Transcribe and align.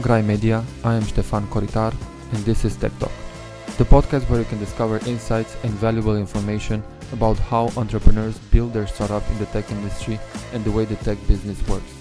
From 0.00 0.06
Grai 0.06 0.22
Media, 0.22 0.64
I 0.82 0.94
am 0.94 1.02
Stefan 1.02 1.46
Koritar, 1.48 1.94
and 2.32 2.42
this 2.46 2.64
is 2.64 2.74
Tech 2.74 2.98
Talk, 2.98 3.12
the 3.76 3.84
podcast 3.84 4.26
where 4.30 4.38
you 4.38 4.46
can 4.46 4.58
discover 4.58 4.96
insights 5.06 5.58
and 5.62 5.72
valuable 5.72 6.16
information 6.16 6.82
about 7.12 7.38
how 7.38 7.68
entrepreneurs 7.76 8.38
build 8.50 8.72
their 8.72 8.86
startup 8.86 9.22
in 9.30 9.38
the 9.38 9.44
tech 9.46 9.70
industry 9.70 10.18
and 10.54 10.64
the 10.64 10.70
way 10.70 10.86
the 10.86 10.96
tech 11.04 11.18
business 11.28 11.60
works. 11.68 11.92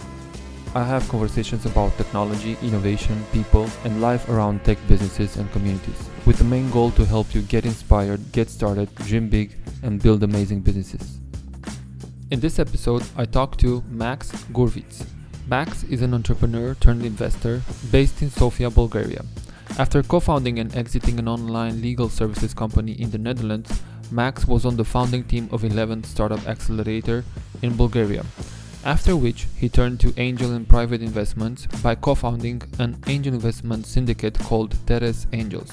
I 0.74 0.86
have 0.86 1.10
conversations 1.10 1.66
about 1.66 1.98
technology, 1.98 2.58
innovation, 2.62 3.22
people, 3.34 3.70
and 3.84 4.00
life 4.00 4.30
around 4.30 4.64
tech 4.64 4.78
businesses 4.88 5.36
and 5.36 5.52
communities, 5.52 6.10
with 6.26 6.38
the 6.38 6.46
main 6.46 6.70
goal 6.70 6.92
to 6.92 7.04
help 7.04 7.36
you 7.36 7.42
get 7.42 7.66
inspired, 7.66 8.32
get 8.32 8.50
started, 8.50 8.96
dream 8.96 9.28
big, 9.28 9.58
and 9.84 10.02
build 10.02 10.24
amazing 10.24 10.62
businesses. 10.62 11.20
In 12.32 12.40
this 12.40 12.60
episode, 12.60 13.04
I 13.18 13.26
talk 13.26 13.58
to 13.58 13.84
Max 13.90 14.32
Gurvits. 14.54 15.06
Max 15.50 15.84
is 15.86 16.04
an 16.04 16.14
entrepreneur 16.14 16.76
turned 16.76 17.04
investor 17.04 17.64
based 17.90 18.22
in 18.22 18.30
Sofia, 18.30 18.70
Bulgaria. 18.70 19.26
After 19.80 20.04
co 20.04 20.20
founding 20.20 20.60
and 20.60 20.76
exiting 20.76 21.18
an 21.18 21.28
online 21.28 21.82
legal 21.82 22.08
services 22.08 22.54
company 22.54 22.92
in 22.92 23.10
the 23.10 23.18
Netherlands, 23.18 23.82
Max 24.12 24.46
was 24.48 24.64
on 24.64 24.78
the 24.78 24.86
founding 24.86 25.24
team 25.24 25.50
of 25.52 25.64
11 25.64 26.04
Startup 26.04 26.48
Accelerator 26.48 27.24
in 27.64 27.76
Bulgaria. 27.76 28.24
After 28.86 29.16
which, 29.16 29.48
he 29.58 29.70
turned 29.70 30.00
to 30.02 30.14
angel 30.18 30.52
and 30.52 30.70
private 30.70 31.02
investments 31.02 31.66
by 31.82 31.96
co 31.96 32.14
founding 32.14 32.62
an 32.78 33.02
angel 33.08 33.34
investment 33.34 33.88
syndicate 33.88 34.38
called 34.38 34.76
Teres 34.86 35.26
Angels. 35.34 35.72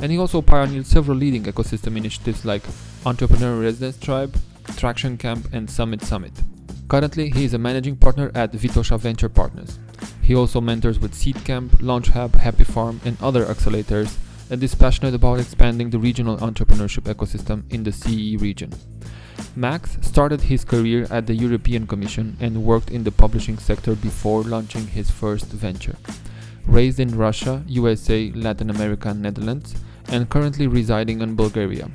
And 0.00 0.12
he 0.12 0.18
also 0.18 0.42
pioneered 0.42 0.86
several 0.86 1.16
leading 1.16 1.44
ecosystem 1.44 1.96
initiatives 1.96 2.44
like 2.44 2.62
Entrepreneur 3.06 3.58
Residence 3.58 3.96
Tribe, 3.96 4.38
Traction 4.76 5.16
Camp, 5.16 5.48
and 5.54 5.70
Summit 5.70 6.02
Summit. 6.02 6.32
Currently, 6.88 7.28
he 7.30 7.44
is 7.44 7.52
a 7.52 7.58
managing 7.58 7.96
partner 7.96 8.30
at 8.34 8.52
Vitosha 8.52 8.98
Venture 8.98 9.28
Partners. 9.28 9.78
He 10.22 10.34
also 10.34 10.58
mentors 10.58 10.98
with 10.98 11.12
Seedcamp, 11.12 11.68
Launchhub, 11.82 12.34
Happy 12.36 12.64
Farm, 12.64 12.98
and 13.04 13.18
other 13.22 13.44
accelerators, 13.44 14.16
and 14.48 14.62
is 14.62 14.74
passionate 14.74 15.12
about 15.12 15.38
expanding 15.38 15.90
the 15.90 15.98
regional 15.98 16.38
entrepreneurship 16.38 17.02
ecosystem 17.02 17.70
in 17.70 17.82
the 17.82 17.92
CE 17.92 18.40
region. 18.40 18.72
Max 19.54 19.98
started 20.00 20.40
his 20.40 20.64
career 20.64 21.06
at 21.10 21.26
the 21.26 21.34
European 21.34 21.86
Commission 21.86 22.38
and 22.40 22.64
worked 22.64 22.90
in 22.90 23.04
the 23.04 23.12
publishing 23.12 23.58
sector 23.58 23.94
before 23.94 24.42
launching 24.42 24.86
his 24.86 25.10
first 25.10 25.46
venture. 25.46 25.96
Raised 26.66 27.00
in 27.00 27.18
Russia, 27.18 27.62
USA, 27.66 28.32
Latin 28.34 28.70
America, 28.70 29.10
and 29.10 29.20
Netherlands, 29.20 29.74
and 30.08 30.30
currently 30.30 30.66
residing 30.66 31.20
in 31.20 31.34
Bulgaria, 31.34 31.90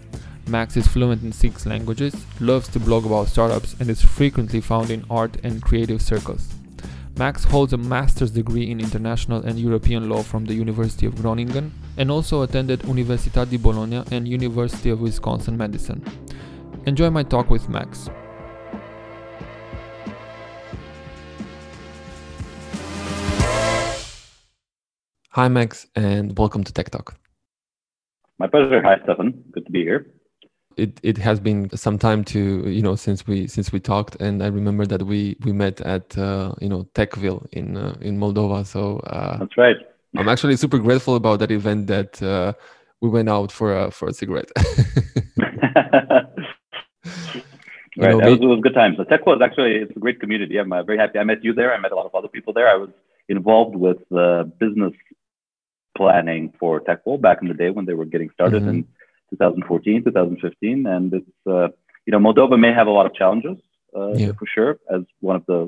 Max 0.47 0.75
is 0.75 0.87
fluent 0.87 1.23
in 1.23 1.31
six 1.31 1.65
languages, 1.65 2.13
loves 2.41 2.67
to 2.67 2.79
blog 2.79 3.05
about 3.05 3.29
startups, 3.29 3.75
and 3.79 3.89
is 3.89 4.01
frequently 4.03 4.59
found 4.59 4.89
in 4.91 5.05
art 5.09 5.37
and 5.41 5.61
creative 5.61 6.01
circles. 6.01 6.53
Max 7.17 7.45
holds 7.45 7.71
a 7.71 7.77
master's 7.77 8.31
degree 8.31 8.69
in 8.69 8.81
international 8.81 9.41
and 9.43 9.57
European 9.57 10.09
law 10.09 10.21
from 10.21 10.43
the 10.43 10.53
University 10.53 11.05
of 11.05 11.15
Groningen 11.15 11.71
and 11.97 12.11
also 12.11 12.41
attended 12.41 12.81
Università 12.81 13.49
di 13.49 13.57
Bologna 13.57 14.03
and 14.11 14.27
University 14.27 14.89
of 14.89 14.99
Wisconsin 14.99 15.55
Madison. 15.55 16.03
Enjoy 16.87 17.09
my 17.09 17.23
talk 17.23 17.49
with 17.49 17.69
Max. 17.69 18.09
Hi, 25.29 25.47
Max, 25.47 25.87
and 25.95 26.37
welcome 26.37 26.65
to 26.65 26.73
Tech 26.73 26.89
Talk. 26.89 27.15
My 28.39 28.47
pleasure. 28.47 28.81
Hi, 28.83 28.97
Stefan. 29.03 29.43
Good 29.51 29.65
to 29.67 29.71
be 29.71 29.83
here 29.83 30.05
it 30.77 30.99
it 31.03 31.17
has 31.17 31.39
been 31.39 31.69
some 31.75 31.97
time 31.97 32.23
to 32.23 32.69
you 32.69 32.81
know 32.81 32.95
since 32.95 33.27
we 33.27 33.47
since 33.47 33.71
we 33.71 33.79
talked 33.79 34.15
and 34.21 34.43
i 34.43 34.47
remember 34.47 34.85
that 34.85 35.03
we 35.03 35.35
we 35.45 35.51
met 35.51 35.81
at 35.81 36.17
uh, 36.17 36.53
you 36.61 36.69
know 36.69 36.87
Tekwill 36.95 37.45
in 37.51 37.77
uh, 37.77 37.95
in 38.01 38.19
moldova. 38.19 38.65
So 38.65 38.99
uh, 38.99 39.37
that's 39.37 39.57
right. 39.57 39.77
I'm 40.17 40.29
actually 40.29 40.57
super 40.57 40.77
grateful 40.77 41.15
about 41.15 41.39
that 41.39 41.51
event 41.51 41.87
that 41.87 42.21
uh, 42.21 42.53
we 43.01 43.09
went 43.09 43.29
out 43.29 43.51
for 43.51 43.75
a 43.75 43.91
for 43.91 44.07
a 44.07 44.13
cigarette. 44.13 44.51
Right 47.95 48.17
know, 48.17 48.31
was, 48.31 48.39
it 48.39 48.45
was 48.45 48.59
good 48.61 48.73
times. 48.73 48.97
So 48.97 49.03
Tekwill 49.03 49.35
is 49.35 49.41
actually 49.41 49.75
it's 49.75 49.95
a 49.95 49.99
great 49.99 50.19
community. 50.19 50.57
I'm 50.57 50.71
uh, 50.73 50.83
very 50.83 50.97
happy. 50.97 51.19
I 51.19 51.23
met 51.23 51.43
you 51.43 51.53
there. 51.53 51.73
I 51.73 51.79
met 51.79 51.91
a 51.91 51.95
lot 51.95 52.05
of 52.05 52.15
other 52.15 52.27
people 52.27 52.53
there. 52.53 52.67
I 52.67 52.75
was 52.75 52.89
involved 53.29 53.75
with 53.75 53.99
uh, 54.11 54.43
business 54.59 54.93
planning 55.95 56.53
for 56.59 56.81
Tekwill 56.81 57.21
back 57.21 57.41
in 57.41 57.47
the 57.47 57.53
day 57.53 57.69
when 57.69 57.85
they 57.85 57.93
were 57.93 58.05
getting 58.05 58.31
started 58.31 58.61
mm-hmm. 58.61 58.69
and 58.69 58.87
2014, 59.33 60.03
2015, 60.03 60.85
and 60.85 61.13
it's 61.13 61.37
uh, 61.47 61.67
you 62.05 62.11
know 62.13 62.19
Moldova 62.19 62.57
may 62.59 62.73
have 62.73 62.87
a 62.87 62.95
lot 62.97 63.05
of 63.05 63.13
challenges 63.13 63.57
uh, 63.95 64.13
yeah. 64.13 64.31
for 64.39 64.47
sure 64.55 64.79
as 64.95 65.01
one 65.19 65.35
of 65.35 65.45
the 65.45 65.59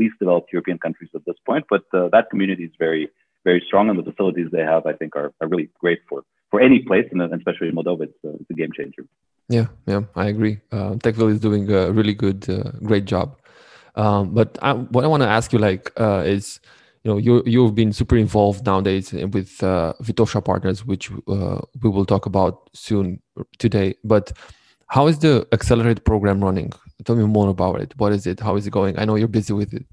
least 0.00 0.16
developed 0.18 0.52
European 0.52 0.78
countries 0.78 1.10
at 1.14 1.24
this 1.26 1.36
point, 1.48 1.64
but 1.68 1.84
uh, 1.92 2.08
that 2.14 2.30
community 2.30 2.64
is 2.64 2.74
very 2.78 3.08
very 3.44 3.62
strong, 3.66 3.88
and 3.88 3.98
the 3.98 4.06
facilities 4.10 4.48
they 4.50 4.64
have, 4.72 4.86
I 4.86 4.94
think, 5.00 5.14
are, 5.14 5.32
are 5.40 5.48
really 5.48 5.68
great 5.82 6.00
for 6.08 6.22
for 6.50 6.60
any 6.60 6.80
place, 6.80 7.06
and 7.10 7.20
especially 7.40 7.68
in 7.68 7.74
Moldova, 7.74 8.02
it's, 8.08 8.20
uh, 8.24 8.40
it's 8.40 8.50
a 8.50 8.54
game 8.54 8.72
changer. 8.78 9.04
Yeah, 9.48 9.66
yeah, 9.86 10.02
I 10.14 10.26
agree. 10.34 10.60
Uh, 10.72 10.92
Tekwill 11.02 11.30
is 11.30 11.40
doing 11.40 11.70
a 11.72 11.92
really 11.92 12.14
good, 12.14 12.48
uh, 12.48 12.70
great 12.90 13.04
job. 13.04 13.36
Um, 13.94 14.34
but 14.34 14.58
I, 14.62 14.72
what 14.72 15.04
I 15.04 15.08
want 15.08 15.22
to 15.22 15.28
ask 15.28 15.52
you, 15.52 15.58
like, 15.58 15.92
is 16.34 16.60
you 17.06 17.12
know 17.12 17.18
you 17.18 17.42
you've 17.46 17.74
been 17.74 17.92
super 17.92 18.16
involved 18.16 18.66
nowadays 18.66 19.12
with 19.12 19.62
uh, 19.62 19.92
Vitosha 20.02 20.44
partners, 20.44 20.84
which 20.84 21.10
uh, 21.28 21.60
we 21.82 21.88
will 21.88 22.04
talk 22.04 22.26
about 22.26 22.68
soon 22.74 23.20
today. 23.58 23.94
But 24.02 24.32
how 24.88 25.06
is 25.06 25.20
the 25.20 25.46
accelerate 25.52 26.04
program 26.04 26.42
running? 26.42 26.72
Tell 27.04 27.14
me 27.14 27.24
more 27.24 27.48
about 27.48 27.80
it. 27.80 27.94
What 27.96 28.12
is 28.12 28.26
it? 28.26 28.40
How 28.40 28.56
is 28.56 28.66
it 28.66 28.70
going? 28.70 28.98
I 28.98 29.04
know 29.04 29.14
you're 29.14 29.28
busy 29.28 29.52
with 29.52 29.72
it. 29.72 29.86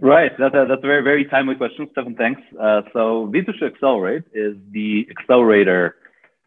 Right, 0.00 0.32
that's 0.38 0.54
a, 0.54 0.64
that's 0.68 0.82
a 0.82 0.86
very 0.92 1.02
very 1.02 1.24
timely 1.24 1.54
question, 1.54 1.88
Stefan. 1.92 2.16
Thanks. 2.16 2.42
Uh, 2.60 2.82
so 2.92 3.30
Vitosha 3.32 3.66
Accelerate 3.72 4.24
is 4.34 4.56
the 4.72 5.06
accelerator 5.10 5.94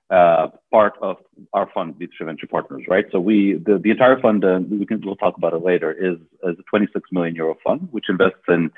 uh, 0.09 0.47
part 0.69 0.93
of 1.01 1.15
our 1.53 1.69
fund, 1.73 1.95
Vitosha 1.95 2.25
Venture 2.25 2.47
Partners. 2.47 2.83
Right. 2.89 3.05
So 3.11 3.21
we 3.21 3.53
the, 3.65 3.79
the 3.81 3.91
entire 3.91 4.19
fund, 4.19 4.43
uh, 4.43 4.59
we 4.69 4.85
can 4.85 4.99
we'll 5.05 5.15
talk 5.15 5.37
about 5.37 5.53
it 5.53 5.63
later, 5.63 5.91
is, 5.93 6.17
is 6.43 6.59
a 6.59 6.63
26 6.69 7.09
million 7.13 7.35
euro 7.35 7.55
fund 7.63 7.87
which 7.91 8.09
invests 8.09 8.47
in 8.49 8.69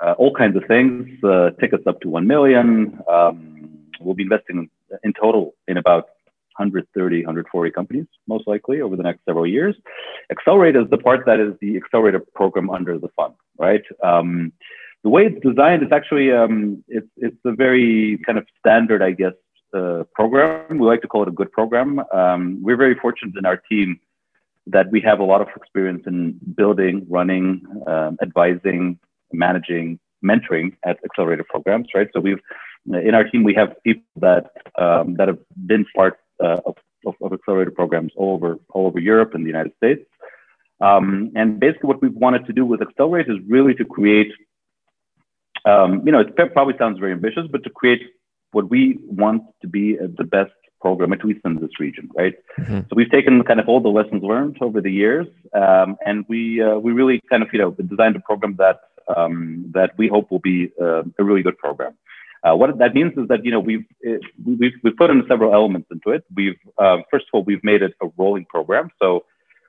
uh, 0.00 0.14
all 0.18 0.34
kinds 0.34 0.56
of 0.56 0.64
things, 0.66 1.08
uh, 1.24 1.50
tickets 1.60 1.86
up 1.86 2.00
to 2.00 2.08
1 2.08 2.26
million. 2.26 2.98
Um, 3.08 3.78
we'll 4.00 4.14
be 4.14 4.22
investing 4.22 4.68
in 5.02 5.12
total 5.12 5.54
in 5.68 5.76
about 5.76 6.08
130, 6.56 7.24
140 7.24 7.70
companies, 7.70 8.06
most 8.26 8.46
likely 8.46 8.80
over 8.80 8.96
the 8.96 9.02
next 9.02 9.24
several 9.24 9.46
years. 9.46 9.74
Accelerate 10.30 10.76
is 10.76 10.88
the 10.90 10.98
part 10.98 11.24
that 11.26 11.40
is 11.40 11.54
the 11.60 11.76
accelerator 11.76 12.20
program 12.34 12.70
under 12.70 12.98
the 12.98 13.08
fund, 13.16 13.34
right? 13.58 13.82
Um, 14.02 14.52
the 15.02 15.08
way 15.08 15.26
it's 15.26 15.44
designed 15.44 15.82
is 15.82 15.90
actually 15.90 16.30
um, 16.30 16.84
it's 16.88 17.08
it's 17.16 17.38
a 17.44 17.52
very 17.52 18.20
kind 18.24 18.38
of 18.38 18.46
standard, 18.60 19.02
I 19.02 19.12
guess, 19.12 19.32
uh, 19.74 20.04
program. 20.14 20.78
We 20.78 20.86
like 20.86 21.02
to 21.02 21.08
call 21.08 21.22
it 21.22 21.28
a 21.28 21.32
good 21.32 21.50
program. 21.50 22.00
Um, 22.12 22.62
we're 22.62 22.76
very 22.76 22.94
fortunate 22.94 23.34
in 23.36 23.44
our 23.44 23.56
team 23.56 23.98
that 24.66 24.90
we 24.92 25.00
have 25.00 25.18
a 25.18 25.24
lot 25.24 25.40
of 25.40 25.48
experience 25.56 26.04
in 26.06 26.38
building, 26.56 27.04
running, 27.08 27.62
um, 27.88 28.16
advising, 28.22 28.98
managing 29.32 29.98
mentoring 30.24 30.72
at 30.84 30.98
accelerator 31.04 31.44
programs, 31.48 31.88
right? 31.94 32.08
So 32.12 32.20
we've 32.20 32.40
in 32.86 33.14
our 33.14 33.24
team 33.24 33.44
we 33.44 33.54
have 33.54 33.74
people 33.84 34.04
that 34.16 34.50
um, 34.78 35.14
that 35.14 35.28
have 35.28 35.38
been 35.66 35.84
part 35.96 36.18
uh, 36.42 36.60
of, 36.66 36.76
of, 37.06 37.14
of, 37.20 37.32
accelerator 37.32 37.70
programs 37.70 38.12
all 38.16 38.34
over 38.34 38.58
all 38.70 38.86
over 38.86 38.98
Europe 38.98 39.34
and 39.34 39.44
the 39.44 39.48
United 39.48 39.72
States. 39.76 40.02
Um, 40.80 41.30
and 41.36 41.60
basically, 41.60 41.88
what 41.88 42.02
we've 42.02 42.14
wanted 42.14 42.46
to 42.46 42.52
do 42.52 42.66
with 42.66 42.82
Accelerate 42.82 43.28
is 43.28 43.38
really 43.46 43.72
to 43.74 43.84
create, 43.84 44.32
um, 45.64 46.02
you 46.04 46.10
know, 46.10 46.20
it 46.20 46.34
probably 46.34 46.74
sounds 46.76 46.98
very 46.98 47.12
ambitious, 47.12 47.46
but 47.50 47.62
to 47.62 47.70
create 47.70 48.02
what 48.50 48.68
we 48.68 48.98
want 49.06 49.44
to 49.62 49.68
be 49.68 49.96
the 49.96 50.24
best 50.24 50.50
program, 50.80 51.12
at 51.12 51.24
least 51.24 51.40
in 51.44 51.60
this 51.60 51.78
region, 51.78 52.10
right? 52.16 52.34
Mm-hmm. 52.58 52.80
So 52.80 52.96
we've 52.96 53.10
taken 53.10 53.44
kind 53.44 53.60
of 53.60 53.68
all 53.68 53.80
the 53.80 53.88
lessons 53.88 54.24
learned 54.24 54.58
over 54.60 54.80
the 54.80 54.90
years, 54.90 55.28
um, 55.54 55.96
and 56.04 56.24
we 56.28 56.60
uh, 56.60 56.78
we 56.78 56.90
really 56.90 57.22
kind 57.30 57.42
of 57.44 57.48
you 57.52 57.60
know 57.60 57.70
designed 57.70 58.16
a 58.16 58.20
program 58.20 58.56
that 58.58 58.80
um, 59.14 59.70
that 59.74 59.92
we 59.96 60.08
hope 60.08 60.30
will 60.30 60.38
be 60.40 60.70
uh, 60.80 61.02
a 61.18 61.24
really 61.24 61.42
good 61.42 61.58
program. 61.58 61.94
Uh, 62.44 62.56
what 62.56 62.76
that 62.78 62.94
means 62.94 63.12
is 63.16 63.28
that 63.28 63.44
you 63.44 63.52
know 63.52 63.60
we've 63.60 63.84
we've, 64.44 64.72
we've 64.82 64.96
put 64.96 65.10
in 65.10 65.22
several 65.28 65.54
elements 65.54 65.88
into 65.92 66.10
it. 66.10 66.24
We've 66.34 66.58
uh, 66.78 66.98
first 67.10 67.26
of 67.26 67.30
all 67.34 67.44
we've 67.44 67.62
made 67.62 67.82
it 67.82 67.94
a 68.02 68.08
rolling 68.16 68.46
program, 68.46 68.90
so 69.00 69.24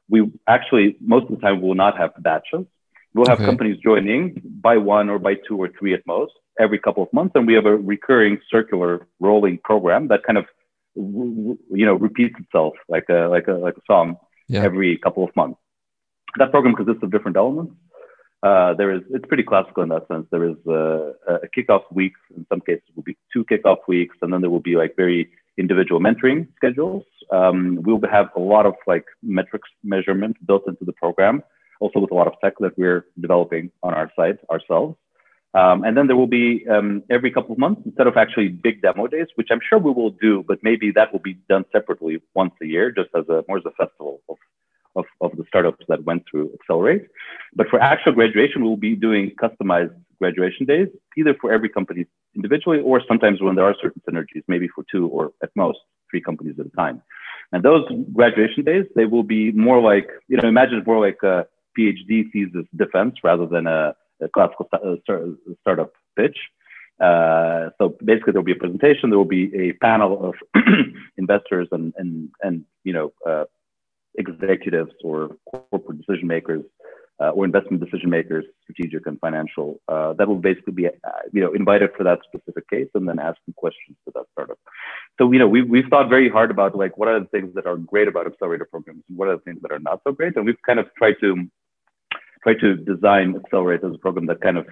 we 0.09 0.31
actually 0.47 0.97
most 0.99 1.23
of 1.29 1.35
the 1.35 1.41
time 1.41 1.61
will 1.61 1.75
not 1.75 1.97
have 1.97 2.11
batches. 2.19 2.65
We'll 3.13 3.27
have 3.27 3.37
okay. 3.37 3.45
companies 3.45 3.77
joining 3.83 4.41
by 4.43 4.77
one 4.77 5.09
or 5.09 5.19
by 5.19 5.35
two 5.35 5.57
or 5.57 5.69
three 5.77 5.93
at 5.93 6.01
most 6.07 6.33
every 6.59 6.79
couple 6.79 7.03
of 7.03 7.13
months, 7.13 7.33
and 7.35 7.45
we 7.45 7.53
have 7.53 7.65
a 7.65 7.75
recurring 7.75 8.39
circular 8.49 9.07
rolling 9.19 9.59
program 9.63 10.07
that 10.07 10.23
kind 10.23 10.37
of 10.37 10.45
you 10.95 11.57
know 11.85 11.93
repeats 11.93 12.35
itself 12.39 12.73
like 12.89 13.05
a 13.09 13.27
like 13.27 13.47
a 13.47 13.53
like 13.53 13.75
a 13.77 13.81
song 13.85 14.15
yeah. 14.47 14.63
every 14.63 14.97
couple 14.97 15.23
of 15.23 15.35
months. 15.35 15.59
That 16.37 16.51
program 16.51 16.75
consists 16.75 17.03
of 17.03 17.11
different 17.11 17.37
elements. 17.37 17.73
Uh, 18.43 18.73
there 18.73 18.91
is 18.91 19.01
it's 19.09 19.25
pretty 19.25 19.43
classical 19.43 19.83
in 19.83 19.89
that 19.89 20.05
sense. 20.09 20.27
There 20.29 20.43
is 20.43 20.57
uh, 20.67 21.13
a 21.45 21.47
kickoff 21.57 21.83
week. 21.91 22.13
In 22.35 22.45
some 22.51 22.59
cases, 22.59 22.83
will 22.95 23.03
be 23.03 23.17
two 23.31 23.45
kickoff 23.45 23.77
weeks, 23.87 24.17
and 24.21 24.33
then 24.33 24.41
there 24.41 24.49
will 24.49 24.59
be 24.59 24.75
like 24.75 24.95
very 24.97 25.29
individual 25.57 26.01
mentoring 26.01 26.47
schedules. 26.57 27.05
Um, 27.31 27.79
we'll 27.83 28.01
have 28.11 28.29
a 28.35 28.39
lot 28.39 28.65
of 28.65 28.73
like 28.85 29.05
metrics 29.21 29.69
measurement 29.83 30.35
built 30.45 30.63
into 30.67 30.83
the 30.83 30.91
program, 30.93 31.41
also 31.79 31.99
with 31.99 32.11
a 32.11 32.15
lot 32.15 32.27
of 32.27 32.33
tech 32.43 32.55
that 32.59 32.77
we're 32.77 33.05
developing 33.21 33.71
on 33.81 33.93
our 33.93 34.11
site 34.15 34.39
ourselves. 34.51 34.97
Um, 35.53 35.83
and 35.83 35.95
then 35.95 36.07
there 36.07 36.15
will 36.15 36.27
be 36.27 36.65
um, 36.67 37.03
every 37.11 37.31
couple 37.31 37.53
of 37.53 37.59
months, 37.59 37.81
instead 37.85 38.07
of 38.07 38.17
actually 38.17 38.47
big 38.49 38.81
demo 38.81 39.05
days, 39.05 39.27
which 39.35 39.49
I'm 39.51 39.59
sure 39.67 39.77
we 39.77 39.91
will 39.91 40.09
do, 40.09 40.43
but 40.47 40.57
maybe 40.63 40.91
that 40.95 41.13
will 41.13 41.19
be 41.19 41.37
done 41.47 41.63
separately 41.71 42.21
once 42.33 42.53
a 42.61 42.65
year, 42.65 42.91
just 42.91 43.09
as 43.15 43.29
a 43.29 43.43
more 43.47 43.59
as 43.59 43.63
a 43.65 43.71
festival 43.71 44.21
of, 44.27 44.37
of, 44.95 45.05
of 45.21 45.31
the 45.37 45.43
startups 45.47 45.85
that 45.87 46.03
went 46.03 46.23
through 46.29 46.51
Accelerate. 46.53 47.07
But 47.55 47.67
for 47.69 47.79
actual 47.79 48.13
graduation, 48.13 48.63
we'll 48.63 48.77
be 48.77 48.95
doing 48.95 49.31
customized 49.41 49.95
graduation 50.19 50.65
days, 50.65 50.87
either 51.17 51.33
for 51.39 51.51
every 51.51 51.69
company 51.69 52.05
individually, 52.35 52.79
or 52.79 53.01
sometimes 53.07 53.41
when 53.41 53.55
there 53.55 53.65
are 53.65 53.75
certain 53.81 54.01
synergies, 54.07 54.43
maybe 54.47 54.67
for 54.67 54.83
two 54.91 55.07
or 55.07 55.31
at 55.41 55.49
most 55.55 55.79
three 56.09 56.21
companies 56.21 56.55
at 56.59 56.65
a 56.65 56.69
time. 56.69 57.01
And 57.51 57.63
those 57.63 57.85
graduation 58.13 58.63
days, 58.63 58.85
they 58.95 59.05
will 59.05 59.23
be 59.23 59.51
more 59.51 59.81
like, 59.81 60.09
you 60.27 60.37
know, 60.37 60.47
imagine 60.47 60.81
more 60.85 60.99
like 61.05 61.21
a 61.23 61.45
PhD 61.77 62.31
thesis 62.31 62.65
defense 62.75 63.15
rather 63.23 63.45
than 63.45 63.67
a 63.67 63.95
a 64.21 64.29
classical 64.29 64.67
uh, 64.71 64.95
startup 65.61 65.91
pitch. 66.15 66.37
Uh, 66.99 67.69
so 67.77 67.97
basically, 68.03 68.31
there 68.31 68.41
will 68.41 68.45
be 68.45 68.51
a 68.51 68.55
presentation. 68.55 69.09
There 69.09 69.17
will 69.17 69.25
be 69.25 69.51
a 69.55 69.73
panel 69.73 70.29
of 70.29 70.35
investors 71.17 71.67
and 71.71 71.93
and 71.97 72.29
and 72.41 72.63
you 72.83 72.93
know 72.93 73.13
uh, 73.27 73.45
executives 74.15 74.91
or 75.03 75.35
corporate 75.51 75.99
decision 75.99 76.27
makers 76.27 76.63
uh, 77.19 77.29
or 77.29 77.45
investment 77.45 77.83
decision 77.83 78.09
makers, 78.09 78.43
strategic 78.63 79.05
and 79.05 79.19
financial, 79.19 79.79
uh, 79.87 80.13
that 80.13 80.27
will 80.27 80.39
basically 80.39 80.73
be 80.73 80.87
uh, 80.87 80.89
you 81.31 81.41
know 81.41 81.53
invited 81.53 81.91
for 81.95 82.03
that 82.03 82.19
specific 82.27 82.67
case 82.69 82.87
and 82.95 83.07
then 83.07 83.19
asking 83.19 83.53
questions 83.55 83.95
to 84.05 84.11
that 84.15 84.25
startup. 84.31 84.57
So 85.19 85.31
you 85.31 85.39
know 85.39 85.47
we've 85.47 85.69
we've 85.69 85.87
thought 85.89 86.09
very 86.09 86.29
hard 86.29 86.51
about 86.51 86.75
like 86.75 86.97
what 86.97 87.07
are 87.07 87.19
the 87.19 87.27
things 87.27 87.53
that 87.55 87.67
are 87.67 87.77
great 87.77 88.07
about 88.07 88.25
accelerator 88.27 88.65
programs 88.65 89.03
and 89.07 89.17
what 89.17 89.27
are 89.27 89.35
the 89.35 89.41
things 89.43 89.61
that 89.61 89.71
are 89.71 89.79
not 89.79 90.01
so 90.03 90.11
great, 90.11 90.35
and 90.35 90.45
we've 90.45 90.61
kind 90.65 90.79
of 90.79 90.87
tried 90.97 91.15
to 91.21 91.47
try 92.41 92.53
to 92.55 92.75
design 92.75 93.35
Accelerate 93.35 93.83
as 93.83 93.93
a 93.93 93.97
program 93.97 94.25
that 94.25 94.41
kind 94.41 94.57
of 94.57 94.65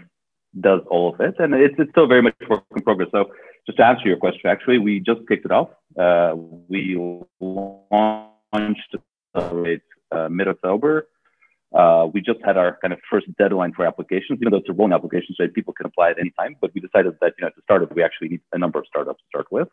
does 0.60 0.82
all 0.90 1.14
of 1.14 1.22
it. 1.22 1.36
And 1.40 1.54
it's, 1.54 1.76
it's 1.78 1.90
still 1.92 2.08
very 2.08 2.22
much 2.22 2.36
work 2.50 2.64
in 2.76 2.84
progress. 2.84 3.08
So 3.12 3.32
just 3.66 3.78
to 3.78 3.86
answer 3.86 4.08
your 4.08 4.18
question, 4.18 4.50
actually, 4.50 4.80
we 4.80 5.00
just 5.00 5.22
kicked 5.28 5.46
it 5.46 5.52
off. 5.52 5.70
Uh, 5.98 6.36
we 6.68 7.00
launched 7.40 8.96
Accelerate 9.36 9.82
uh, 10.12 10.30
mid-October. 10.30 11.08
Uh, 11.74 12.08
we 12.14 12.20
just 12.22 12.40
had 12.44 12.58
our 12.58 12.78
kind 12.82 12.94
of 12.94 13.00
first 13.10 13.28
deadline 13.38 13.72
for 13.74 13.86
applications, 13.86 14.40
even 14.42 14.52
though 14.52 14.58
it's 14.58 14.70
a 14.70 14.74
rolling 14.74 14.94
application, 14.94 15.34
so 15.38 15.48
people 15.48 15.74
can 15.74 15.86
apply 15.86 16.12
at 16.12 16.20
any 16.20 16.32
time. 16.38 16.56
But 16.60 16.72
we 16.74 16.82
decided 16.82 17.14
that 17.22 17.34
you 17.38 17.46
know 17.46 17.50
to 17.50 17.62
start 17.64 17.84
it, 17.84 17.96
we 17.96 18.04
actually 18.04 18.30
need 18.30 18.42
a 18.52 18.58
number 18.58 18.80
of 18.80 18.86
startups 18.88 19.20
to 19.20 19.28
start 19.30 19.48
with. 19.52 19.70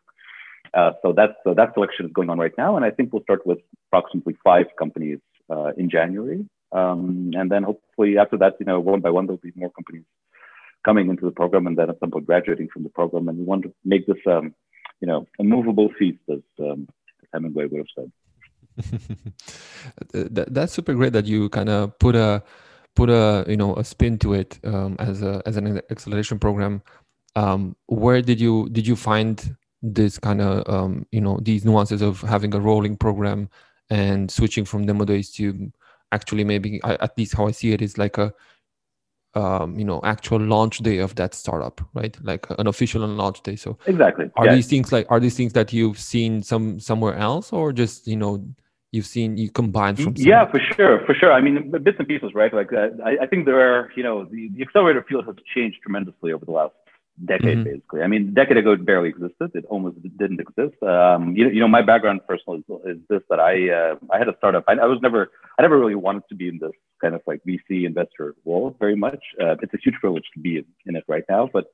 Uh, 0.73 0.91
so 1.01 1.11
that's 1.11 1.33
so 1.43 1.53
that 1.53 1.73
selection 1.73 2.05
is 2.05 2.11
going 2.13 2.29
on 2.29 2.39
right 2.39 2.53
now, 2.57 2.77
and 2.77 2.85
I 2.85 2.91
think 2.91 3.11
we'll 3.11 3.23
start 3.23 3.45
with 3.45 3.59
approximately 3.87 4.37
five 4.43 4.67
companies 4.77 5.19
uh, 5.49 5.71
in 5.77 5.89
January. 5.89 6.45
Um, 6.71 7.31
and 7.33 7.51
then 7.51 7.63
hopefully 7.63 8.17
after 8.17 8.37
that, 8.37 8.53
you 8.59 8.65
know, 8.65 8.79
one 8.79 9.01
by 9.01 9.09
one, 9.09 9.25
there'll 9.25 9.41
be 9.41 9.51
more 9.55 9.71
companies 9.71 10.03
coming 10.85 11.09
into 11.09 11.25
the 11.25 11.31
program 11.31 11.67
and 11.67 11.77
then 11.77 11.89
at 11.89 11.99
some 11.99 12.11
point 12.11 12.25
graduating 12.25 12.69
from 12.71 12.83
the 12.83 12.89
program. 12.89 13.27
And 13.27 13.37
we 13.39 13.43
want 13.43 13.63
to 13.63 13.73
make 13.83 14.05
this, 14.07 14.17
um, 14.27 14.53
you 15.01 15.07
know, 15.07 15.27
a 15.39 15.43
movable 15.43 15.89
feast, 15.97 16.19
as, 16.31 16.39
um, 16.59 16.87
Hemingway 17.33 17.65
would 17.65 17.79
have 17.79 17.87
said. 17.95 18.11
that, 20.13 20.47
that's 20.51 20.73
super 20.73 20.93
great 20.93 21.13
that 21.13 21.25
you 21.25 21.49
kind 21.49 21.69
of 21.69 21.97
put 21.99 22.15
a 22.15 22.43
put 22.95 23.09
a 23.09 23.45
you 23.47 23.57
know 23.57 23.75
a 23.75 23.83
spin 23.83 24.17
to 24.19 24.33
it 24.33 24.59
um, 24.63 24.95
as 24.99 25.21
a 25.21 25.41
as 25.45 25.57
an 25.57 25.81
acceleration 25.89 26.39
program. 26.39 26.81
Um, 27.35 27.75
where 27.87 28.21
did 28.21 28.39
you 28.39 28.69
did 28.69 28.87
you 28.87 28.95
find 28.95 29.55
this 29.81 30.19
kind 30.19 30.41
of 30.41 30.67
um, 30.73 31.05
you 31.11 31.21
know 31.21 31.39
these 31.41 31.65
nuances 31.65 32.01
of 32.01 32.21
having 32.21 32.53
a 32.53 32.59
rolling 32.59 32.97
program 32.97 33.49
and 33.89 34.29
switching 34.29 34.65
from 34.65 34.85
demo 34.85 35.05
days 35.05 35.31
to 35.31 35.71
actually 36.11 36.43
maybe 36.43 36.81
at 36.83 37.15
least 37.17 37.35
how 37.35 37.47
i 37.47 37.51
see 37.51 37.71
it 37.71 37.83
is 37.83 37.97
like 37.97 38.17
a 38.17 38.33
um, 39.35 39.77
you 39.77 39.85
know 39.85 40.01
actual 40.03 40.39
launch 40.39 40.79
day 40.79 40.97
of 40.97 41.15
that 41.15 41.33
startup 41.33 41.81
right? 41.93 42.17
Like 42.23 42.47
an 42.57 42.67
official 42.67 43.05
launch 43.07 43.43
day. 43.43 43.55
So 43.55 43.77
exactly. 43.85 44.29
are 44.35 44.53
these 44.53 44.67
things 44.67 44.91
like 44.91 45.05
are 45.09 45.19
these 45.19 45.37
things 45.37 45.53
that 45.53 45.71
you've 45.71 45.99
seen 45.99 46.41
some 46.41 46.79
somewhere 46.79 47.15
else 47.15 47.53
or 47.53 47.71
just 47.71 48.07
you 48.07 48.15
know 48.15 48.43
you've 48.91 49.05
seen 49.05 49.37
you 49.37 49.49
combine 49.49 49.95
from 49.95 50.13
yeah 50.17 50.49
for 50.49 50.59
sure 50.75 51.05
for 51.05 51.13
sure 51.13 51.31
i 51.31 51.41
mean 51.41 51.71
bits 51.83 51.97
and 51.99 52.07
pieces 52.07 52.31
right 52.33 52.53
like 52.53 52.73
uh, 52.73 52.89
I, 53.05 53.23
I 53.23 53.27
think 53.27 53.45
there 53.45 53.59
are 53.59 53.91
you 53.95 54.03
know 54.03 54.25
the, 54.25 54.49
the 54.55 54.61
accelerator 54.63 55.05
field 55.07 55.25
has 55.25 55.35
changed 55.53 55.77
tremendously 55.83 56.33
over 56.33 56.45
the 56.45 56.51
last 56.51 56.73
decade 57.25 57.57
mm-hmm. 57.57 57.63
basically. 57.63 58.01
I 58.01 58.07
mean, 58.07 58.29
a 58.29 58.31
decade 58.31 58.57
ago 58.57 58.73
it 58.73 58.85
barely 58.85 59.09
existed. 59.09 59.51
It 59.53 59.65
almost 59.65 59.97
didn't 60.17 60.39
exist. 60.39 60.81
Um, 60.83 61.35
you, 61.35 61.49
you 61.49 61.59
know, 61.59 61.67
my 61.67 61.81
background 61.81 62.21
personally 62.27 62.63
is, 62.85 62.95
is 62.95 62.97
this 63.09 63.21
that 63.29 63.39
I 63.39 63.69
uh, 63.69 63.95
I 64.11 64.17
had 64.17 64.29
a 64.29 64.35
startup. 64.37 64.63
I, 64.67 64.73
I, 64.73 64.85
was 64.85 64.99
never 65.01 65.31
I 65.57 65.61
never 65.61 65.77
really 65.77 65.95
wanted 65.95 66.23
to 66.29 66.35
be 66.35 66.47
in 66.47 66.59
this 66.59 66.71
kind 67.01 67.15
of 67.15 67.21
like 67.27 67.41
VC 67.47 67.85
investor 67.85 68.35
world 68.43 68.75
very 68.79 68.95
much. 68.95 69.21
Uh, 69.41 69.55
it's 69.61 69.73
a 69.73 69.79
huge 69.83 69.95
privilege 69.99 70.25
to 70.33 70.39
be 70.39 70.57
in, 70.57 70.65
in, 70.85 70.95
it 70.95 71.03
right 71.07 71.23
now. 71.29 71.49
But 71.51 71.65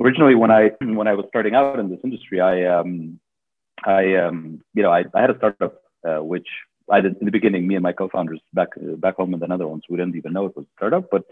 originally, 0.00 0.34
when 0.34 0.50
I 0.50 0.70
when 0.80 1.08
I 1.08 1.14
was 1.14 1.26
starting 1.28 1.54
out 1.54 1.78
in 1.78 1.90
this 1.90 2.00
industry, 2.04 2.40
I 2.40 2.64
um, 2.64 3.18
I 3.84 4.16
um, 4.16 4.60
you 4.74 4.82
know 4.82 4.92
I, 4.92 5.04
I 5.14 5.20
had 5.20 5.30
a 5.30 5.38
startup 5.38 5.82
uh, 6.06 6.22
which 6.22 6.48
I 6.90 7.00
did 7.00 7.16
in 7.20 7.24
the 7.24 7.32
beginning, 7.32 7.66
me 7.66 7.74
and 7.74 7.82
my 7.82 7.92
co-founders 7.92 8.40
back 8.52 8.68
back 8.98 9.16
home 9.16 9.34
in 9.34 9.40
the 9.40 9.48
Netherlands, 9.48 9.84
we 9.88 9.96
didn't 9.96 10.16
even 10.16 10.32
know 10.32 10.46
it 10.46 10.56
was 10.56 10.66
a 10.66 10.76
startup, 10.76 11.10
but 11.10 11.24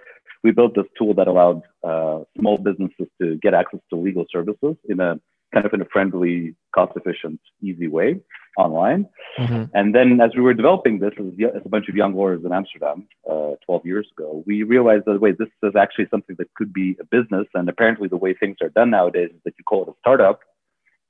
we 0.42 0.50
built 0.50 0.74
this 0.74 0.86
tool 0.98 1.14
that 1.14 1.28
allowed 1.28 1.62
uh, 1.82 2.20
small 2.38 2.58
businesses 2.58 3.06
to 3.20 3.36
get 3.36 3.54
access 3.54 3.80
to 3.90 3.96
legal 3.96 4.26
services 4.30 4.76
in 4.88 5.00
a 5.00 5.20
kind 5.52 5.64
of 5.64 5.72
in 5.72 5.80
a 5.80 5.84
friendly, 5.86 6.54
cost-efficient, 6.74 7.40
easy 7.62 7.86
way 7.86 8.20
online. 8.58 9.06
Mm-hmm. 9.38 9.64
And 9.72 9.94
then, 9.94 10.20
as 10.20 10.30
we 10.34 10.42
were 10.42 10.54
developing 10.54 10.98
this 10.98 11.12
as, 11.18 11.26
as, 11.54 11.62
a 11.64 11.68
bunch 11.68 11.88
of 11.88 11.94
young 11.94 12.14
lawyers 12.14 12.44
in 12.44 12.52
Amsterdam 12.52 13.06
uh, 13.30 13.52
12 13.64 13.86
years 13.86 14.08
ago, 14.16 14.42
we 14.46 14.64
realized 14.64 15.04
that 15.06 15.20
wait, 15.20 15.38
this 15.38 15.48
is 15.62 15.76
actually 15.76 16.08
something 16.10 16.36
that 16.38 16.52
could 16.54 16.72
be 16.72 16.96
a 17.00 17.04
business. 17.04 17.46
And 17.54 17.68
apparently, 17.68 18.08
the 18.08 18.16
way 18.16 18.34
things 18.34 18.56
are 18.60 18.68
done 18.70 18.90
nowadays 18.90 19.30
is 19.32 19.40
that 19.44 19.54
you 19.56 19.64
call 19.64 19.82
it 19.82 19.88
a 19.88 19.94
startup 20.00 20.40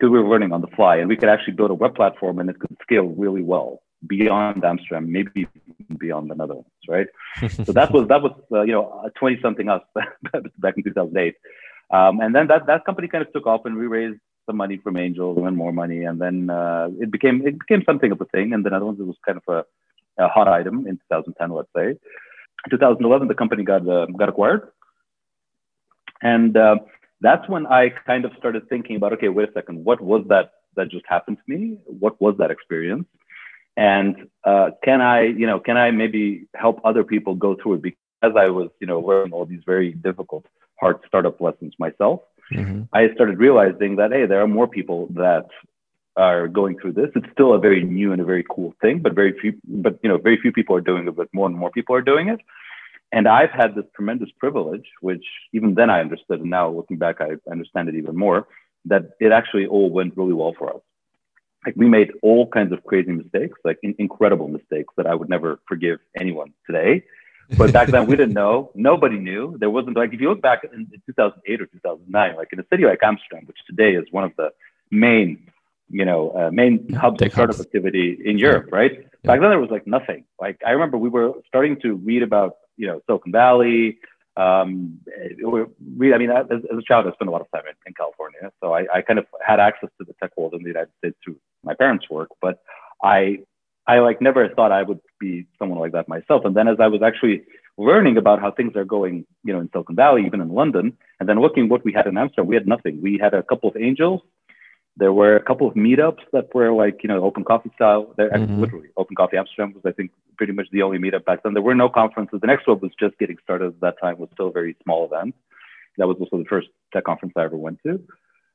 because 0.05 0.13
we 0.13 0.23
were 0.23 0.29
learning 0.29 0.53
on 0.53 0.61
the 0.61 0.67
fly, 0.69 0.97
and 0.97 1.09
we 1.09 1.17
could 1.17 1.29
actually 1.29 1.55
build 1.55 1.71
a 1.71 1.75
web 1.75 1.95
platform 1.95 2.39
and 2.39 2.51
it 2.51 2.59
could 2.59 2.77
scale 2.83 3.07
really 3.07 3.43
well 3.43 3.83
beyond 4.07 4.63
Amsterdam, 4.65 5.11
maybe 5.11 5.49
beyond 5.99 6.31
the 6.31 6.35
Netherlands, 6.35 6.69
right? 6.89 7.07
so 7.51 7.73
that 7.73 7.91
was 7.93 8.07
that 8.09 8.21
was 8.23 8.33
uh, 8.53 8.63
you 8.63 8.73
know 8.73 9.11
twenty 9.17 9.41
something 9.41 9.69
us 9.69 9.83
back 10.59 10.77
in 10.77 10.85
two 10.85 10.93
thousand 10.93 11.17
eight, 11.17 11.37
um, 11.91 12.21
and 12.21 12.35
then 12.35 12.49
that 12.49 12.67
that 12.67 12.85
company 12.85 13.09
kind 13.09 13.23
of 13.27 13.33
took 13.33 13.47
off, 13.47 13.65
and 13.65 13.77
we 13.77 13.87
raised 13.87 14.21
some 14.47 14.57
money 14.57 14.77
from 14.77 14.99
angels 14.99 15.39
and 15.39 15.47
then 15.47 15.57
more 15.57 15.73
money, 15.73 16.05
and 16.05 16.21
then 16.21 16.51
uh, 16.51 16.89
it 17.01 17.11
became 17.11 17.47
it 17.47 17.59
became 17.59 17.83
something 17.87 18.13
of 18.13 18.21
a 18.21 18.27
thing. 18.27 18.53
In 18.53 18.63
the 18.63 18.71
Netherlands, 18.71 19.01
it 19.01 19.07
was 19.07 19.17
kind 19.25 19.39
of 19.39 19.47
a, 19.57 20.23
a 20.23 20.29
hot 20.29 20.49
item 20.49 20.87
in 20.87 20.99
2010, 21.09 21.51
let's 21.51 21.69
say. 21.75 21.89
In 22.67 22.71
2011, 22.71 23.29
the 23.29 23.35
company 23.35 23.65
got 23.65 23.89
uh, 23.89 24.07
got 24.07 24.29
acquired, 24.29 24.69
and 26.21 26.57
uh, 26.57 26.77
that's 27.27 27.47
when 27.49 27.65
I 27.67 27.83
kind 28.11 28.25
of 28.25 28.33
started 28.41 28.69
thinking 28.69 28.97
about 28.97 29.13
okay, 29.15 29.31
wait 29.37 29.49
a 29.51 29.53
second, 29.53 29.85
what 29.89 30.01
was 30.01 30.23
that 30.33 30.47
that 30.77 30.87
just 30.97 31.07
happened 31.15 31.39
to 31.41 31.47
me? 31.53 31.61
What 31.87 32.15
was 32.21 32.35
that 32.41 32.51
experience? 32.51 33.07
and 33.77 34.29
uh, 34.45 34.71
can 34.83 35.01
i 35.01 35.23
you 35.23 35.47
know 35.47 35.59
can 35.59 35.77
i 35.77 35.91
maybe 35.91 36.47
help 36.55 36.81
other 36.85 37.05
people 37.05 37.35
go 37.35 37.57
through 37.57 37.75
it 37.75 37.83
because 37.83 38.37
i 38.37 38.49
was 38.49 38.69
you 38.81 38.87
know 38.87 39.01
learning 39.01 39.33
all 39.33 39.45
these 39.45 39.63
very 39.67 39.93
difficult 39.93 40.47
hard 40.81 40.99
startup 41.07 41.41
lessons 41.41 41.75
myself 41.79 42.21
mm-hmm. 42.53 42.83
i 42.93 43.13
started 43.15 43.39
realizing 43.39 43.97
that 43.97 44.13
hey 44.13 44.27
there 44.27 44.41
are 44.41 44.49
more 44.49 44.69
people 44.69 45.09
that 45.11 45.47
are 46.17 46.47
going 46.47 46.79
through 46.79 46.93
this 46.93 47.11
it's 47.17 47.27
still 47.33 47.55
a 47.55 47.59
very 47.59 47.83
new 47.83 48.13
and 48.13 48.21
a 48.21 48.25
very 48.25 48.45
cool 48.49 48.73
thing 48.81 49.01
but 49.01 49.15
very 49.15 49.37
few 49.41 49.53
but 49.65 49.99
you 50.03 50.09
know 50.09 50.19
very 50.19 50.39
few 50.41 50.53
people 50.53 50.77
are 50.77 50.81
doing 50.81 51.09
it 51.09 51.17
but 51.17 51.29
more 51.33 51.47
and 51.47 51.57
more 51.57 51.71
people 51.71 51.95
are 51.95 52.03
doing 52.03 52.29
it 52.29 52.41
and 53.13 53.27
i've 53.29 53.51
had 53.51 53.75
this 53.75 53.85
tremendous 53.95 54.31
privilege 54.39 54.87
which 55.01 55.25
even 55.53 55.75
then 55.75 55.91
i 55.91 56.01
understood 56.01 56.41
and 56.41 56.51
now 56.51 56.69
looking 56.71 56.99
back 56.99 57.21
i 57.21 57.31
understand 57.51 57.89
it 57.89 57.95
even 57.95 58.17
more 58.17 58.47
that 58.85 59.03
it 59.21 59.33
actually 59.33 59.67
all 59.67 59.91
went 59.91 60.17
really 60.17 60.35
well 60.35 60.55
for 60.59 60.75
us 60.75 60.83
like 61.65 61.75
we 61.77 61.89
made 61.89 62.13
all 62.23 62.47
kinds 62.49 62.73
of 62.73 62.85
crazy 62.85 63.13
mistakes, 63.13 63.59
like 63.65 63.79
in, 63.83 63.95
incredible 63.99 64.49
mistakes 64.49 64.93
that 64.97 65.07
I 65.07 65.15
would 65.15 65.29
never 65.29 65.61
forgive 65.67 65.99
anyone 66.19 66.53
today. 66.67 67.05
But 67.59 67.73
back 67.73 67.89
then 67.89 68.07
we 68.07 68.17
didn't 68.17 68.35
know. 68.35 68.71
Nobody 68.75 69.19
knew. 69.19 69.57
There 69.59 69.71
wasn't 69.71 69.97
like 69.97 70.13
if 70.13 70.21
you 70.21 70.29
look 70.31 70.41
back 70.41 70.65
in 70.65 70.87
2008 71.07 71.61
or 71.61 71.67
2009, 71.67 72.37
like 72.37 72.49
in 72.53 72.61
a 72.61 72.65
city 72.71 72.85
like 72.85 73.01
Amsterdam, 73.03 73.45
which 73.47 73.59
today 73.67 73.95
is 73.95 74.05
one 74.11 74.25
of 74.25 74.33
the 74.37 74.51
main, 74.91 75.51
you 75.91 76.05
know, 76.05 76.31
uh, 76.31 76.51
main 76.51 76.93
hubs 76.95 77.21
of 77.21 77.33
startup 77.33 77.57
hubs. 77.57 77.67
activity 77.67 78.19
in 78.25 78.39
Europe, 78.39 78.71
right? 78.73 79.07
Yeah. 79.25 79.33
Back 79.33 79.41
then 79.41 79.51
there 79.51 79.59
was 79.59 79.71
like 79.71 79.87
nothing. 79.87 80.25
Like 80.41 80.61
I 80.67 80.71
remember 80.71 80.99
we 80.99 81.09
were 81.09 81.33
starting 81.47 81.81
to 81.81 81.95
read 81.95 82.23
about, 82.23 82.57
you 82.77 82.87
know, 82.87 83.01
Silicon 83.07 83.33
Valley, 83.33 83.99
um, 84.37 84.99
we, 85.97 86.13
I 86.13 86.19
mean, 86.19 86.31
as, 86.31 86.47
as, 86.51 86.79
a 86.79 86.83
child, 86.83 87.07
I 87.07 87.13
spent 87.13 87.29
a 87.29 87.31
lot 87.31 87.41
of 87.41 87.51
time 87.53 87.63
in, 87.69 87.75
in 87.87 87.95
California, 87.95 88.51
so 88.61 88.75
I, 88.75 88.87
I, 88.93 89.01
kind 89.01 89.21
of 89.21 89.27
had 89.47 89.61
access 89.61 89.91
to 89.99 90.05
the 90.05 90.13
tech 90.21 90.37
world 90.37 90.55
in 90.55 90.63
the 90.63 90.69
United 90.69 90.91
States 90.99 91.17
through 91.25 91.37
my 91.63 91.75
parents' 91.75 92.11
work. 92.11 92.31
But 92.43 92.61
I, 93.01 93.39
I 93.87 94.01
like 94.01 94.21
never 94.21 94.49
thought 94.49 94.73
I 94.73 94.83
would 94.83 94.99
be 95.21 95.47
someone 95.57 95.79
like 95.79 95.93
that 95.93 96.09
myself. 96.09 96.45
And 96.45 96.57
then 96.57 96.67
as 96.67 96.79
I 96.81 96.89
was 96.89 97.01
actually 97.01 97.45
learning 97.79 98.17
about 98.17 98.41
how 98.41 98.51
things 98.51 98.75
are 98.75 98.85
going, 98.85 99.25
you 99.45 99.53
know, 99.53 99.61
in 99.61 99.71
Silicon 99.73 99.95
Valley, 99.95 100.25
even 100.27 100.41
in 100.41 100.53
London, 100.53 100.97
and 101.21 101.29
then 101.29 101.41
looking 101.41 101.69
what 101.69 101.85
we 101.85 101.93
had 101.93 102.09
in 102.09 102.19
Amsterdam, 102.19 102.49
we 102.49 102.57
had 102.57 102.67
nothing. 102.67 103.01
We 103.01 103.19
had 103.19 103.35
a 103.35 103.43
couple 103.45 103.69
of 103.69 103.77
angels 103.77 104.21
there 104.97 105.13
were 105.13 105.35
a 105.35 105.43
couple 105.43 105.67
of 105.67 105.75
meetups 105.75 106.21
that 106.33 106.55
were 106.55 106.73
like, 106.73 107.03
you 107.03 107.09
know, 107.09 107.25
open 107.25 107.45
coffee 107.45 107.71
style. 107.75 108.15
There, 108.17 108.31
mm-hmm. 108.31 108.61
literally, 108.61 108.89
Open 108.97 109.17
Coffee 109.17 109.37
Amsterdam 109.37 109.73
was, 109.75 109.83
I 109.85 109.93
think, 109.93 110.13
pretty 110.37 110.53
much 110.53 110.69
the 110.71 110.83
only 110.83 110.99
meetup 110.99 111.25
back 111.25 111.43
then. 111.43 111.55
There 111.55 111.63
were 111.63 111.75
no 111.75 111.89
conferences. 111.89 112.41
The 112.41 112.47
next 112.47 112.69
one 112.69 112.79
was 112.81 112.93
just 112.99 113.19
getting 113.19 113.37
started 113.43 113.69
at 113.69 113.81
that 113.81 113.97
time, 114.01 114.19
was 114.19 114.29
still 114.33 114.49
a 114.49 114.53
very 114.53 114.77
small 114.85 115.05
event. 115.07 115.35
That 115.99 116.07
was 116.07 116.17
also 116.21 116.39
the 116.39 116.45
first 116.49 116.69
tech 116.93 117.05
conference 117.05 117.35
I 117.37 117.45
ever 117.45 117.57
went 117.57 117.81
to. 117.85 118.01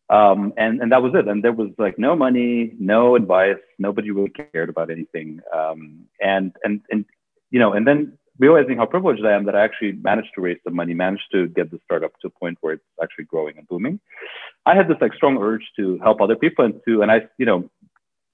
Um, 0.09 0.53
and, 0.57 0.81
and 0.81 0.91
that 0.91 1.03
was 1.03 1.13
it. 1.13 1.27
And 1.27 1.43
there 1.43 1.51
was 1.51 1.69
like 1.77 1.99
no 1.99 2.15
money, 2.15 2.73
no 2.79 3.15
advice. 3.15 3.57
Nobody 3.77 4.11
really 4.11 4.31
cared 4.53 4.69
about 4.69 4.89
anything. 4.89 5.41
Um, 5.53 6.05
and, 6.21 6.55
and, 6.63 6.81
and, 6.89 7.05
you 7.51 7.59
know, 7.59 7.73
and 7.73 7.85
then 7.85 8.17
realizing 8.39 8.77
how 8.77 8.85
privileged 8.85 9.25
I 9.25 9.33
am 9.33 9.45
that 9.45 9.55
I 9.55 9.63
actually 9.63 9.93
managed 9.93 10.29
to 10.35 10.41
raise 10.41 10.57
some 10.63 10.75
money, 10.75 10.93
managed 10.93 11.31
to 11.33 11.47
get 11.47 11.69
the 11.71 11.79
startup 11.83 12.17
to 12.21 12.27
a 12.27 12.29
point 12.31 12.57
where 12.61 12.73
it's 12.73 12.83
actually 13.01 13.25
growing 13.25 13.57
and 13.57 13.67
booming. 13.67 13.99
I 14.65 14.75
had 14.75 14.87
this 14.87 14.97
like 15.01 15.13
strong 15.13 15.37
urge 15.37 15.65
to 15.77 15.99
help 15.99 16.21
other 16.21 16.35
people 16.35 16.65
and 16.65 16.79
to, 16.87 17.01
and 17.01 17.11
I, 17.11 17.27
you 17.37 17.45
know, 17.45 17.69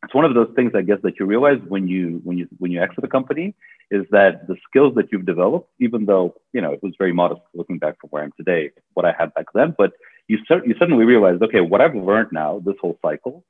it's 0.04 0.14
one 0.14 0.26
of 0.26 0.36
those 0.36 0.52
things 0.56 0.72
I 0.76 0.84
guess 0.84 1.00
that 1.02 1.20
you 1.20 1.26
realize 1.26 1.60
when 1.68 1.88
you 1.88 2.22
when 2.24 2.38
you 2.38 2.48
when 2.60 2.72
you 2.72 2.80
exit 2.80 3.04
a 3.04 3.08
company 3.08 3.56
is 3.90 4.06
that 4.12 4.48
the 4.48 4.56
skills 4.68 4.94
that 4.96 5.12
you've 5.12 5.26
developed, 5.26 5.70
even 5.80 6.06
though 6.06 6.36
you 6.54 6.62
know 6.62 6.72
it 6.72 6.84
was 6.84 6.94
very 7.00 7.12
modest 7.12 7.42
looking 7.56 7.80
back 7.80 8.00
from 8.00 8.12
where 8.12 8.24
I'm 8.24 8.32
today, 8.38 8.72
what 8.94 9.06
I 9.06 9.16
had 9.18 9.34
back 9.34 9.48
then, 9.56 9.74
but 9.76 9.94
you 10.28 10.38
you 10.50 10.76
suddenly 10.78 11.06
realize, 11.06 11.40
okay, 11.42 11.62
what 11.62 11.82
I've 11.82 11.96
learned 11.96 12.30
now, 12.32 12.62
this 12.64 12.76
whole 12.80 12.98
cycle, 13.02 13.44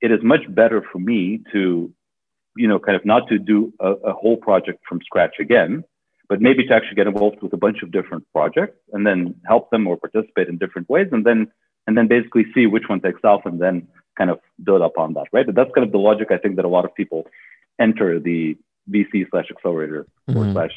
it 0.00 0.10
is 0.10 0.22
much 0.22 0.42
better 0.48 0.82
for 0.92 0.98
me 0.98 1.42
to, 1.52 1.92
you 2.56 2.68
know, 2.68 2.78
kind 2.78 2.96
of 2.96 3.04
not 3.04 3.28
to 3.28 3.38
do 3.38 3.72
a, 3.80 3.92
a 3.92 4.12
whole 4.12 4.36
project 4.36 4.80
from 4.88 5.00
scratch 5.02 5.36
again, 5.40 5.84
but 6.28 6.40
maybe 6.40 6.64
to 6.66 6.74
actually 6.74 6.96
get 6.96 7.06
involved 7.06 7.42
with 7.42 7.52
a 7.52 7.56
bunch 7.56 7.82
of 7.82 7.90
different 7.90 8.24
projects 8.32 8.78
and 8.92 9.06
then 9.06 9.34
help 9.46 9.70
them 9.70 9.86
or 9.86 9.96
participate 9.96 10.48
in 10.48 10.58
different 10.58 10.88
ways, 10.88 11.08
and 11.12 11.24
then 11.24 11.48
and 11.86 11.96
then 11.96 12.08
basically 12.08 12.44
see 12.54 12.66
which 12.66 12.88
one 12.88 13.00
takes 13.00 13.22
off, 13.24 13.42
and 13.44 13.60
then 13.60 13.86
kind 14.18 14.30
of 14.30 14.40
build 14.64 14.82
up 14.82 14.98
on 14.98 15.14
that, 15.14 15.26
right? 15.32 15.46
But 15.46 15.54
that's 15.54 15.70
kind 15.74 15.86
of 15.86 15.92
the 15.92 15.98
logic 15.98 16.28
I 16.30 16.38
think 16.38 16.56
that 16.56 16.64
a 16.64 16.68
lot 16.68 16.84
of 16.84 16.94
people 16.94 17.26
enter 17.78 18.18
the 18.18 18.56
VC 18.90 19.28
slash 19.30 19.46
accelerator 19.50 20.06
mm-hmm. 20.28 20.38
or 20.38 20.52
slash 20.52 20.70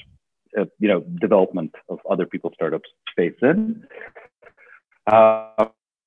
uh, 0.59 0.65
you 0.79 0.87
know 0.87 1.01
development 1.21 1.73
of 1.89 1.99
other 2.09 2.25
people's 2.25 2.53
startups 2.55 2.89
space 3.11 3.35
in. 3.41 3.85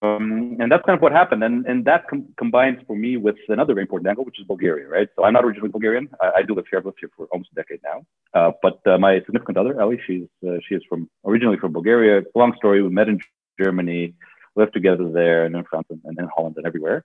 Um, 0.03 0.57
and 0.59 0.71
that's 0.71 0.85
kind 0.85 0.97
of 0.97 1.03
what 1.03 1.13
happened. 1.13 1.45
And, 1.45 1.65
and 1.67 1.85
that 1.85 2.09
com- 2.09 2.27
combines 2.37 2.79
for 2.89 2.97
me 2.97 3.17
with 3.17 3.37
another 3.49 3.79
important 3.79 4.09
angle, 4.09 4.25
which 4.25 4.41
is 4.41 4.47
Bulgaria, 4.47 4.89
right? 4.89 5.09
So 5.15 5.25
I'm 5.25 5.33
not 5.33 5.45
originally 5.45 5.69
Bulgarian. 5.69 6.09
I, 6.21 6.31
I 6.39 6.43
do 6.43 6.55
live 6.55 6.65
here. 6.69 6.81
I've 6.81 6.87
lived 6.87 6.99
here 7.01 7.11
for 7.17 7.27
almost 7.27 7.51
a 7.53 7.55
decade 7.55 7.81
now. 7.85 8.05
Uh, 8.35 8.51
but 8.63 8.85
uh, 8.87 8.99
my 8.99 9.21
significant 9.21 9.57
other, 9.59 9.81
Ellie, 9.81 10.01
she's, 10.05 10.27
uh, 10.47 10.57
she 10.67 10.75
is 10.75 10.83
from 10.89 11.09
originally 11.25 11.57
from 11.57 11.73
Bulgaria. 11.73 12.23
Long 12.35 12.53
story. 12.57 12.83
We 12.83 12.89
met 12.89 13.09
in 13.09 13.21
Germany, 13.63 14.15
lived 14.57 14.73
together 14.73 15.09
there 15.09 15.45
and 15.45 15.55
in 15.55 15.65
France 15.65 15.87
and, 15.91 16.01
and 16.05 16.19
in 16.19 16.29
Holland 16.35 16.57
and 16.59 16.67
everywhere. 16.67 17.05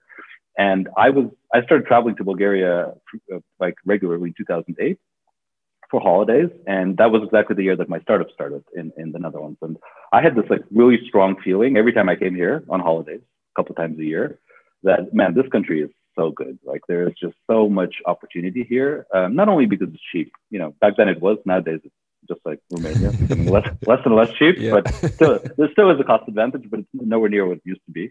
And 0.58 0.88
I 0.96 1.10
was, 1.10 1.26
I 1.54 1.62
started 1.62 1.86
traveling 1.86 2.16
to 2.16 2.24
Bulgaria 2.24 2.94
uh, 3.32 3.38
like 3.60 3.76
regularly 3.86 4.30
in 4.30 4.34
2008 4.36 4.98
for 5.90 6.00
holidays. 6.00 6.50
And 6.66 6.96
that 6.98 7.10
was 7.10 7.22
exactly 7.24 7.56
the 7.56 7.62
year 7.62 7.76
that 7.76 7.88
my 7.88 8.00
startup 8.00 8.30
started 8.32 8.64
in, 8.74 8.92
in 8.96 9.12
the 9.12 9.18
Netherlands. 9.18 9.58
And 9.62 9.76
I 10.12 10.22
had 10.22 10.34
this 10.34 10.44
like 10.50 10.62
really 10.70 10.98
strong 11.08 11.36
feeling 11.42 11.76
every 11.76 11.92
time 11.92 12.08
I 12.08 12.16
came 12.16 12.34
here 12.34 12.64
on 12.68 12.80
holidays, 12.80 13.20
a 13.22 13.60
couple 13.60 13.74
times 13.74 13.98
a 13.98 14.04
year, 14.04 14.38
that 14.82 15.12
man, 15.12 15.34
this 15.34 15.48
country 15.50 15.82
is 15.82 15.90
so 16.16 16.30
good. 16.30 16.58
Like 16.64 16.82
there 16.88 17.08
is 17.08 17.14
just 17.20 17.34
so 17.50 17.68
much 17.68 17.96
opportunity 18.06 18.64
here. 18.68 19.06
Um, 19.14 19.34
not 19.34 19.48
only 19.48 19.66
because 19.66 19.88
it's 19.92 20.02
cheap, 20.12 20.32
you 20.50 20.58
know, 20.58 20.74
back 20.80 20.96
then 20.96 21.08
it 21.08 21.20
was. 21.20 21.38
Nowadays 21.44 21.80
it's 21.84 21.94
just 22.28 22.40
like 22.44 22.60
Romania, 22.70 23.10
less 23.50 23.68
less 23.86 24.00
and 24.04 24.14
less 24.14 24.30
cheap. 24.32 24.56
Yeah. 24.58 24.80
But 24.80 24.94
still, 25.14 25.38
there 25.56 25.70
still 25.72 25.90
is 25.90 26.00
a 26.00 26.04
cost 26.04 26.28
advantage, 26.28 26.64
but 26.70 26.80
it's 26.80 26.88
nowhere 26.92 27.30
near 27.30 27.46
what 27.46 27.58
it 27.58 27.62
used 27.64 27.84
to 27.86 27.92
be. 27.92 28.10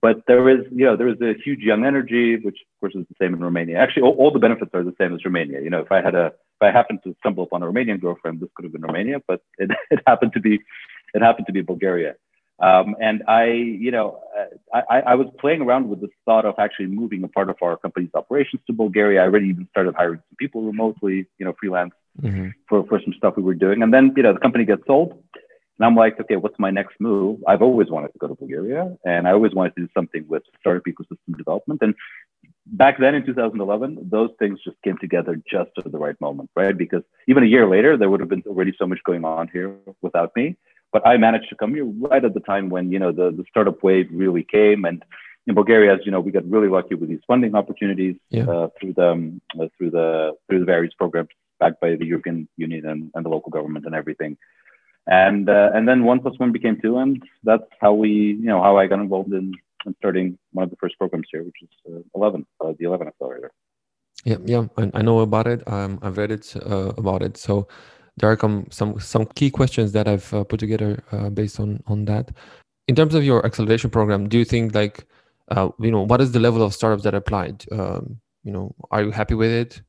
But 0.00 0.22
there 0.26 0.48
is, 0.48 0.64
you 0.70 0.86
know, 0.86 0.96
there 0.96 1.08
is 1.08 1.20
a 1.20 1.34
huge 1.44 1.60
young 1.60 1.84
energy, 1.84 2.36
which 2.36 2.56
of 2.56 2.80
course 2.80 2.94
is 2.94 3.06
the 3.08 3.16
same 3.20 3.34
in 3.34 3.40
Romania. 3.40 3.78
Actually, 3.78 4.04
all, 4.04 4.14
all 4.14 4.30
the 4.30 4.38
benefits 4.38 4.70
are 4.72 4.82
the 4.82 4.94
same 4.98 5.14
as 5.14 5.24
Romania. 5.24 5.60
You 5.60 5.68
know, 5.70 5.80
if 5.80 5.92
I 5.92 6.00
had 6.00 6.14
a 6.14 6.32
if 6.62 6.68
I 6.68 6.76
happened 6.76 7.00
to 7.04 7.14
stumble 7.20 7.44
upon 7.44 7.62
a 7.62 7.66
Romanian 7.66 8.00
girlfriend, 8.00 8.40
this 8.40 8.50
could 8.54 8.64
have 8.64 8.72
been 8.72 8.82
Romania, 8.82 9.20
but 9.26 9.40
it, 9.58 9.70
it 9.90 10.00
happened 10.06 10.32
to 10.34 10.40
be 10.40 10.60
it 11.14 11.22
happened 11.22 11.46
to 11.46 11.52
be 11.52 11.60
Bulgaria. 11.60 12.14
Um, 12.58 12.94
and 13.00 13.24
I, 13.26 13.44
you 13.46 13.90
know, 13.90 14.20
I, 14.72 15.00
I 15.12 15.14
was 15.16 15.26
playing 15.40 15.62
around 15.62 15.88
with 15.88 16.00
this 16.00 16.10
thought 16.24 16.44
of 16.44 16.54
actually 16.58 16.86
moving 16.86 17.24
a 17.24 17.28
part 17.28 17.50
of 17.50 17.56
our 17.60 17.76
company's 17.76 18.14
operations 18.14 18.62
to 18.68 18.72
Bulgaria. 18.72 19.20
I 19.20 19.24
already 19.24 19.48
even 19.48 19.66
started 19.70 19.94
hiring 19.96 20.20
some 20.28 20.36
people 20.38 20.62
remotely, 20.62 21.26
you 21.38 21.44
know, 21.44 21.54
freelance 21.58 21.94
mm-hmm. 22.20 22.48
for, 22.68 22.86
for 22.86 23.00
some 23.04 23.14
stuff 23.14 23.34
we 23.36 23.42
were 23.42 23.54
doing. 23.54 23.82
And 23.82 23.92
then, 23.92 24.12
you 24.16 24.22
know, 24.22 24.32
the 24.32 24.38
company 24.38 24.64
gets 24.64 24.86
sold. 24.86 25.10
And 25.78 25.86
I'm 25.86 25.96
like, 25.96 26.20
okay, 26.20 26.36
what's 26.36 26.58
my 26.60 26.70
next 26.70 26.94
move? 27.00 27.40
I've 27.48 27.62
always 27.62 27.88
wanted 27.90 28.12
to 28.12 28.18
go 28.18 28.28
to 28.28 28.34
Bulgaria 28.34 28.96
and 29.04 29.26
I 29.26 29.32
always 29.32 29.54
wanted 29.54 29.74
to 29.76 29.80
do 29.82 29.88
something 29.96 30.24
with 30.28 30.44
startup 30.60 30.84
ecosystem 30.84 31.36
development. 31.36 31.80
And 31.82 31.94
back 32.66 32.98
then 32.98 33.14
in 33.14 33.24
2011, 33.26 34.08
those 34.10 34.30
things 34.38 34.60
just 34.64 34.80
came 34.82 34.98
together 34.98 35.40
just 35.50 35.70
at 35.78 35.90
the 35.90 35.98
right 35.98 36.20
moment, 36.20 36.50
right? 36.56 36.76
Because 36.76 37.02
even 37.28 37.42
a 37.42 37.46
year 37.46 37.68
later, 37.68 37.96
there 37.96 38.10
would 38.10 38.20
have 38.20 38.28
been 38.28 38.42
already 38.46 38.74
so 38.78 38.86
much 38.86 38.98
going 39.04 39.24
on 39.24 39.48
here 39.48 39.74
without 40.00 40.34
me. 40.36 40.56
But 40.92 41.06
I 41.06 41.16
managed 41.16 41.48
to 41.48 41.56
come 41.56 41.74
here 41.74 41.84
right 41.84 42.24
at 42.24 42.34
the 42.34 42.40
time 42.40 42.68
when 42.68 42.92
you 42.92 42.98
know 42.98 43.12
the, 43.12 43.30
the 43.30 43.44
startup 43.48 43.82
wave 43.82 44.08
really 44.12 44.44
came, 44.44 44.84
and 44.84 45.02
in 45.46 45.54
Bulgaria, 45.54 45.94
as 45.94 46.00
you 46.04 46.12
know, 46.12 46.20
we 46.20 46.30
got 46.30 46.48
really 46.48 46.68
lucky 46.68 46.94
with 46.94 47.08
these 47.08 47.24
funding 47.26 47.54
opportunities 47.54 48.16
yeah. 48.28 48.48
uh, 48.48 48.68
through 48.78 48.92
the 48.92 49.10
um, 49.10 49.40
uh, 49.58 49.66
through 49.76 49.90
the 49.90 50.36
through 50.46 50.60
the 50.60 50.66
various 50.66 50.94
programs 50.94 51.30
backed 51.58 51.80
by 51.80 51.96
the 51.96 52.04
European 52.04 52.48
Union 52.56 52.86
and, 52.86 53.10
and 53.14 53.24
the 53.24 53.28
local 53.28 53.50
government 53.50 53.86
and 53.86 53.94
everything. 53.94 54.36
And 55.06 55.48
uh, 55.48 55.70
and 55.74 55.88
then 55.88 56.04
one 56.04 56.20
plus 56.20 56.38
one 56.38 56.52
became 56.52 56.80
two, 56.80 56.98
and 56.98 57.22
that's 57.42 57.70
how 57.80 57.92
we 57.94 58.10
you 58.10 58.50
know 58.52 58.62
how 58.62 58.76
I 58.76 58.86
got 58.86 59.00
involved 59.00 59.32
in 59.32 59.54
I'm 59.86 59.94
starting 59.98 60.38
one 60.52 60.64
of 60.64 60.70
the 60.70 60.76
first 60.76 60.98
programs 60.98 61.26
here, 61.30 61.42
which 61.42 61.56
is 61.62 61.68
uh, 61.88 62.00
11, 62.14 62.46
uh, 62.60 62.72
the 62.78 62.86
11 62.86 63.08
accelerator. 63.08 63.52
Yeah, 64.24 64.36
yeah, 64.44 64.66
I, 64.76 64.90
I 64.94 65.02
know 65.02 65.20
about 65.20 65.46
it. 65.46 65.66
Um, 65.66 65.98
I've 66.02 66.16
read 66.16 66.30
it 66.30 66.54
uh, 66.56 66.92
about 66.96 67.22
it. 67.22 67.36
So 67.36 67.66
there 68.16 68.30
are 68.30 68.38
some 68.70 69.00
some 69.00 69.26
key 69.34 69.50
questions 69.50 69.92
that 69.92 70.06
I've 70.06 70.30
put 70.30 70.60
together 70.60 71.02
based 71.32 71.58
on 71.58 71.82
on 71.86 72.04
that. 72.04 72.30
In 72.86 72.94
terms 72.94 73.14
of 73.14 73.24
your 73.24 73.44
acceleration 73.44 73.90
program, 73.90 74.28
do 74.28 74.38
you 74.38 74.44
think 74.44 74.74
like 74.74 75.06
you 75.80 75.90
know 75.90 76.02
what 76.02 76.20
is 76.20 76.30
the 76.30 76.38
level 76.38 76.62
of 76.62 76.72
startups 76.74 77.02
that 77.02 77.14
applied? 77.14 77.64
Um, 77.72 78.20
you 78.44 78.52
know, 78.52 78.74
are 78.90 79.02
you 79.02 79.10
happy 79.10 79.34
with 79.34 79.50
it? 79.50 79.82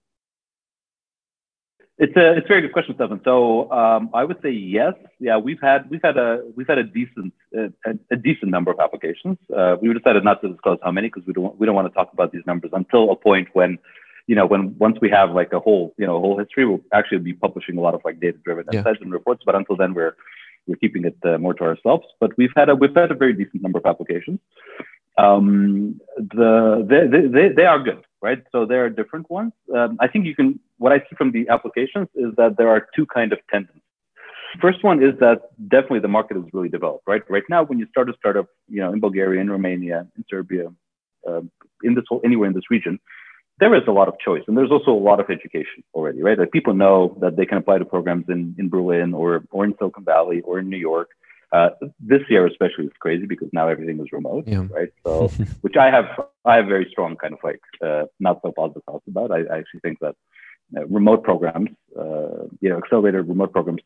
It's 1.99 2.15
a 2.17 2.37
it's 2.37 2.45
a 2.45 2.47
very 2.47 2.61
good 2.61 2.73
question, 2.73 2.95
Stefan. 2.95 3.21
So 3.23 3.71
um, 3.71 4.09
I 4.15 4.23
would 4.23 4.41
say 4.41 4.49
yes. 4.49 4.93
Yeah, 5.19 5.37
we've 5.37 5.61
had 5.61 5.87
we've 5.91 6.01
had 6.03 6.17
a 6.17 6.43
we've 6.55 6.67
had 6.67 6.79
a 6.79 6.83
decent 6.83 7.33
a, 7.55 7.71
a 8.09 8.15
decent 8.15 8.49
number 8.49 8.71
of 8.71 8.79
applications. 8.79 9.37
Uh, 9.55 9.75
we 9.79 9.93
decided 9.93 10.23
not 10.23 10.41
to 10.41 10.49
disclose 10.49 10.79
how 10.83 10.91
many 10.91 11.07
because 11.07 11.23
we 11.27 11.33
don't 11.33 11.57
we 11.59 11.67
don't 11.67 11.75
want 11.75 11.87
to 11.87 11.93
talk 11.93 12.11
about 12.11 12.31
these 12.31 12.41
numbers 12.47 12.71
until 12.73 13.11
a 13.11 13.15
point 13.15 13.47
when 13.53 13.77
you 14.25 14.35
know 14.35 14.47
when 14.47 14.75
once 14.79 14.97
we 15.01 15.09
have 15.11 15.31
like 15.31 15.53
a 15.53 15.59
whole 15.59 15.93
you 15.99 16.07
know 16.07 16.17
a 16.17 16.19
whole 16.19 16.37
history, 16.39 16.65
we'll 16.65 16.81
actually 16.93 17.19
be 17.19 17.33
publishing 17.33 17.77
a 17.77 17.81
lot 17.81 17.93
of 17.93 18.01
like 18.03 18.19
data 18.19 18.39
driven 18.43 18.65
yeah. 18.71 18.79
insights 18.79 18.99
and 19.01 19.11
reports. 19.11 19.43
But 19.45 19.53
until 19.53 19.75
then, 19.75 19.93
we're 19.93 20.15
we're 20.65 20.77
keeping 20.77 21.05
it 21.05 21.17
uh, 21.23 21.37
more 21.37 21.53
to 21.53 21.63
ourselves. 21.63 22.07
But 22.19 22.35
we've 22.39 22.53
had 22.55 22.69
a 22.69 22.75
we've 22.75 22.95
had 22.95 23.11
a 23.11 23.15
very 23.15 23.33
decent 23.33 23.61
number 23.61 23.77
of 23.77 23.85
applications. 23.85 24.39
Um, 25.19 26.01
the 26.17 26.83
they, 26.89 27.27
they, 27.27 27.49
they 27.49 27.65
are 27.67 27.77
good 27.77 28.03
right? 28.23 28.41
So 28.53 28.65
there 28.65 28.85
are 28.85 28.89
different 28.89 29.29
ones. 29.29 29.51
Um, 29.75 29.97
I 29.99 30.07
think 30.07 30.25
you 30.25 30.33
can, 30.33 30.59
what 30.83 30.91
I 30.91 30.99
see 31.05 31.15
from 31.17 31.31
the 31.31 31.43
applications 31.55 32.09
is 32.23 32.29
that 32.39 32.51
there 32.57 32.69
are 32.73 32.81
two 32.95 33.05
kind 33.17 33.31
of 33.35 33.39
tendencies. 33.49 33.81
First 34.61 34.83
one 34.83 34.97
is 35.07 35.13
that 35.25 35.37
definitely 35.75 36.01
the 36.07 36.13
market 36.17 36.35
is 36.37 36.43
really 36.55 36.71
developed, 36.77 37.05
right? 37.07 37.23
Right 37.35 37.47
now, 37.49 37.63
when 37.63 37.79
you 37.79 37.87
start 37.93 38.09
a 38.09 38.15
startup, 38.19 38.47
you 38.67 38.81
know, 38.81 38.91
in 38.95 38.99
Bulgaria, 38.99 39.39
in 39.41 39.49
Romania, 39.49 39.97
in 40.17 40.25
Serbia, 40.29 40.65
uh, 41.27 41.41
in 41.87 41.91
this 41.95 42.03
whole, 42.09 42.21
anywhere 42.23 42.47
in 42.51 42.55
this 42.59 42.69
region, 42.69 42.99
there 43.61 43.73
is 43.79 43.83
a 43.87 43.95
lot 43.99 44.07
of 44.11 44.15
choice, 44.27 44.43
and 44.47 44.57
there's 44.57 44.73
also 44.77 44.91
a 44.91 45.03
lot 45.09 45.19
of 45.23 45.27
education 45.37 45.79
already, 45.95 46.21
right? 46.27 46.37
Like 46.37 46.51
people 46.51 46.73
know 46.83 47.17
that 47.23 47.33
they 47.37 47.45
can 47.45 47.57
apply 47.61 47.77
to 47.79 47.87
programs 47.95 48.25
in 48.35 48.41
in 48.59 48.65
Berlin 48.75 49.09
or 49.19 49.29
or 49.55 49.61
in 49.67 49.73
Silicon 49.77 50.05
Valley 50.13 50.39
or 50.47 50.53
in 50.61 50.65
New 50.73 50.81
York, 50.91 51.09
uh, 51.53 51.69
this 51.99 52.23
year 52.29 52.45
especially 52.47 52.85
is 52.85 52.97
crazy 52.99 53.27
because 53.33 53.49
now 53.53 53.67
everything 53.73 53.99
is 53.99 54.11
remote, 54.11 54.45
yeah. 54.47 54.65
right? 54.77 54.91
So, 55.05 55.29
which 55.61 55.77
I 55.85 55.87
have, 55.95 56.07
I 56.45 56.55
have 56.55 56.65
very 56.65 56.87
strong 56.93 57.15
kind 57.15 57.33
of 57.37 57.41
like 57.43 57.61
uh, 57.87 58.05
not 58.19 58.39
so 58.41 58.51
positive 58.51 58.83
thoughts 58.85 59.07
about. 59.07 59.29
I, 59.31 59.41
I 59.53 59.59
actually 59.59 59.81
think 59.81 59.99
that 59.99 60.15
remote 60.89 61.23
programs, 61.23 61.69
uh, 61.97 62.47
you 62.61 62.69
know, 62.69 62.77
accelerated 62.77 63.27
remote 63.27 63.51
programs 63.51 63.81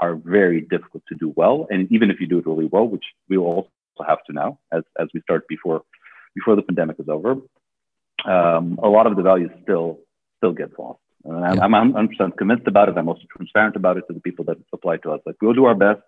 are 0.00 0.16
very 0.16 0.60
difficult 0.60 1.02
to 1.08 1.14
do 1.14 1.32
well, 1.36 1.66
and 1.70 1.90
even 1.92 2.10
if 2.10 2.20
you 2.20 2.26
do 2.26 2.38
it 2.38 2.46
really 2.46 2.66
well, 2.66 2.86
which 2.86 3.04
we 3.28 3.36
will 3.38 3.46
also 3.46 3.70
have 4.06 4.18
to 4.26 4.32
now 4.32 4.58
as 4.72 4.82
as 4.98 5.08
we 5.14 5.20
start 5.20 5.46
before 5.48 5.82
before 6.34 6.56
the 6.56 6.62
pandemic 6.62 6.96
is 6.98 7.08
over, 7.08 7.36
um, 8.26 8.78
a 8.82 8.88
lot 8.88 9.06
of 9.06 9.16
the 9.16 9.22
value 9.22 9.48
still 9.62 9.98
still 10.38 10.52
gets 10.52 10.72
lost. 10.78 11.00
And 11.24 11.44
I'm, 11.44 11.72
yeah. 11.72 11.78
I'm 11.78 11.92
100% 11.92 12.36
convinced 12.36 12.68
about 12.68 12.88
it. 12.88 12.96
I'm 12.96 13.08
also 13.08 13.22
transparent 13.34 13.74
about 13.74 13.96
it 13.96 14.04
to 14.08 14.12
the 14.12 14.20
people 14.20 14.44
that 14.44 14.58
apply 14.72 14.98
to 14.98 15.12
us. 15.12 15.20
Like 15.26 15.36
we'll 15.40 15.54
do 15.54 15.64
our 15.64 15.74
best 15.74 16.00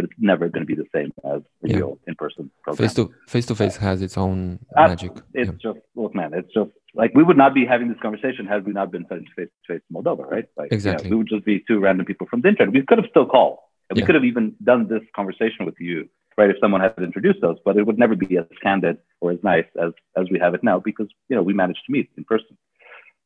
but 0.00 0.08
it's 0.08 0.18
never 0.18 0.48
going 0.48 0.66
to 0.66 0.66
be 0.66 0.74
the 0.74 0.88
same 0.94 1.12
as 1.30 1.42
yeah. 1.62 1.76
real 1.76 1.98
in-person 2.06 2.50
program. 2.62 2.88
Face 2.88 2.94
to 2.94 3.12
face 3.28 3.46
to 3.46 3.54
face 3.54 3.76
has 3.76 4.00
its 4.00 4.16
own 4.16 4.58
uh, 4.74 4.88
magic. 4.88 5.12
It's 5.34 5.50
yeah. 5.50 5.72
just 5.72 5.80
look, 5.94 6.14
man. 6.14 6.32
It's 6.32 6.52
just 6.54 6.70
like 6.94 7.12
we 7.14 7.22
would 7.22 7.36
not 7.36 7.52
be 7.52 7.66
having 7.66 7.88
this 7.88 7.98
conversation 8.00 8.46
had 8.46 8.64
we 8.64 8.72
not 8.72 8.90
been 8.90 9.04
face 9.04 9.22
to 9.22 9.74
face 9.74 9.82
in 9.88 9.96
Moldova, 9.96 10.24
right? 10.30 10.46
Like, 10.56 10.72
exactly. 10.72 11.04
You 11.04 11.10
know, 11.10 11.16
we 11.16 11.18
would 11.18 11.28
just 11.28 11.44
be 11.44 11.62
two 11.68 11.80
random 11.80 12.06
people 12.06 12.26
from 12.30 12.40
the 12.40 12.48
internet. 12.48 12.72
We 12.72 12.82
could 12.82 12.96
have 12.96 13.10
still 13.10 13.26
called, 13.26 13.58
and 13.90 13.98
we 13.98 14.02
could 14.06 14.14
have 14.14 14.24
even 14.24 14.54
done 14.64 14.88
this 14.88 15.02
conversation 15.14 15.66
with 15.66 15.78
you, 15.78 16.08
right? 16.38 16.48
If 16.48 16.56
someone 16.62 16.80
had 16.80 16.94
introduced 16.96 17.44
us, 17.44 17.58
but 17.62 17.76
it 17.76 17.86
would 17.86 17.98
never 17.98 18.16
be 18.16 18.38
as 18.38 18.46
candid 18.62 18.96
or 19.20 19.32
as 19.32 19.38
nice 19.42 19.66
as 19.84 19.92
as 20.16 20.26
we 20.30 20.38
have 20.38 20.54
it 20.54 20.64
now 20.64 20.78
because 20.80 21.08
you 21.28 21.36
know 21.36 21.42
we 21.42 21.52
managed 21.52 21.82
to 21.86 21.92
meet 21.92 22.08
in 22.16 22.24
person. 22.24 22.56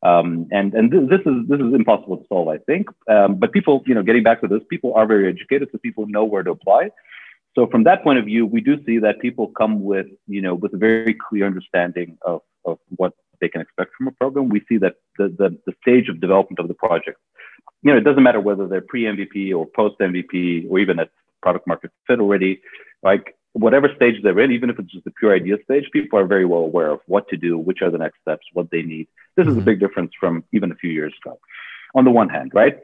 Um, 0.05 0.47
and 0.53 0.75
and 0.75 0.91
th- 0.91 1.09
this 1.09 1.21
is 1.21 1.49
this 1.49 1.61
is 1.61 1.73
impossible 1.75 2.19
to 2.19 2.25
solve, 2.29 2.49
I 2.49 2.59
think. 2.59 2.89
Um, 3.09 3.37
but 3.37 3.53
people, 3.53 3.83
you 3.87 3.95
know, 3.95 4.03
getting 4.03 4.23
back 4.23 4.43
to 4.43 4.49
this, 4.49 4.61
people 4.69 4.93
are 4.95 5.07
very 5.07 5.29
educated, 5.29 5.69
so 5.73 5.79
people 5.79 6.07
know 6.07 6.25
where 6.25 6.43
to 6.43 6.51
apply. 6.51 6.91
So 7.55 7.67
from 7.69 7.85
that 7.85 8.03
point 8.03 8.19
of 8.19 8.25
view, 8.25 8.47
we 8.47 8.61
do 8.61 8.85
see 8.85 8.99
that 8.99 9.21
people 9.21 9.49
come 9.49 9.83
with, 9.83 10.07
you 10.27 10.43
know, 10.43 10.55
with 10.55 10.75
a 10.75 10.77
very 10.77 11.15
clear 11.15 11.47
understanding 11.47 12.19
of, 12.23 12.43
of 12.65 12.79
what 12.97 13.13
they 13.41 13.49
can 13.49 13.61
expect 13.61 13.93
from 13.97 14.09
a 14.09 14.13
program. 14.13 14.49
We 14.49 14.63
see 14.69 14.77
that 14.79 14.97
the, 15.19 15.29
the, 15.29 15.57
the 15.65 15.73
stage 15.81 16.09
of 16.09 16.21
development 16.21 16.59
of 16.59 16.69
the 16.69 16.75
project, 16.75 17.19
you 17.83 17.93
know, 17.93 17.99
it 17.99 18.05
doesn't 18.05 18.23
matter 18.23 18.41
whether 18.41 18.67
they're 18.67 18.81
pre-MVP 18.81 19.55
or 19.55 19.67
post-MVP 19.67 20.67
or 20.69 20.81
even 20.81 20.99
at 20.99 21.11
product 21.43 21.67
market 21.67 21.93
fit 22.07 22.19
already, 22.19 22.61
like 23.03 23.37
whatever 23.55 23.89
stage 23.95 24.23
they're 24.23 24.39
in, 24.41 24.53
even 24.53 24.69
if 24.69 24.79
it's 24.79 24.93
just 24.93 25.05
the 25.05 25.13
pure 25.13 25.35
idea 25.35 25.57
stage, 25.65 25.85
people 25.93 26.19
are 26.19 26.27
very 26.27 26.45
well 26.45 26.61
aware 26.61 26.91
of 26.91 27.01
what 27.07 27.29
to 27.29 27.37
do, 27.37 27.57
which 27.57 27.83
are 27.83 27.91
the 27.91 27.99
next 27.99 28.21
steps, 28.21 28.47
what 28.53 28.71
they 28.71 28.83
need. 28.83 29.09
This 29.37 29.45
mm-hmm. 29.45 29.51
is 29.51 29.57
a 29.57 29.59
mm-hmm. 29.61 29.65
big 29.65 29.81
difference 29.81 30.13
from 30.19 30.45
even 30.53 30.71
a 30.73 30.75
few 30.75 30.91
years 30.91 31.15
ago. 31.25 31.39
On 31.95 32.05
the 32.05 32.11
one 32.11 32.29
hand, 32.29 32.51
right? 32.53 32.79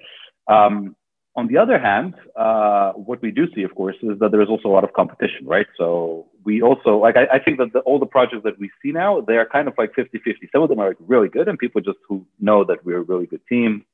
Um, 0.46 0.96
on 1.36 1.48
the 1.48 1.58
other 1.58 1.78
hand, 1.78 2.14
uh, 2.36 2.92
what 2.92 3.20
we 3.22 3.30
do 3.30 3.52
see, 3.54 3.62
of 3.62 3.74
course, 3.74 3.96
is 4.02 4.18
that 4.20 4.30
there 4.30 4.40
is 4.40 4.48
also 4.48 4.68
a 4.68 4.74
lot 4.76 4.84
of 4.84 4.92
competition, 4.92 5.46
right? 5.46 5.66
So 5.76 6.26
we 6.44 6.62
also, 6.62 6.98
like, 6.98 7.16
I, 7.16 7.26
I 7.34 7.38
think 7.38 7.58
that 7.58 7.72
the, 7.72 7.80
all 7.80 7.98
the 7.98 8.06
projects 8.06 8.42
that 8.44 8.58
we 8.58 8.70
see 8.82 8.92
now, 8.92 9.20
they 9.20 9.36
are 9.36 9.46
kind 9.46 9.66
of 9.66 9.74
like 9.76 9.94
50 9.94 10.18
50. 10.18 10.48
Some 10.52 10.62
of 10.62 10.68
them 10.68 10.78
are 10.78 10.88
like 10.88 10.96
really 11.00 11.28
good, 11.28 11.48
and 11.48 11.58
people 11.58 11.80
just 11.80 11.98
who 12.08 12.26
know 12.38 12.64
that 12.64 12.84
we're 12.84 12.98
a 12.98 13.02
really 13.02 13.26
good 13.26 13.42
team, 13.48 13.84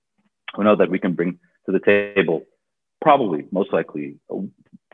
who 0.55 0.65
know 0.65 0.77
that 0.77 0.91
we 0.91 0.99
can 0.99 1.15
bring 1.15 1.39
to 1.67 1.73
the 1.73 1.81
table 1.81 2.45
probably, 3.01 3.47
most 3.53 3.73
likely, 3.73 4.17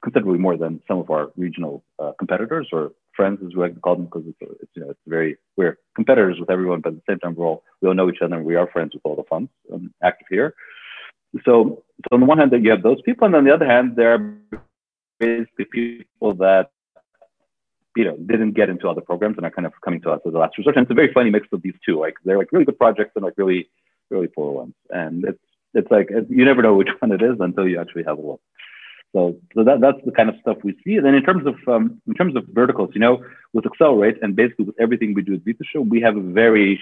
considerably 0.02 0.38
more 0.38 0.56
than 0.56 0.82
some 0.88 0.99
of 0.99 1.11
our 1.11 1.30
regional 1.37 1.82
uh, 1.99 2.12
competitors 2.18 2.68
or 2.73 2.92
friends, 3.14 3.40
as 3.44 3.54
we 3.54 3.61
like 3.61 3.75
to 3.75 3.80
call 3.80 3.97
them, 3.97 4.06
because 4.06 4.25
it's, 4.26 4.38
it's, 4.62 4.71
you 4.75 4.82
know, 4.82 4.90
it's 4.90 5.00
very, 5.06 5.37
we're 5.56 5.78
competitors 5.94 6.38
with 6.40 6.50
everyone, 6.50 6.80
but 6.80 6.92
at 6.92 6.97
the 6.97 7.12
same 7.12 7.18
time, 7.21 7.35
we're 7.35 7.47
all, 7.47 7.62
we 7.80 7.88
all 7.88 7.94
know 7.94 8.09
each 8.09 8.23
other 8.23 8.37
and 8.37 8.44
we 8.44 8.56
are 8.56 8.66
friends 8.68 8.94
with 8.94 9.02
all 9.04 9.16
the 9.16 9.25
funds 9.25 9.50
um, 9.73 9.92
active 10.02 10.26
here 10.30 10.54
so, 11.44 11.82
so 12.02 12.09
on 12.12 12.21
the 12.21 12.26
one 12.26 12.38
hand, 12.38 12.50
that 12.52 12.62
you 12.62 12.71
have 12.71 12.82
those 12.82 13.00
people, 13.02 13.26
and 13.26 13.35
on 13.35 13.44
the 13.44 13.54
other 13.54 13.66
hand, 13.66 13.97
there 13.97 14.14
are 14.14 14.37
basically 15.18 15.64
people 15.64 16.35
that 16.35 16.71
you 17.97 18.04
know 18.04 18.16
didn't 18.16 18.52
get 18.52 18.68
into 18.68 18.88
other 18.88 19.00
programs 19.00 19.37
and 19.37 19.47
are 19.47 19.50
kind 19.50 19.66
of 19.66 19.73
coming 19.82 20.00
to 20.02 20.11
us 20.11 20.21
as 20.26 20.35
a 20.35 20.38
last 20.38 20.59
resort. 20.59 20.76
And 20.76 20.85
it's 20.85 20.90
a 20.90 20.94
very 20.94 21.12
funny 21.12 21.30
mix 21.30 21.49
of 21.52 21.62
these 21.62 21.75
two. 21.85 21.99
Like 21.99 22.14
they're 22.25 22.38
like 22.38 22.52
really 22.52 22.64
good 22.64 22.78
projects 22.78 23.12
and 23.14 23.25
like 23.25 23.35
really 23.37 23.71
really 24.11 24.28
poor 24.28 24.52
ones. 24.52 24.75
And 24.90 25.25
it's 25.25 25.42
it's 25.75 25.90
like 25.90 26.11
you 26.28 26.44
never 26.44 26.61
know 26.61 26.75
which 26.75 26.88
one 26.99 27.12
it 27.12 27.23
is 27.23 27.37
until 27.40 27.66
you 27.66 27.80
actually 27.80 28.04
have 28.04 28.18
a 28.18 28.23
look. 28.23 28.40
So, 29.12 29.37
so 29.54 29.62
that, 29.64 29.81
that's 29.81 29.99
the 30.07 30.12
kind 30.12 30.31
of 30.31 30.37
stuff 30.40 30.57
we 30.64 30.75
see. 30.85 30.97
And 30.97 31.04
then 31.04 31.14
in 31.14 31.23
terms 31.23 31.47
of 31.47 31.57
um, 31.69 32.00
in 32.07 32.14
terms 32.14 32.35
of 32.35 32.45
verticals, 32.52 32.90
you 32.95 33.00
know, 33.00 33.23
with 33.52 33.66
Accelerate 33.66 34.16
and 34.23 34.35
basically 34.35 34.64
with 34.66 34.81
everything 34.81 35.12
we 35.14 35.23
do 35.23 35.35
at 35.35 35.66
Show, 35.71 35.83
we 35.83 36.00
have 36.00 36.16
a 36.16 36.23
very 36.23 36.81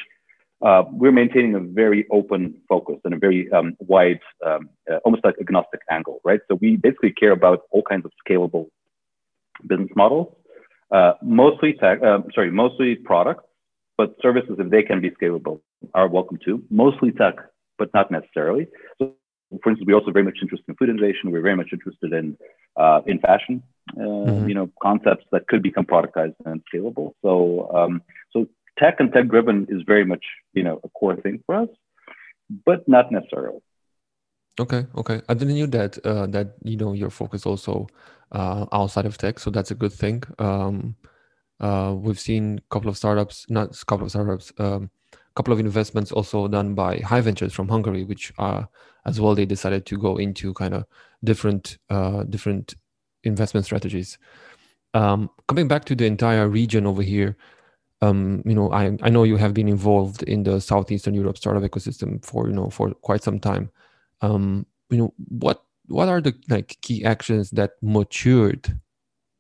uh, 0.62 0.84
we're 0.92 1.12
maintaining 1.12 1.54
a 1.54 1.60
very 1.60 2.06
open 2.10 2.54
focus 2.68 2.96
and 3.04 3.14
a 3.14 3.16
very 3.16 3.50
um, 3.52 3.74
wide, 3.80 4.20
um, 4.44 4.68
uh, 4.90 4.96
almost 5.04 5.24
like 5.24 5.34
agnostic 5.40 5.80
angle, 5.90 6.20
right? 6.22 6.40
So 6.48 6.58
we 6.60 6.76
basically 6.76 7.12
care 7.12 7.32
about 7.32 7.62
all 7.70 7.82
kinds 7.82 8.04
of 8.04 8.12
scalable 8.26 8.66
business 9.66 9.88
models, 9.96 10.34
uh, 10.90 11.14
mostly 11.22 11.72
tech, 11.74 12.02
uh, 12.02 12.18
sorry, 12.34 12.50
mostly 12.50 12.94
products, 12.94 13.44
but 13.96 14.14
services, 14.20 14.56
if 14.58 14.70
they 14.70 14.82
can 14.82 15.00
be 15.00 15.10
scalable, 15.10 15.60
are 15.94 16.08
welcome 16.08 16.38
too. 16.44 16.62
Mostly 16.70 17.12
tech, 17.12 17.36
but 17.78 17.92
not 17.94 18.10
necessarily. 18.10 18.66
So, 18.98 19.14
for 19.62 19.70
instance, 19.70 19.86
we're 19.86 19.96
also 19.96 20.12
very 20.12 20.24
much 20.24 20.38
interested 20.40 20.68
in 20.68 20.76
food 20.76 20.90
innovation. 20.90 21.30
We're 21.30 21.42
very 21.42 21.56
much 21.56 21.70
interested 21.72 22.12
in 22.12 22.36
uh, 22.76 23.00
in 23.06 23.18
fashion, 23.18 23.62
uh, 23.96 24.00
mm-hmm. 24.00 24.48
you 24.48 24.54
know, 24.54 24.70
concepts 24.82 25.24
that 25.32 25.46
could 25.48 25.62
become 25.62 25.84
productized 25.84 26.34
and 26.44 26.62
scalable. 26.72 27.12
So, 27.22 27.70
um, 27.74 28.02
so 28.32 28.46
tech 28.78 28.96
and 29.00 29.12
tech 29.12 29.28
driven 29.28 29.66
is 29.68 29.82
very 29.86 30.04
much 30.04 30.24
you 30.52 30.62
know 30.62 30.80
a 30.84 30.88
core 30.90 31.16
thing 31.16 31.42
for 31.46 31.56
us, 31.56 31.68
but 32.64 32.88
not 32.88 33.10
necessarily. 33.10 33.58
Okay, 34.58 34.86
okay. 34.96 35.22
I 35.28 35.34
didn't 35.34 35.58
know 35.58 35.66
that 35.66 35.98
uh, 36.04 36.26
that 36.26 36.54
you 36.62 36.76
know 36.76 36.92
your 36.92 37.10
focus 37.10 37.46
also 37.46 37.88
uh, 38.32 38.66
outside 38.72 39.06
of 39.06 39.18
tech, 39.18 39.38
so 39.38 39.50
that's 39.50 39.70
a 39.70 39.74
good 39.74 39.92
thing. 39.92 40.22
Um, 40.38 40.96
uh, 41.60 41.94
we've 41.96 42.20
seen 42.20 42.58
a 42.58 42.74
couple 42.74 42.88
of 42.88 42.96
startups, 42.96 43.46
not 43.48 43.80
a 43.80 43.84
couple 43.84 44.06
of 44.06 44.10
startups, 44.10 44.52
um, 44.58 44.90
couple 45.40 45.54
of 45.54 45.60
investments 45.60 46.12
also 46.12 46.48
done 46.48 46.74
by 46.74 46.98
Hiventures 46.98 47.54
from 47.54 47.68
Hungary, 47.68 48.04
which 48.04 48.30
are 48.36 48.68
as 49.06 49.18
well 49.22 49.34
they 49.34 49.46
decided 49.46 49.86
to 49.86 49.96
go 49.96 50.18
into 50.18 50.52
kind 50.52 50.74
of 50.74 50.84
different 51.24 51.78
uh, 51.88 52.24
different 52.24 52.74
investment 53.24 53.64
strategies. 53.64 54.18
Um, 54.92 55.30
coming 55.48 55.66
back 55.66 55.86
to 55.86 55.94
the 55.94 56.04
entire 56.04 56.46
region 56.46 56.86
over 56.86 57.00
here, 57.00 57.38
um, 58.02 58.42
you 58.44 58.54
know, 58.54 58.70
I, 58.70 58.98
I 59.00 59.08
know 59.08 59.24
you 59.24 59.38
have 59.38 59.54
been 59.54 59.68
involved 59.68 60.22
in 60.24 60.42
the 60.42 60.60
Southeastern 60.60 61.14
Europe 61.14 61.38
startup 61.38 61.62
ecosystem 61.62 62.22
for, 62.22 62.46
you 62.46 62.54
know, 62.54 62.68
for 62.68 62.92
quite 63.08 63.22
some 63.22 63.38
time. 63.38 63.70
Um, 64.20 64.66
you 64.90 64.98
know, 64.98 65.14
what, 65.28 65.64
what 65.88 66.08
are 66.08 66.20
the 66.20 66.34
like 66.50 66.76
key 66.82 67.02
actions 67.02 67.50
that 67.52 67.72
matured 67.80 68.78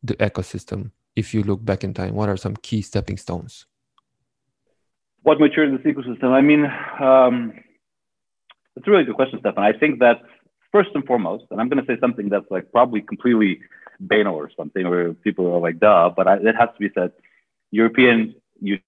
the 0.02 0.14
ecosystem? 0.16 0.92
If 1.14 1.34
you 1.34 1.42
look 1.42 1.62
back 1.62 1.84
in 1.84 1.92
time, 1.92 2.14
what 2.14 2.30
are 2.30 2.38
some 2.38 2.56
key 2.56 2.80
stepping 2.80 3.18
stones? 3.18 3.66
What 5.22 5.38
matured 5.38 5.72
this 5.72 5.92
ecosystem? 5.92 6.30
I 6.30 6.40
mean, 6.40 6.64
um, 7.00 7.52
it's 8.76 8.86
a 8.86 8.90
really 8.90 9.04
good 9.04 9.16
question, 9.16 9.38
Stefan. 9.40 9.62
I 9.62 9.72
think 9.72 10.00
that 10.00 10.22
first 10.72 10.90
and 10.94 11.04
foremost, 11.04 11.44
and 11.50 11.60
I'm 11.60 11.68
going 11.68 11.84
to 11.84 11.92
say 11.92 11.98
something 12.00 12.28
that's 12.28 12.50
like 12.50 12.72
probably 12.72 13.02
completely 13.02 13.60
banal 14.00 14.34
or 14.34 14.50
something, 14.56 14.88
where 14.88 15.12
people 15.12 15.52
are 15.52 15.60
like, 15.60 15.78
duh, 15.78 16.10
but 16.16 16.26
I, 16.26 16.36
it 16.36 16.56
has 16.56 16.70
to 16.74 16.78
be 16.78 16.90
said. 16.94 17.12
European 17.70 18.34
Union 18.60 18.82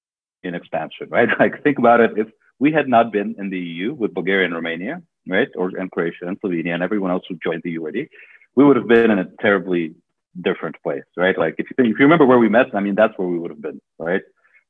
expansion, 0.45 1.09
right? 1.11 1.29
Like 1.39 1.63
think 1.63 1.79
about 1.79 2.01
it. 2.01 2.13
If 2.17 2.29
we 2.59 2.73
had 2.73 2.89
not 2.89 3.13
been 3.13 3.35
in 3.39 3.51
the 3.51 3.59
EU 3.59 3.95
with 3.95 4.15
Bulgaria 4.15 4.45
and 4.47 4.55
Romania, 4.55 5.03
right, 5.29 5.49
or 5.57 5.69
and 5.79 5.91
Croatia 5.91 6.27
and 6.27 6.41
Slovenia 6.41 6.75
and 6.75 6.83
everyone 6.83 7.11
else 7.11 7.25
who 7.29 7.37
joined 7.45 7.63
the 7.65 7.71
EU 7.71 7.83
already, 7.83 8.09
we 8.57 8.65
would 8.65 8.77
have 8.77 8.89
been 8.89 9.11
in 9.11 9.19
a 9.19 9.29
terribly 9.41 9.95
different 10.41 10.77
place, 10.83 11.05
right? 11.17 11.37
Like 11.39 11.55
if 11.59 11.67
you 11.69 11.75
think, 11.77 11.93
if 11.93 11.99
you 11.99 12.07
remember 12.07 12.27
where 12.27 12.39
we 12.39 12.49
met, 12.49 12.75
I 12.75 12.81
mean 12.81 12.95
that's 12.95 13.17
where 13.19 13.29
we 13.29 13.39
would 13.39 13.51
have 13.51 13.63
been, 13.63 13.81
right? 13.99 14.23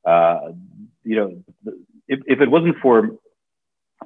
Uh, 0.04 0.52
you 1.04 1.16
know, 1.16 1.42
if 2.08 2.20
if 2.26 2.40
it 2.40 2.50
wasn't 2.50 2.76
for 2.82 3.10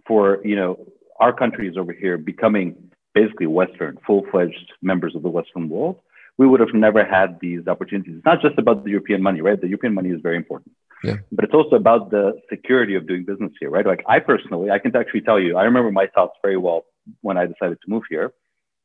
for 0.06 0.44
you 0.44 0.56
know 0.56 0.86
our 1.18 1.32
countries 1.32 1.76
over 1.76 1.92
here 1.92 2.18
becoming 2.18 2.90
basically 3.14 3.46
Western, 3.46 3.98
full-fledged 4.06 4.72
members 4.82 5.14
of 5.16 5.22
the 5.22 5.28
Western 5.30 5.70
world, 5.70 5.98
we 6.36 6.46
would 6.46 6.60
have 6.60 6.74
never 6.74 7.02
had 7.02 7.40
these 7.40 7.66
opportunities. 7.66 8.16
It's 8.16 8.26
not 8.26 8.42
just 8.42 8.58
about 8.58 8.84
the 8.84 8.90
European 8.90 9.22
money, 9.22 9.40
right? 9.40 9.58
The 9.58 9.68
European 9.68 9.94
money 9.94 10.10
is 10.10 10.20
very 10.20 10.36
important. 10.36 10.74
Yeah. 11.02 11.16
But 11.32 11.46
it's 11.46 11.54
also 11.54 11.76
about 11.76 12.10
the 12.10 12.38
security 12.50 12.94
of 12.94 13.06
doing 13.06 13.24
business 13.24 13.52
here, 13.58 13.70
right? 13.70 13.86
Like 13.86 14.04
I 14.06 14.18
personally, 14.18 14.70
I 14.70 14.78
can 14.78 14.94
actually 14.94 15.22
tell 15.22 15.40
you, 15.40 15.56
I 15.56 15.64
remember 15.64 15.90
my 15.90 16.08
thoughts 16.08 16.36
very 16.42 16.56
well 16.56 16.84
when 17.22 17.36
I 17.38 17.46
decided 17.46 17.78
to 17.82 17.90
move 17.90 18.02
here. 18.10 18.32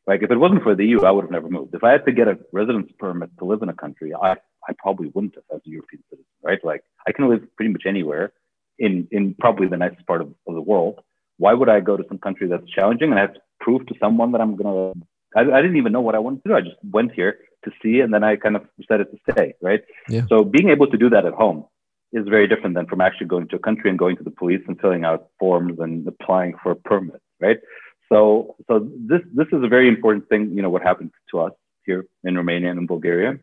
Like 0.07 0.23
if 0.23 0.31
it 0.31 0.37
wasn't 0.37 0.63
for 0.63 0.75
the 0.75 0.85
EU, 0.85 1.01
I 1.01 1.11
would 1.11 1.23
have 1.23 1.31
never 1.31 1.49
moved. 1.49 1.75
If 1.75 1.83
I 1.83 1.91
had 1.91 2.05
to 2.05 2.11
get 2.11 2.27
a 2.27 2.37
residence 2.51 2.91
permit 2.99 3.29
to 3.39 3.45
live 3.45 3.61
in 3.61 3.69
a 3.69 3.73
country, 3.73 4.13
I, 4.13 4.37
I 4.67 4.73
probably 4.77 5.07
wouldn't 5.13 5.35
have 5.35 5.43
as 5.55 5.61
a 5.65 5.69
European 5.69 6.03
citizen, 6.09 6.25
right? 6.43 6.59
Like 6.63 6.83
I 7.07 7.11
can 7.11 7.29
live 7.29 7.43
pretty 7.55 7.71
much 7.71 7.83
anywhere 7.87 8.33
in, 8.77 9.07
in 9.11 9.35
probably 9.39 9.67
the 9.67 9.77
nicest 9.77 10.05
part 10.05 10.21
of, 10.21 10.29
of 10.47 10.55
the 10.55 10.61
world. 10.61 10.99
Why 11.37 11.53
would 11.53 11.69
I 11.69 11.79
go 11.79 11.97
to 11.97 12.03
some 12.07 12.19
country 12.19 12.47
that's 12.47 12.69
challenging 12.69 13.09
and 13.11 13.19
I 13.19 13.21
have 13.21 13.33
to 13.33 13.41
prove 13.59 13.85
to 13.87 13.95
someone 13.99 14.31
that 14.33 14.41
I'm 14.41 14.55
going 14.55 14.93
to 14.93 15.01
I, 15.35 15.61
didn't 15.61 15.77
even 15.77 15.91
know 15.91 16.01
what 16.01 16.15
I 16.15 16.19
wanted 16.19 16.43
to 16.43 16.49
do. 16.49 16.55
I 16.55 16.61
just 16.61 16.75
went 16.83 17.13
here 17.13 17.39
to 17.63 17.71
see, 17.81 17.99
and 17.99 18.13
then 18.13 18.23
I 18.23 18.35
kind 18.35 18.55
of 18.55 18.63
decided 18.79 19.07
to 19.11 19.31
stay. 19.31 19.53
Right. 19.61 19.81
Yeah. 20.09 20.23
So 20.27 20.43
being 20.43 20.69
able 20.69 20.87
to 20.87 20.97
do 20.97 21.09
that 21.09 21.25
at 21.25 21.33
home 21.33 21.65
is 22.11 22.27
very 22.27 22.47
different 22.47 22.75
than 22.75 22.87
from 22.87 23.01
actually 23.01 23.27
going 23.27 23.47
to 23.49 23.55
a 23.55 23.59
country 23.59 23.89
and 23.89 23.97
going 23.97 24.17
to 24.17 24.23
the 24.23 24.31
police 24.31 24.61
and 24.67 24.79
filling 24.79 25.05
out 25.05 25.29
forms 25.39 25.79
and 25.79 26.05
applying 26.07 26.55
for 26.61 26.71
a 26.71 26.75
permit. 26.75 27.21
Right. 27.39 27.59
So 28.11 28.55
so 28.67 28.89
this 29.07 29.21
this 29.33 29.47
is 29.53 29.63
a 29.63 29.67
very 29.67 29.87
important 29.87 30.27
thing. 30.27 30.51
You 30.53 30.61
know 30.61 30.69
what 30.69 30.81
happened 30.81 31.11
to 31.31 31.39
us 31.39 31.53
here 31.85 32.05
in 32.23 32.35
Romania 32.35 32.69
and 32.69 32.79
in 32.79 32.87
Bulgaria 32.87 33.37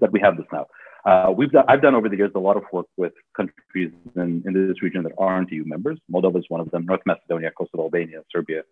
that 0.00 0.12
we 0.12 0.20
have 0.20 0.36
this 0.36 0.46
now. 0.52 0.66
Uh, 1.04 1.30
we've 1.30 1.50
done, 1.50 1.64
I've 1.68 1.82
done 1.82 1.94
over 1.94 2.08
the 2.08 2.16
years 2.16 2.30
a 2.34 2.38
lot 2.38 2.56
of 2.56 2.64
work 2.72 2.86
with 2.96 3.12
countries 3.36 3.92
in, 4.16 4.42
in 4.46 4.68
this 4.68 4.82
region 4.82 5.02
that 5.02 5.12
aren't 5.18 5.52
EU 5.52 5.64
members. 5.66 5.98
Moldova 6.10 6.38
is 6.38 6.46
one 6.48 6.60
of 6.60 6.70
them. 6.70 6.86
North 6.86 7.02
Macedonia, 7.04 7.50
Kosovo, 7.50 7.84
Albania, 7.84 8.22
Serbia, 8.32 8.62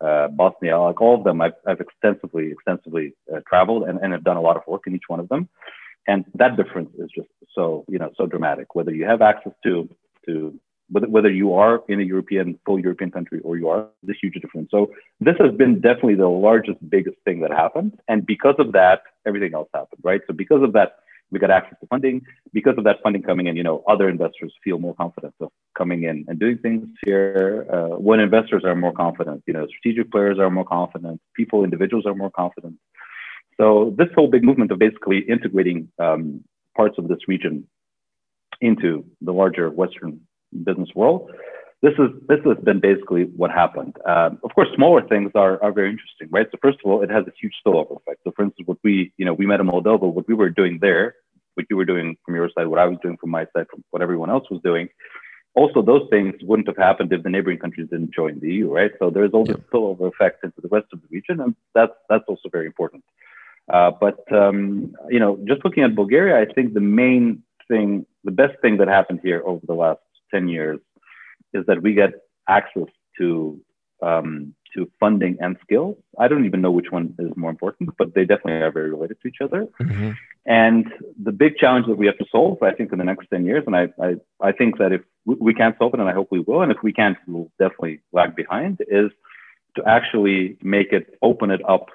uh, 0.00 0.28
Bosnia, 0.28 0.78
like 0.78 1.00
all 1.00 1.18
of 1.18 1.24
them, 1.24 1.40
I've, 1.40 1.54
I've 1.66 1.80
extensively, 1.80 2.52
extensively 2.52 3.14
uh, 3.32 3.40
traveled 3.48 3.84
and, 3.84 3.98
and 4.00 4.12
have 4.12 4.24
done 4.24 4.36
a 4.36 4.40
lot 4.40 4.56
of 4.56 4.62
work 4.68 4.82
in 4.86 4.94
each 4.94 5.08
one 5.08 5.20
of 5.20 5.28
them. 5.28 5.48
And 6.06 6.24
that 6.34 6.56
difference 6.56 6.90
is 6.98 7.10
just 7.14 7.28
so, 7.54 7.84
you 7.88 7.98
know, 7.98 8.10
so 8.16 8.26
dramatic. 8.26 8.74
Whether 8.74 8.92
you 8.92 9.04
have 9.04 9.22
access 9.22 9.52
to, 9.64 9.88
to 10.26 10.58
whether, 10.92 11.30
you 11.30 11.54
are 11.54 11.82
in 11.88 12.00
a 12.00 12.04
European, 12.04 12.58
full 12.66 12.78
European 12.78 13.10
country 13.10 13.40
or 13.44 13.56
you 13.56 13.68
are, 13.68 13.88
this 14.02 14.16
huge 14.22 14.34
difference. 14.34 14.68
So 14.70 14.92
this 15.20 15.36
has 15.40 15.52
been 15.54 15.80
definitely 15.80 16.16
the 16.16 16.28
largest, 16.28 16.78
biggest 16.88 17.16
thing 17.24 17.40
that 17.40 17.50
happened. 17.50 17.92
And 18.08 18.26
because 18.26 18.56
of 18.58 18.72
that, 18.72 19.02
everything 19.26 19.54
else 19.54 19.68
happened, 19.72 20.02
right? 20.02 20.20
So 20.26 20.32
because 20.34 20.62
of 20.62 20.72
that, 20.74 20.96
we 21.30 21.38
got 21.38 21.50
access 21.50 21.78
to 21.80 21.86
funding. 21.86 22.20
Because 22.52 22.76
of 22.76 22.84
that 22.84 22.98
funding 23.02 23.22
coming 23.22 23.46
in, 23.46 23.56
you 23.56 23.62
know, 23.62 23.82
other 23.88 24.08
investors 24.08 24.52
feel 24.62 24.78
more 24.78 24.94
confident 24.94 25.34
of 25.40 25.50
coming 25.76 26.02
in 26.04 26.26
and 26.28 26.38
doing 26.38 26.58
things 26.58 26.86
here. 27.04 27.66
Uh, 27.72 27.96
when 28.08 28.20
investors 28.20 28.62
are 28.64 28.74
more 28.74 28.92
confident, 28.92 29.42
you 29.46 29.54
know, 29.54 29.66
strategic 29.66 30.12
players 30.12 30.38
are 30.38 30.50
more 30.50 30.64
confident, 30.64 31.20
people, 31.34 31.64
individuals 31.64 32.04
are 32.04 32.14
more 32.14 32.30
confident. 32.30 32.76
So 33.58 33.94
this 33.96 34.08
whole 34.14 34.28
big 34.28 34.44
movement 34.44 34.70
of 34.72 34.78
basically 34.78 35.20
integrating 35.20 35.88
um, 35.98 36.44
parts 36.76 36.96
of 36.98 37.08
this 37.08 37.18
region 37.28 37.66
into 38.60 39.04
the 39.20 39.32
larger 39.32 39.70
Western 39.70 40.20
business 40.64 40.88
world 40.94 41.30
this 41.82 41.94
is 41.98 42.10
this 42.28 42.38
has 42.46 42.58
been 42.62 42.78
basically 42.78 43.24
what 43.36 43.50
happened. 43.50 43.96
Um, 44.06 44.38
of 44.44 44.54
course, 44.54 44.68
smaller 44.76 45.02
things 45.06 45.32
are, 45.34 45.60
are 45.62 45.72
very 45.72 45.90
interesting, 45.90 46.28
right? 46.30 46.46
So 46.52 46.58
first 46.62 46.78
of 46.82 46.90
all, 46.90 47.02
it 47.02 47.10
has 47.10 47.26
a 47.26 47.32
huge 47.40 47.54
spillover 47.60 47.96
effect. 47.96 48.20
So 48.22 48.32
for 48.36 48.44
instance, 48.44 48.68
what 48.68 48.78
we 48.84 49.12
you 49.16 49.24
know 49.24 49.34
we 49.34 49.46
met 49.46 49.60
in 49.60 49.66
Moldova, 49.66 50.02
what 50.02 50.28
we 50.28 50.34
were 50.34 50.48
doing 50.48 50.78
there, 50.80 51.16
what 51.54 51.66
you 51.68 51.76
were 51.76 51.84
doing 51.84 52.16
from 52.24 52.36
your 52.36 52.48
side, 52.56 52.68
what 52.68 52.78
I 52.78 52.86
was 52.86 52.98
doing 53.02 53.16
from 53.16 53.30
my 53.30 53.46
side, 53.52 53.66
from 53.68 53.82
what 53.90 54.00
everyone 54.00 54.30
else 54.30 54.48
was 54.48 54.60
doing. 54.62 54.88
Also, 55.54 55.82
those 55.82 56.08
things 56.08 56.34
wouldn't 56.42 56.68
have 56.68 56.78
happened 56.78 57.12
if 57.12 57.24
the 57.24 57.28
neighboring 57.28 57.58
countries 57.58 57.88
didn't 57.90 58.14
join 58.14 58.38
the 58.40 58.48
EU, 58.48 58.72
right? 58.72 58.92
So 58.98 59.10
there's 59.10 59.32
all 59.32 59.44
this 59.44 59.56
spillover 59.56 60.06
effect 60.08 60.44
into 60.44 60.60
the 60.62 60.68
rest 60.68 60.86
of 60.92 61.02
the 61.02 61.08
region, 61.10 61.40
and 61.40 61.56
that's 61.74 61.92
that's 62.08 62.24
also 62.28 62.48
very 62.48 62.66
important. 62.66 63.02
Uh, 63.68 63.90
but 63.90 64.20
um, 64.32 64.94
you 65.10 65.18
know, 65.18 65.36
just 65.48 65.64
looking 65.64 65.82
at 65.82 65.96
Bulgaria, 65.96 66.40
I 66.40 66.52
think 66.54 66.74
the 66.74 66.80
main 66.80 67.42
thing, 67.66 68.06
the 68.22 68.30
best 68.30 68.54
thing 68.62 68.76
that 68.76 68.86
happened 68.86 69.18
here 69.20 69.42
over 69.44 69.66
the 69.66 69.74
last 69.74 70.00
ten 70.32 70.48
years 70.48 70.80
is 71.52 71.64
that 71.66 71.82
we 71.82 71.94
get 71.94 72.12
access 72.48 72.88
to 73.18 73.60
um, 74.02 74.54
to 74.74 74.90
funding 74.98 75.36
and 75.40 75.56
skills. 75.62 75.96
I 76.18 76.28
don't 76.28 76.44
even 76.44 76.60
know 76.60 76.70
which 76.70 76.90
one 76.90 77.14
is 77.18 77.30
more 77.36 77.50
important, 77.50 77.90
but 77.98 78.14
they 78.14 78.24
definitely 78.24 78.62
are 78.62 78.72
very 78.72 78.90
related 78.90 79.20
to 79.22 79.28
each 79.28 79.40
other. 79.40 79.66
Mm-hmm. 79.80 80.10
And 80.46 80.86
the 81.22 81.32
big 81.32 81.56
challenge 81.56 81.86
that 81.86 81.96
we 81.96 82.06
have 82.06 82.18
to 82.18 82.24
solve, 82.30 82.62
I 82.62 82.72
think, 82.72 82.92
in 82.92 82.98
the 82.98 83.04
next 83.04 83.28
10 83.28 83.44
years, 83.44 83.64
and 83.66 83.76
I, 83.76 83.88
I, 84.02 84.14
I 84.40 84.52
think 84.52 84.78
that 84.78 84.92
if 84.92 85.02
we, 85.24 85.54
can't 85.54 85.76
solve 85.78 85.94
it, 85.94 86.00
and 86.00 86.08
I 86.08 86.12
hope 86.12 86.28
we 86.30 86.40
will, 86.40 86.62
and 86.62 86.72
if 86.72 86.78
we 86.82 86.92
can't, 86.92 87.16
we'll 87.28 87.50
definitely 87.58 88.00
lag 88.12 88.34
behind, 88.34 88.80
is 88.88 89.10
to 89.76 89.82
actually 89.86 90.58
make 90.62 90.92
it, 90.92 91.14
open 91.22 91.50
it 91.50 91.60
up 91.68 91.90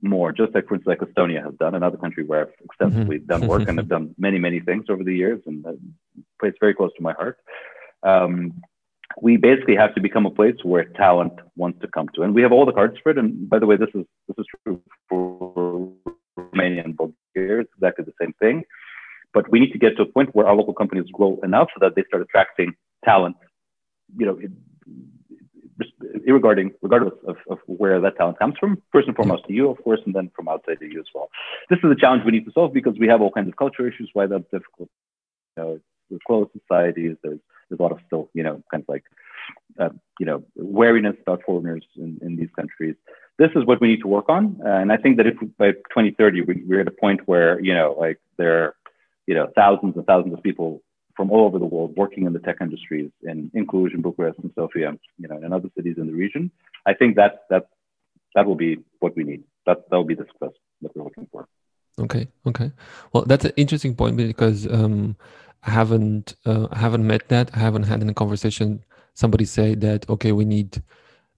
more, 0.00 0.32
just 0.32 0.52
like, 0.52 0.66
for 0.66 0.74
instance, 0.74 0.98
like 1.00 1.08
Estonia 1.08 1.44
has 1.44 1.54
done, 1.60 1.76
another 1.76 1.96
country 1.96 2.24
where 2.24 2.42
I've 2.42 2.54
extensively 2.64 3.18
mm-hmm. 3.18 3.26
done 3.26 3.46
work 3.46 3.68
and 3.68 3.78
have 3.78 3.88
done 3.96 4.14
many, 4.18 4.38
many 4.38 4.58
things 4.58 4.86
over 4.88 5.04
the 5.04 5.14
years, 5.14 5.40
and 5.46 5.64
it's 6.42 6.58
very 6.58 6.74
close 6.74 6.90
to 6.96 7.02
my 7.02 7.12
heart. 7.12 7.38
Um, 8.02 8.62
we 9.20 9.36
basically 9.36 9.76
have 9.76 9.94
to 9.94 10.00
become 10.00 10.26
a 10.26 10.30
place 10.30 10.56
where 10.62 10.84
talent 10.84 11.34
wants 11.56 11.80
to 11.80 11.88
come 11.88 12.08
to. 12.14 12.22
And 12.22 12.34
we 12.34 12.42
have 12.42 12.52
all 12.52 12.64
the 12.64 12.72
cards 12.72 12.96
for 13.02 13.10
it. 13.10 13.18
And 13.18 13.48
by 13.48 13.58
the 13.58 13.66
way, 13.66 13.76
this 13.76 13.90
is 13.94 14.04
this 14.28 14.36
is 14.38 14.46
true 14.64 14.80
for 15.08 15.92
Romania 16.36 16.84
and 16.84 16.96
Bulgaria. 16.96 17.62
It's 17.62 17.72
exactly 17.76 18.04
the 18.04 18.14
same 18.20 18.32
thing. 18.34 18.64
But 19.34 19.50
we 19.50 19.60
need 19.60 19.72
to 19.72 19.78
get 19.78 19.96
to 19.96 20.02
a 20.02 20.06
point 20.06 20.34
where 20.34 20.46
our 20.46 20.54
local 20.54 20.74
companies 20.74 21.06
grow 21.12 21.38
enough 21.42 21.68
so 21.74 21.78
that 21.80 21.94
they 21.96 22.04
start 22.04 22.22
attracting 22.22 22.74
talent, 23.04 23.36
you 24.16 24.26
know, 24.26 24.38
regarding 26.26 26.72
regardless 26.82 27.14
of, 27.26 27.36
of 27.50 27.58
where 27.66 27.98
that 28.00 28.16
talent 28.16 28.38
comes 28.38 28.54
from. 28.58 28.80
First 28.92 29.08
and 29.08 29.16
foremost 29.16 29.44
to 29.46 29.52
EU, 29.52 29.70
of 29.70 29.82
course, 29.82 30.00
and 30.04 30.14
then 30.14 30.30
from 30.36 30.48
outside 30.48 30.78
the 30.80 30.88
EU 30.88 31.00
as 31.00 31.06
well. 31.14 31.28
This 31.70 31.78
is 31.82 31.90
a 31.90 31.96
challenge 31.96 32.24
we 32.24 32.32
need 32.32 32.44
to 32.44 32.52
solve 32.52 32.72
because 32.72 32.98
we 32.98 33.08
have 33.08 33.22
all 33.22 33.30
kinds 33.30 33.48
of 33.48 33.56
culture 33.56 33.86
issues. 33.86 34.10
Why 34.12 34.26
that's 34.26 34.44
difficult? 34.52 34.90
You 35.56 35.62
know, 35.62 35.80
it's 36.10 36.22
closed 36.26 36.50
societies. 36.52 37.16
There's 37.22 37.40
there's 37.72 37.80
a 37.80 37.82
lot 37.82 37.92
of 37.92 37.98
still, 38.06 38.28
you 38.34 38.42
know, 38.42 38.62
kind 38.70 38.82
of 38.82 38.88
like, 38.88 39.04
uh, 39.80 39.88
you 40.20 40.26
know, 40.26 40.44
wariness 40.56 41.16
about 41.22 41.42
foreigners 41.46 41.84
in, 41.96 42.18
in 42.20 42.36
these 42.36 42.50
countries. 42.54 42.94
This 43.38 43.50
is 43.56 43.64
what 43.64 43.80
we 43.80 43.88
need 43.88 44.02
to 44.02 44.08
work 44.08 44.28
on. 44.28 44.60
Uh, 44.64 44.68
and 44.68 44.92
I 44.92 44.98
think 44.98 45.16
that 45.16 45.26
if 45.26 45.36
by 45.56 45.72
2030, 45.72 46.42
we, 46.42 46.62
we're 46.66 46.82
at 46.82 46.88
a 46.88 46.92
point 46.92 47.20
where, 47.26 47.58
you 47.60 47.74
know, 47.74 47.96
like 47.98 48.18
there 48.36 48.62
are, 48.62 48.76
you 49.26 49.34
know, 49.34 49.48
thousands 49.56 49.96
and 49.96 50.04
thousands 50.04 50.34
of 50.34 50.42
people 50.42 50.82
from 51.16 51.30
all 51.30 51.46
over 51.46 51.58
the 51.58 51.64
world 51.64 51.94
working 51.96 52.26
in 52.26 52.32
the 52.32 52.40
tech 52.40 52.56
industries 52.60 53.10
in, 53.22 53.50
inclusion, 53.54 54.02
Bucharest, 54.02 54.38
and 54.40 54.52
Sofia, 54.54 54.92
you 55.18 55.28
know, 55.28 55.36
and 55.36 55.54
other 55.54 55.70
cities 55.76 55.96
in 55.96 56.06
the 56.06 56.12
region. 56.12 56.50
I 56.84 56.92
think 56.94 57.16
that 57.16 57.44
that 57.48 57.68
that 58.34 58.46
will 58.46 58.54
be 58.54 58.78
what 59.00 59.16
we 59.16 59.24
need. 59.24 59.44
That 59.66 59.88
that 59.88 59.96
will 59.96 60.04
be 60.04 60.14
the 60.14 60.26
success 60.26 60.54
that 60.82 60.94
we're 60.94 61.04
looking 61.04 61.28
for. 61.32 61.46
Okay. 61.98 62.28
Okay. 62.46 62.72
Well, 63.12 63.24
that's 63.24 63.44
an 63.44 63.52
interesting 63.56 63.94
point 63.94 64.16
because 64.16 64.66
um, 64.66 65.16
I 65.64 65.70
haven't 65.70 66.36
uh, 66.44 66.68
I 66.72 66.78
haven't 66.78 67.06
met 67.06 67.28
that. 67.28 67.50
I 67.54 67.58
haven't 67.58 67.84
had 67.84 68.02
any 68.02 68.14
conversation. 68.14 68.84
Somebody 69.14 69.44
say 69.44 69.74
that 69.76 70.08
okay, 70.08 70.32
we 70.32 70.44
need, 70.44 70.82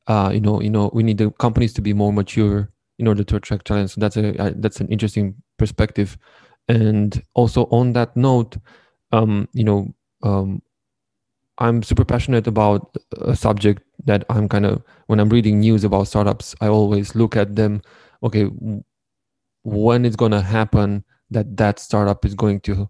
uh, 0.06 0.30
you 0.32 0.40
know, 0.40 0.60
you 0.60 0.70
know, 0.70 0.90
we 0.94 1.02
need 1.02 1.18
the 1.18 1.30
companies 1.32 1.72
to 1.74 1.82
be 1.82 1.92
more 1.92 2.12
mature 2.12 2.70
in 2.98 3.06
order 3.08 3.24
to 3.24 3.36
attract 3.36 3.66
talent. 3.66 3.90
So 3.90 4.00
that's 4.00 4.16
a, 4.16 4.30
a 4.42 4.50
that's 4.54 4.80
an 4.80 4.88
interesting 4.88 5.34
perspective. 5.58 6.16
And 6.68 7.22
also 7.34 7.64
on 7.66 7.92
that 7.92 8.16
note, 8.16 8.56
um, 9.12 9.48
you 9.52 9.64
know, 9.64 9.94
um, 10.22 10.62
I'm 11.58 11.82
super 11.82 12.04
passionate 12.04 12.46
about 12.46 12.96
a 13.20 13.36
subject 13.36 13.82
that 14.06 14.24
I'm 14.30 14.48
kind 14.48 14.66
of 14.66 14.82
when 15.06 15.20
I'm 15.20 15.28
reading 15.28 15.60
news 15.60 15.84
about 15.84 16.08
startups, 16.08 16.54
I 16.60 16.68
always 16.68 17.14
look 17.14 17.36
at 17.36 17.56
them. 17.56 17.82
Okay, 18.22 18.48
when 19.62 20.04
it's 20.04 20.16
gonna 20.16 20.40
happen 20.42 21.04
that 21.30 21.56
that 21.56 21.78
startup 21.78 22.24
is 22.24 22.34
going 22.34 22.60
to 22.60 22.88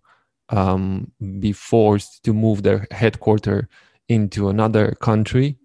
um, 0.51 1.11
be 1.41 1.53
forced 1.53 2.23
to 2.25 2.33
move 2.33 2.63
their 2.63 2.87
headquarters 2.91 3.67
into 4.09 4.49
another 4.49 4.93
country 5.01 5.57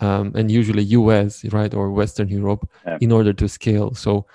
um, 0.00 0.32
and 0.34 0.50
usually 0.50 0.82
us 0.84 1.44
right 1.46 1.72
or 1.74 1.90
western 1.90 2.28
europe 2.28 2.68
yeah. 2.86 2.98
in 3.00 3.12
order 3.12 3.32
to 3.32 3.48
scale. 3.48 3.94
So 3.94 4.26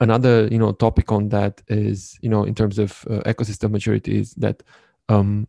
another 0.00 0.46
you 0.48 0.58
know 0.58 0.72
topic 0.72 1.10
on 1.12 1.30
that 1.30 1.62
is 1.68 2.18
you 2.20 2.28
know 2.28 2.44
in 2.44 2.54
terms 2.54 2.78
of 2.78 3.04
uh, 3.08 3.20
ecosystem 3.26 3.70
maturity 3.70 4.18
is 4.18 4.34
that 4.34 4.62
um, 5.08 5.48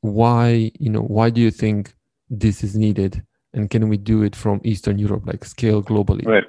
why 0.00 0.70
you 0.78 0.90
know 0.90 1.02
why 1.02 1.30
do 1.30 1.40
you 1.40 1.50
think 1.50 1.94
this 2.28 2.62
is 2.62 2.76
needed 2.76 3.22
and 3.54 3.70
can 3.70 3.88
we 3.88 3.96
do 3.96 4.22
it 4.22 4.36
from 4.36 4.60
eastern 4.64 4.98
europe 4.98 5.26
like 5.26 5.44
scale 5.44 5.82
globally? 5.82 6.26
Right 6.26 6.44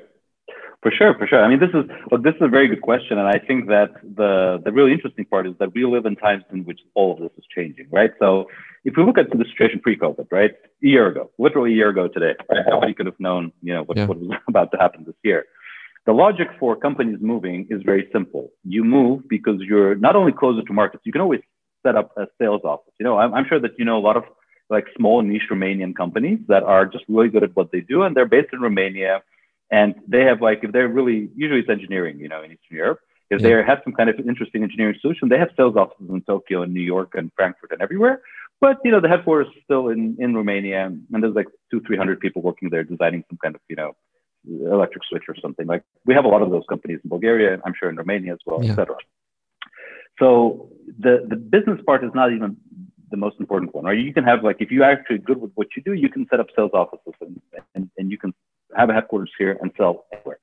for 0.86 0.92
sure, 0.92 1.16
for 1.18 1.26
sure. 1.26 1.44
I 1.44 1.50
mean, 1.50 1.60
this 1.60 1.72
is 1.74 1.90
well, 2.12 2.22
this 2.22 2.36
is 2.36 2.42
a 2.42 2.48
very 2.48 2.68
good 2.68 2.84
question, 2.84 3.18
and 3.18 3.28
I 3.28 3.40
think 3.40 3.70
that 3.70 3.90
the 4.04 4.62
the 4.64 4.72
really 4.72 4.92
interesting 4.92 5.26
part 5.26 5.48
is 5.48 5.56
that 5.58 5.74
we 5.74 5.84
live 5.84 6.06
in 6.06 6.16
times 6.16 6.44
in 6.54 6.64
which 6.64 6.80
all 6.94 7.14
of 7.14 7.18
this 7.18 7.32
is 7.40 7.46
changing, 7.56 7.88
right? 7.90 8.12
So, 8.20 8.46
if 8.84 8.94
we 8.96 9.04
look 9.04 9.18
at 9.18 9.32
the 9.32 9.46
situation 9.52 9.80
pre-COVID, 9.80 10.28
right, 10.30 10.52
a 10.52 10.88
year 10.96 11.08
ago, 11.08 11.32
literally 11.40 11.72
a 11.72 11.76
year 11.76 11.90
ago 11.90 12.08
today, 12.08 12.36
right, 12.52 12.66
nobody 12.68 12.94
could 12.94 13.08
have 13.08 13.20
known, 13.20 13.52
you 13.64 13.74
know, 13.74 13.82
what, 13.82 13.98
yeah. 13.98 14.06
what 14.06 14.20
was 14.20 14.30
about 14.48 14.70
to 14.74 14.78
happen 14.78 15.06
this 15.08 15.16
year. 15.24 15.46
The 16.06 16.14
logic 16.14 16.50
for 16.60 16.76
companies 16.76 17.18
moving 17.20 17.66
is 17.72 17.82
very 17.82 18.08
simple. 18.14 18.52
You 18.64 18.84
move 18.84 19.28
because 19.28 19.62
you're 19.62 19.96
not 19.96 20.16
only 20.16 20.34
closer 20.34 20.62
to 20.62 20.72
markets, 20.72 21.02
you 21.04 21.12
can 21.12 21.22
always 21.22 21.42
set 21.82 21.96
up 21.96 22.12
a 22.16 22.28
sales 22.40 22.62
office. 22.64 22.94
You 23.00 23.06
know, 23.06 23.18
I'm, 23.18 23.34
I'm 23.34 23.46
sure 23.50 23.60
that 23.60 23.72
you 23.80 23.86
know 23.86 23.98
a 23.98 24.06
lot 24.10 24.18
of 24.18 24.26
like 24.70 24.86
small 24.96 25.24
niche 25.24 25.50
Romanian 25.52 25.96
companies 25.96 26.42
that 26.48 26.62
are 26.62 26.86
just 26.86 27.06
really 27.08 27.30
good 27.30 27.44
at 27.44 27.56
what 27.56 27.72
they 27.72 27.82
do, 27.82 28.04
and 28.04 28.16
they're 28.16 28.28
based 28.28 28.54
in 28.54 28.60
Romania 28.60 29.24
and 29.72 29.96
they 30.08 30.22
have 30.22 30.42
like 30.42 30.60
if 30.64 30.72
they're 30.72 30.88
really 30.88 31.30
usually 31.36 31.62
it's 31.62 31.70
engineering, 31.70 32.20
you 32.20 32.30
know, 32.30 32.42
in 32.44 32.52
Eastern 32.52 32.78
Europe. 32.78 33.00
If 33.32 33.42
yeah. 33.42 33.48
they 33.48 33.64
have 33.64 33.80
some 33.84 33.94
kind 33.94 34.10
of 34.10 34.20
interesting 34.20 34.62
engineering 34.62 34.96
solution, 35.02 35.30
they 35.30 35.40
have 35.40 35.50
sales 35.58 35.76
offices 35.76 36.08
in 36.10 36.22
Tokyo 36.22 36.62
and 36.62 36.72
New 36.74 36.82
York 36.82 37.14
and 37.16 37.32
Frankfurt 37.36 37.72
and 37.72 37.82
everywhere. 37.82 38.22
But 38.62 38.78
you 38.86 38.92
know, 38.92 39.02
the 39.02 39.10
headquarters 39.10 39.48
is 39.48 39.64
still 39.64 39.90
in, 39.90 40.16
in 40.20 40.36
Romania, 40.36 40.86
and 40.86 41.24
there's 41.24 41.34
like 41.36 41.48
two, 41.72 41.82
three 41.82 41.98
hundred 41.98 42.20
people 42.20 42.42
working 42.42 42.70
there 42.70 42.84
designing 42.84 43.24
some 43.30 43.40
kind 43.44 43.56
of 43.56 43.62
you 43.68 43.76
know 43.76 43.96
electric 44.48 45.04
switch 45.10 45.24
or 45.28 45.36
something. 45.42 45.66
Like 45.66 45.84
we 46.06 46.14
have 46.14 46.26
a 46.26 46.28
lot 46.28 46.42
of 46.42 46.52
those 46.52 46.64
companies 46.70 47.00
in 47.04 47.10
Bulgaria, 47.10 47.60
I'm 47.66 47.74
sure 47.78 47.90
in 47.90 47.96
Romania 47.96 48.34
as 48.34 48.40
well, 48.46 48.64
yeah. 48.64 48.72
etc. 48.72 48.96
So 50.20 50.70
the 51.00 51.26
the 51.28 51.36
business 51.36 51.80
part 51.86 52.04
is 52.04 52.12
not 52.14 52.32
even 52.32 52.58
the 53.12 53.18
most 53.18 53.40
important 53.40 53.74
one, 53.76 53.86
right? 53.86 53.98
You 53.98 54.14
can 54.14 54.24
have 54.24 54.44
like 54.44 54.58
if 54.60 54.72
you're 54.72 54.84
actually 54.84 55.20
good 55.20 55.40
with 55.42 55.52
what 55.56 55.68
you 55.76 55.82
do, 55.84 55.94
you 55.94 56.10
can 56.10 56.28
set 56.30 56.40
up 56.40 56.48
sales 56.56 56.72
offices 56.74 57.14
and, 57.22 57.42
and, 57.74 57.90
and 57.98 58.12
you 58.12 58.18
can 58.18 58.34
have 58.76 58.90
a 58.90 58.94
headquarters 58.94 59.32
here 59.38 59.58
and 59.62 59.72
sell 59.78 60.06
everywhere. 60.12 60.40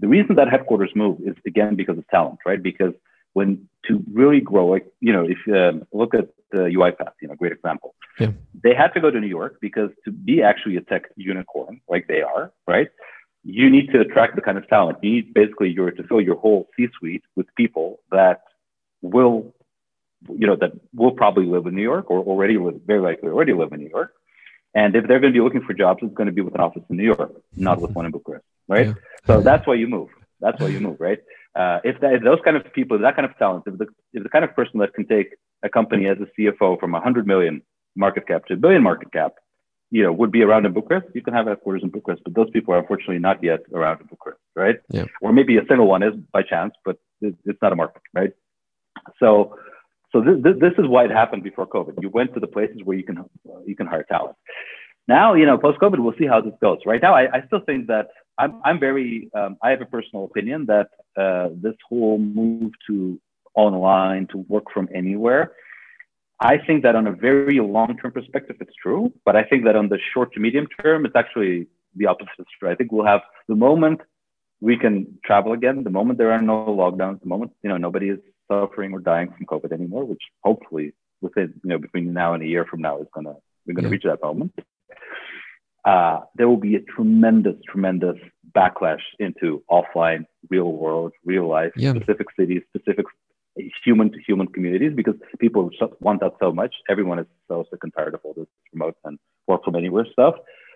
The 0.00 0.08
reason 0.08 0.36
that 0.36 0.48
headquarters 0.48 0.90
move 0.94 1.20
is 1.24 1.34
again 1.46 1.74
because 1.76 1.98
of 1.98 2.06
talent, 2.08 2.38
right? 2.46 2.62
Because 2.62 2.94
when 3.34 3.68
to 3.88 4.02
really 4.12 4.40
grow, 4.40 4.66
like 4.66 4.86
you 5.00 5.12
know, 5.12 5.26
if 5.28 5.38
um, 5.54 5.86
look 5.92 6.14
at 6.14 6.28
the 6.52 6.58
UiPath, 6.58 7.12
you 7.20 7.28
know, 7.28 7.34
great 7.34 7.52
example. 7.52 7.94
Yeah. 8.20 8.32
They 8.62 8.74
had 8.74 8.88
to 8.88 9.00
go 9.00 9.10
to 9.10 9.18
New 9.18 9.26
York 9.26 9.58
because 9.60 9.90
to 10.04 10.12
be 10.12 10.42
actually 10.42 10.76
a 10.76 10.82
tech 10.82 11.04
unicorn 11.16 11.80
like 11.88 12.06
they 12.06 12.22
are, 12.22 12.52
right? 12.66 12.88
You 13.42 13.68
need 13.68 13.90
to 13.92 14.00
attract 14.00 14.36
the 14.36 14.42
kind 14.42 14.58
of 14.58 14.68
talent. 14.68 14.98
You 15.02 15.10
need 15.12 15.34
basically 15.34 15.70
your 15.70 15.90
to 15.90 16.02
fill 16.04 16.20
your 16.20 16.36
whole 16.36 16.68
C-suite 16.76 17.24
with 17.34 17.46
people 17.56 18.00
that 18.12 18.42
will, 19.00 19.52
you 20.28 20.46
know, 20.46 20.56
that 20.56 20.72
will 20.94 21.10
probably 21.10 21.46
live 21.46 21.66
in 21.66 21.74
New 21.74 21.82
York 21.82 22.10
or 22.10 22.20
already 22.20 22.58
live, 22.58 22.80
very 22.86 23.00
likely 23.00 23.30
already 23.30 23.54
live 23.54 23.72
in 23.72 23.80
New 23.80 23.88
York, 23.88 24.14
and 24.74 24.96
if 24.96 25.06
they're 25.06 25.20
going 25.20 25.32
to 25.32 25.38
be 25.38 25.42
looking 25.42 25.62
for 25.62 25.74
jobs, 25.74 26.00
it's 26.02 26.14
going 26.14 26.26
to 26.26 26.32
be 26.32 26.40
with 26.40 26.54
an 26.54 26.60
office 26.60 26.82
in 26.88 26.96
New 26.96 27.04
York, 27.04 27.32
not 27.56 27.80
with 27.80 27.92
one 27.92 28.06
in 28.06 28.12
Bucharest, 28.12 28.44
right? 28.68 28.86
Yeah. 28.86 28.94
So 29.26 29.40
that's 29.40 29.66
why 29.66 29.74
you 29.74 29.86
move. 29.86 30.08
That's 30.40 30.60
why 30.60 30.68
you 30.68 30.80
move, 30.80 30.98
right? 30.98 31.20
Uh, 31.54 31.80
if, 31.84 32.00
that, 32.00 32.14
if 32.14 32.22
those 32.22 32.40
kind 32.44 32.56
of 32.56 32.72
people, 32.72 32.98
that 32.98 33.14
kind 33.14 33.28
of 33.28 33.36
talent, 33.38 33.64
if 33.66 33.78
the, 33.78 33.86
if 34.12 34.22
the 34.22 34.28
kind 34.28 34.44
of 34.44 34.56
person 34.56 34.80
that 34.80 34.94
can 34.94 35.06
take 35.06 35.34
a 35.62 35.68
company 35.68 36.08
as 36.08 36.16
a 36.18 36.40
CFO 36.40 36.80
from 36.80 36.92
100 36.92 37.26
million 37.26 37.62
market 37.94 38.26
cap 38.26 38.46
to 38.46 38.54
a 38.54 38.56
billion 38.56 38.82
market 38.82 39.12
cap, 39.12 39.34
you 39.90 40.02
know, 40.02 40.10
would 40.10 40.32
be 40.32 40.42
around 40.42 40.64
in 40.64 40.72
Bucharest, 40.72 41.06
you 41.14 41.22
can 41.22 41.34
have 41.34 41.46
headquarters 41.46 41.82
in 41.82 41.90
Bucharest, 41.90 42.24
but 42.24 42.34
those 42.34 42.48
people 42.50 42.72
are 42.72 42.78
unfortunately 42.78 43.18
not 43.18 43.44
yet 43.44 43.60
around 43.74 44.00
in 44.00 44.06
Bucharest, 44.06 44.40
right? 44.56 44.80
Yeah. 44.88 45.04
Or 45.20 45.34
maybe 45.34 45.58
a 45.58 45.66
single 45.68 45.86
one 45.86 46.02
is 46.02 46.14
by 46.32 46.42
chance, 46.42 46.72
but 46.82 46.98
it's 47.20 47.60
not 47.60 47.72
a 47.72 47.76
market, 47.76 48.00
right? 48.14 48.32
So 49.20 49.58
so 50.12 50.20
this, 50.20 50.36
this, 50.42 50.54
this, 50.60 50.72
is 50.78 50.86
why 50.86 51.04
it 51.04 51.10
happened 51.10 51.42
before 51.42 51.66
COVID. 51.66 52.02
You 52.02 52.10
went 52.10 52.34
to 52.34 52.40
the 52.40 52.46
places 52.46 52.80
where 52.84 52.96
you 52.96 53.04
can 53.04 53.18
uh, 53.18 53.24
you 53.66 53.74
can 53.74 53.86
hire 53.86 54.04
talent. 54.04 54.36
Now, 55.08 55.34
you 55.34 55.46
know, 55.46 55.58
post 55.58 55.78
COVID, 55.80 55.98
we'll 55.98 56.14
see 56.18 56.26
how 56.26 56.40
this 56.40 56.54
goes. 56.60 56.78
Right 56.86 57.02
now, 57.02 57.14
I, 57.14 57.38
I 57.38 57.46
still 57.46 57.60
think 57.60 57.86
that 57.88 58.08
I'm 58.38 58.60
I'm 58.64 58.78
very 58.78 59.30
um, 59.34 59.56
I 59.62 59.70
have 59.70 59.80
a 59.80 59.86
personal 59.86 60.24
opinion 60.24 60.66
that 60.66 60.88
uh, 61.16 61.48
this 61.54 61.74
whole 61.88 62.18
move 62.18 62.72
to 62.88 63.20
online 63.54 64.26
to 64.28 64.38
work 64.48 64.64
from 64.72 64.88
anywhere. 64.94 65.52
I 66.40 66.58
think 66.58 66.82
that 66.82 66.96
on 66.96 67.06
a 67.06 67.12
very 67.12 67.60
long 67.60 67.96
term 67.98 68.12
perspective, 68.12 68.56
it's 68.60 68.74
true. 68.82 69.12
But 69.24 69.36
I 69.36 69.44
think 69.44 69.64
that 69.64 69.76
on 69.76 69.88
the 69.88 69.98
short 70.12 70.32
to 70.34 70.40
medium 70.40 70.66
term, 70.80 71.06
it's 71.06 71.16
actually 71.16 71.68
the 71.96 72.06
opposite 72.06 72.46
true. 72.58 72.70
I 72.70 72.74
think 72.74 72.92
we'll 72.92 73.06
have 73.06 73.22
the 73.48 73.54
moment 73.54 74.00
we 74.60 74.76
can 74.76 75.18
travel 75.24 75.52
again, 75.52 75.82
the 75.82 75.90
moment 75.90 76.18
there 76.18 76.32
are 76.32 76.40
no 76.40 76.66
lockdowns, 76.66 77.20
the 77.20 77.28
moment 77.28 77.52
you 77.62 77.68
know 77.70 77.76
nobody 77.76 78.08
is 78.10 78.18
suffering 78.52 78.92
or 78.92 79.00
dying 79.00 79.32
from 79.36 79.46
COVID 79.46 79.72
anymore, 79.72 80.04
which 80.04 80.22
hopefully 80.42 80.92
within 81.20 81.54
you 81.62 81.70
know 81.70 81.78
between 81.78 82.12
now 82.12 82.34
and 82.34 82.42
a 82.42 82.46
year 82.46 82.64
from 82.68 82.80
now 82.80 82.98
is 82.98 83.06
gonna 83.14 83.34
we're 83.66 83.74
gonna 83.74 83.88
yeah. 83.88 83.92
reach 83.92 84.04
that 84.04 84.22
moment. 84.22 84.52
Uh, 85.84 86.20
there 86.36 86.48
will 86.48 86.64
be 86.70 86.76
a 86.76 86.80
tremendous, 86.80 87.56
tremendous 87.68 88.16
backlash 88.56 89.02
into 89.18 89.62
offline, 89.68 90.24
real 90.48 90.72
world, 90.72 91.12
real 91.24 91.48
life, 91.48 91.72
yeah. 91.76 91.92
specific 91.92 92.28
cities, 92.38 92.62
specific 92.68 93.06
human 93.84 94.10
to 94.10 94.18
human 94.26 94.46
communities 94.46 94.92
because 94.94 95.14
people 95.38 95.70
want 96.00 96.20
that 96.20 96.32
so 96.40 96.52
much. 96.52 96.74
Everyone 96.88 97.18
is 97.18 97.26
so 97.48 97.64
sick 97.70 97.80
and 97.82 97.92
tired 97.94 98.14
of 98.14 98.20
all 98.22 98.34
this 98.34 98.46
remote 98.72 98.96
and 99.04 99.18
work 99.48 99.64
from 99.64 99.74
anywhere 99.76 100.06
stuff. 100.12 100.34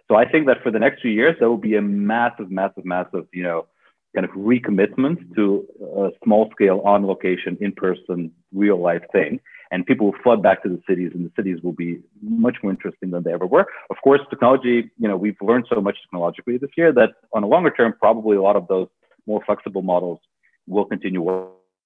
So 0.08 0.16
I 0.16 0.28
think 0.28 0.46
that 0.46 0.62
for 0.62 0.70
the 0.70 0.78
next 0.78 1.02
few 1.02 1.10
years, 1.10 1.36
there 1.38 1.48
will 1.48 1.56
be 1.56 1.76
a 1.76 1.82
massive, 1.82 2.50
massive, 2.50 2.84
massive, 2.84 3.26
you 3.32 3.42
know, 3.42 3.66
kind 4.14 4.24
of 4.24 4.32
recommitment 4.32 5.34
to 5.36 5.66
a 5.96 6.10
small 6.24 6.50
scale, 6.52 6.80
on 6.84 7.06
location, 7.06 7.56
in 7.60 7.72
person, 7.72 8.30
real 8.52 8.80
life 8.80 9.02
thing. 9.12 9.40
And 9.70 9.84
people 9.84 10.06
will 10.06 10.18
flood 10.22 10.42
back 10.42 10.62
to 10.62 10.68
the 10.68 10.80
cities, 10.88 11.10
and 11.14 11.26
the 11.26 11.32
cities 11.36 11.58
will 11.62 11.72
be 11.72 11.98
much 12.22 12.56
more 12.62 12.70
interesting 12.70 13.10
than 13.10 13.24
they 13.24 13.32
ever 13.32 13.46
were. 13.46 13.66
Of 13.90 13.96
course, 14.04 14.20
technology, 14.30 14.90
you 14.98 15.08
know, 15.08 15.16
we've 15.16 15.36
learned 15.40 15.66
so 15.72 15.80
much 15.80 15.96
technologically 16.04 16.56
this 16.58 16.70
year 16.76 16.92
that 16.92 17.10
on 17.32 17.42
a 17.42 17.48
longer 17.48 17.70
term, 17.70 17.94
probably 18.00 18.36
a 18.36 18.42
lot 18.42 18.56
of 18.56 18.68
those 18.68 18.88
more 19.26 19.42
flexible 19.44 19.82
models 19.82 20.20
will 20.68 20.84
continue 20.84 21.22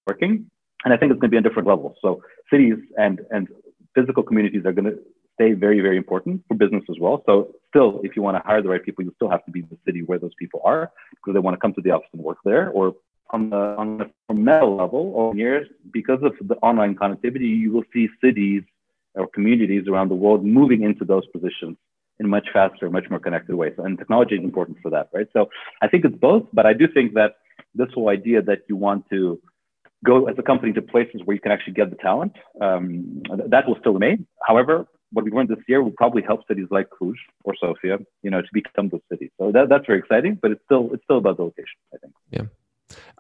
working. 0.07 0.51
And 0.85 0.92
I 0.92 0.96
think 0.96 1.12
it's 1.12 1.20
going 1.20 1.31
to 1.31 1.35
be 1.35 1.37
on 1.37 1.42
different 1.42 1.68
levels. 1.68 1.96
So 2.03 2.23
cities 2.51 2.77
and, 2.99 3.20
and 3.31 3.49
physical 3.94 4.23
communities 4.23 4.64
are 4.66 4.73
going 4.73 4.90
to 4.92 4.99
stay 5.35 5.53
very, 5.53 5.81
very 5.81 5.96
important 5.96 6.42
for 6.49 6.55
business 6.55 6.85
as 6.90 6.96
well. 7.01 7.23
So 7.25 7.55
still, 7.68 8.01
if 8.05 8.14
you 8.14 8.23
want 8.23 8.37
to 8.37 8.42
hire 8.46 8.62
the 8.62 8.68
right 8.68 8.85
people, 8.85 9.05
you 9.05 9.12
still 9.16 9.31
have 9.31 9.44
to 9.46 9.51
be 9.51 9.61
in 9.61 9.68
the 9.70 9.79
city 9.87 10.03
where 10.03 10.18
those 10.18 10.35
people 10.38 10.61
are 10.64 10.90
because 11.12 11.35
they 11.35 11.40
want 11.40 11.55
to 11.55 11.61
come 11.61 11.73
to 11.75 11.81
the 11.81 11.90
office 11.90 12.09
and 12.12 12.23
work 12.23 12.38
there. 12.44 12.68
Or 12.70 12.94
on 13.33 13.51
the 13.51 13.57
on 13.57 13.99
the 13.99 14.35
meta 14.35 14.66
level, 14.66 15.12
over 15.16 15.37
years, 15.37 15.66
because 15.93 16.21
of 16.23 16.33
the 16.47 16.57
online 16.57 16.95
connectivity, 16.95 17.57
you 17.57 17.73
will 17.73 17.85
see 17.93 18.09
cities 18.23 18.62
or 19.14 19.27
communities 19.29 19.85
around 19.88 20.09
the 20.09 20.14
world 20.14 20.45
moving 20.45 20.83
into 20.83 21.05
those 21.05 21.27
positions 21.29 21.77
in 22.19 22.29
much 22.29 22.49
faster, 22.53 22.90
much 22.90 23.09
more 23.11 23.19
connected 23.19 23.55
ways. 23.55 23.73
And 23.79 23.99
technology 23.99 24.37
is 24.37 24.45
important 24.45 24.79
for 24.83 24.90
that, 24.90 25.09
right? 25.12 25.27
So 25.33 25.49
I 25.83 25.88
think 25.88 26.05
it's 26.05 26.16
both, 26.16 26.45
but 26.53 26.66
I 26.66 26.75
do 26.75 26.87
think 26.87 27.14
that 27.14 27.37
this 27.75 27.88
whole 27.95 28.09
idea 28.09 28.43
that 28.43 28.61
you 28.69 28.77
want 28.77 29.09
to 29.11 29.40
go 30.05 30.27
as 30.27 30.37
a 30.38 30.43
company 30.43 30.73
to 30.73 30.83
places 30.83 31.21
where 31.25 31.35
you 31.35 31.40
can 31.40 31.53
actually 31.53 31.75
get 31.75 31.90
the 31.90 31.97
talent. 31.97 32.33
Um, 32.61 33.23
that 33.49 33.66
will 33.66 33.77
still 33.81 33.93
remain. 33.93 34.27
However, 34.47 34.87
what 35.12 35.25
we 35.25 35.31
learned 35.31 35.49
this 35.49 35.59
year 35.66 35.83
will 35.83 35.93
probably 35.93 36.23
help 36.23 36.47
cities 36.47 36.69
like 36.71 36.88
Cluj 36.90 37.14
or 37.45 37.55
Sofia, 37.61 37.99
you 38.23 38.31
know, 38.31 38.40
to 38.40 38.49
become 38.53 38.88
those 38.88 39.01
cities. 39.11 39.31
So 39.38 39.51
that, 39.53 39.69
that's 39.69 39.87
very 39.87 39.99
exciting, 39.99 40.38
but 40.40 40.53
it's 40.53 40.62
still 40.64 40.90
it's 40.93 41.03
still 41.05 41.19
about 41.19 41.37
the 41.37 41.45
location, 41.45 41.79
I 41.95 41.99
think. 41.99 42.14
Yeah, 42.31 42.43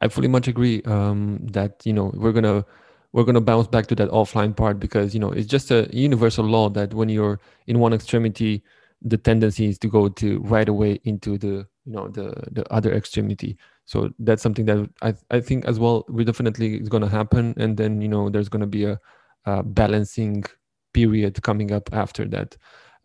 I 0.00 0.08
fully 0.08 0.28
much 0.28 0.48
agree 0.48 0.82
um, 0.82 1.38
that 1.52 1.82
you 1.84 1.92
know 1.92 2.10
we're 2.14 2.32
gonna 2.32 2.64
we're 3.12 3.24
gonna 3.24 3.40
bounce 3.40 3.66
back 3.66 3.86
to 3.88 3.94
that 3.96 4.10
offline 4.10 4.56
part 4.56 4.78
because 4.78 5.14
you 5.14 5.20
know 5.20 5.30
it's 5.30 5.46
just 5.46 5.70
a 5.70 5.88
universal 5.92 6.44
law 6.44 6.68
that 6.70 6.94
when 6.94 7.08
you're 7.08 7.40
in 7.66 7.78
one 7.78 7.92
extremity, 7.92 8.62
the 9.02 9.16
tendency 9.16 9.68
is 9.68 9.78
to 9.78 9.88
go 9.88 10.08
to 10.08 10.40
right 10.40 10.68
away 10.68 11.00
into 11.04 11.38
the 11.38 11.66
you 11.84 11.92
know 11.92 12.08
the 12.08 12.32
the 12.52 12.70
other 12.72 12.92
extremity. 12.92 13.56
So 13.84 14.10
that's 14.20 14.42
something 14.42 14.66
that 14.66 14.88
i 15.02 15.14
i 15.30 15.40
think 15.40 15.64
as 15.64 15.80
well 15.80 16.04
we 16.08 16.24
definitely 16.24 16.76
is 16.80 16.88
to 17.02 17.08
happen. 17.08 17.54
And 17.56 17.76
then 17.76 18.00
you 18.00 18.08
know 18.08 18.30
there's 18.30 18.48
to 18.60 18.66
be 18.66 18.84
a, 18.84 19.00
a, 19.46 19.62
balancing 19.62 20.44
period 20.92 21.42
coming 21.42 21.72
up 21.72 21.92
after 21.92 22.24
that. 22.28 22.56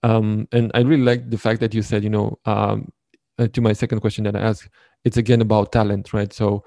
Um, 0.04 0.48
and 0.52 0.70
i 0.76 0.82
really 0.82 1.02
like 1.02 1.32
the 1.32 1.38
fact 1.38 1.60
that 1.62 1.74
you 1.74 1.82
said 1.82 2.04
you 2.04 2.12
know 2.12 2.38
um, 2.46 2.92
uh, 3.40 3.48
to 3.48 3.62
my 3.62 3.74
second 3.74 4.00
question 4.00 4.24
that 4.24 4.36
i 4.36 4.40
asked 4.40 4.70
it's 5.04 5.18
again 5.18 5.42
about 5.42 5.72
talent 5.72 6.14
right 6.14 6.34
so 6.34 6.64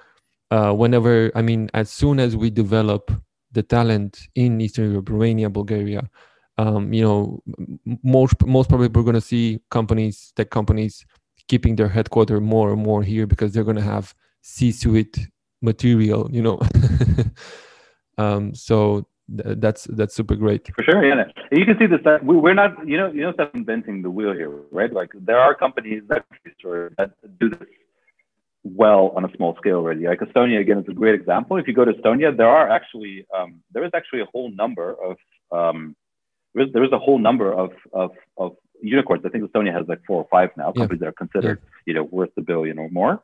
uh, 0.50 0.72
whenever 0.72 1.31
i 1.35 1.42
mean 1.42 1.68
as 1.74 1.90
soon 1.90 2.18
as 2.18 2.37
we 2.37 2.50
develop 2.50 3.11
the 3.52 3.62
talent 3.62 4.28
in 4.35 4.61
eastern 4.61 4.90
europe 4.90 5.09
romania 5.09 5.48
bulgaria 5.48 6.09
um, 6.59 6.92
you 6.92 7.02
know 7.02 7.42
most 8.02 8.35
most 8.46 8.68
probably 8.68 8.88
we're 8.88 9.02
going 9.02 9.14
to 9.14 9.20
see 9.20 9.61
companies 9.70 10.33
tech 10.37 10.50
companies 10.50 11.07
keeping 11.48 11.76
their 11.76 11.88
headquarters 11.88 12.40
more 12.40 12.72
and 12.72 12.83
more 12.83 13.02
here 13.02 13.26
because 13.26 13.52
they're 13.52 13.64
going 13.64 13.76
to 13.76 13.83
have 13.83 14.14
C-suite 14.42 15.28
material, 15.62 16.28
you 16.31 16.42
know. 16.42 16.61
um, 18.18 18.54
so 18.54 19.07
th- 19.36 19.58
that's 19.58 19.84
that's 19.84 20.14
super 20.14 20.36
great. 20.36 20.68
For 20.74 20.84
sure, 20.84 21.04
yeah. 21.04 21.24
You 21.52 21.64
can 21.64 21.78
see 21.78 21.86
this. 21.86 22.00
That 22.04 22.24
we're 22.24 22.54
not, 22.54 22.86
you 22.86 22.96
know, 22.96 23.10
you 23.10 23.22
know, 23.22 23.32
not 23.38 23.54
inventing 23.54 24.02
the 24.02 24.10
wheel 24.10 24.32
here, 24.32 24.50
right? 24.70 24.92
Like 24.92 25.10
there 25.14 25.38
are 25.38 25.54
companies 25.54 26.02
that 26.08 26.24
do 27.40 27.50
this 27.50 27.68
well 28.64 29.12
on 29.16 29.24
a 29.24 29.30
small 29.36 29.56
scale 29.56 29.76
already. 29.76 30.06
Like 30.06 30.20
Estonia, 30.20 30.60
again, 30.60 30.78
is 30.78 30.88
a 30.88 30.92
great 30.92 31.14
example. 31.14 31.56
If 31.56 31.66
you 31.68 31.74
go 31.74 31.84
to 31.84 31.92
Estonia, 31.92 32.36
there 32.36 32.48
are 32.48 32.68
actually 32.68 33.26
um, 33.36 33.60
there 33.72 33.84
is 33.84 33.90
actually 33.94 34.20
a 34.20 34.26
whole 34.26 34.50
number 34.50 34.96
of 35.02 35.16
um, 35.50 35.96
there 36.54 36.66
is, 36.66 36.72
there 36.72 36.84
is 36.84 36.92
a 36.92 36.98
whole 36.98 37.18
number 37.18 37.52
of, 37.52 37.70
of, 37.92 38.10
of 38.36 38.56
unicorns. 38.82 39.22
I 39.24 39.28
think 39.28 39.44
Estonia 39.44 39.72
has 39.72 39.86
like 39.88 40.00
four 40.06 40.22
or 40.22 40.28
five 40.30 40.50
now 40.56 40.72
yeah. 40.74 40.80
companies 40.80 41.00
that 41.00 41.08
are 41.08 41.12
considered, 41.12 41.60
yeah. 41.62 41.70
you 41.86 41.94
know, 41.94 42.04
worth 42.04 42.30
a 42.36 42.40
billion 42.40 42.78
or 42.78 42.88
more. 42.90 43.22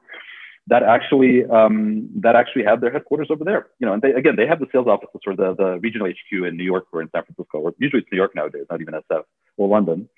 That 0.68 0.83
actually 0.83 1.44
um, 1.44 2.09
that 2.16 2.37
actually 2.37 2.64
have 2.64 2.81
their 2.81 2.90
headquarters 2.90 3.29
over 3.31 3.44
there. 3.44 3.66
You 3.79 3.87
know, 3.87 3.92
and 3.92 4.03
they, 4.03 4.12
again 4.12 4.37
they 4.37 4.46
have 4.46 4.61
the 4.61 4.66
sales 4.72 4.87
offices 4.87 5.20
or 5.27 5.37
the, 5.37 5.55
the 5.55 5.79
regional 5.81 6.09
HQ 6.09 6.33
in 6.33 6.57
New 6.57 6.64
York 6.64 6.87
or 6.92 7.03
in 7.03 7.11
San 7.14 7.22
Francisco, 7.24 7.59
or 7.59 7.74
usually 7.79 8.00
it's 8.00 8.11
New 8.11 8.16
York 8.16 8.35
nowadays, 8.35 8.64
not 8.70 8.81
even 8.81 8.94
SF 8.94 9.24
or 9.59 9.68
London. 9.68 10.09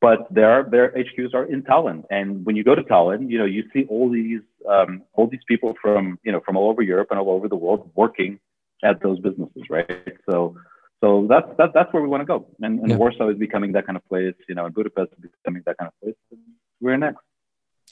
But 0.00 0.32
their 0.32 0.64
their 0.64 0.92
HQs 0.92 1.34
are 1.34 1.44
in 1.44 1.62
Tallinn, 1.62 2.04
and 2.10 2.44
when 2.44 2.56
you 2.56 2.64
go 2.64 2.74
to 2.74 2.82
Tallinn, 2.82 3.30
you 3.30 3.38
know 3.38 3.44
you 3.44 3.64
see 3.72 3.84
all 3.88 4.10
these 4.10 4.40
um, 4.68 5.02
all 5.12 5.28
these 5.28 5.44
people 5.46 5.74
from 5.80 6.18
you 6.24 6.32
know 6.32 6.40
from 6.40 6.56
all 6.56 6.70
over 6.70 6.82
Europe 6.82 7.08
and 7.10 7.20
all 7.20 7.30
over 7.30 7.46
the 7.46 7.56
world 7.56 7.90
working 7.94 8.40
at 8.82 9.00
those 9.02 9.20
businesses, 9.20 9.62
right? 9.70 9.88
So 10.28 10.56
so 11.00 11.26
that's 11.28 11.48
that, 11.58 11.70
that's 11.74 11.92
where 11.92 12.02
we 12.02 12.08
want 12.08 12.22
to 12.22 12.24
go. 12.24 12.46
And, 12.60 12.80
and 12.80 12.90
yeah. 12.90 12.96
Warsaw 12.96 13.28
is 13.28 13.38
becoming 13.38 13.72
that 13.72 13.86
kind 13.86 13.96
of 13.96 14.08
place. 14.08 14.34
You 14.48 14.54
know, 14.54 14.68
Budapest 14.70 15.12
is 15.22 15.30
becoming 15.42 15.62
that 15.66 15.76
kind 15.78 15.88
of 15.88 16.00
place. 16.00 16.40
We're 16.80 16.96
next. 16.96 17.18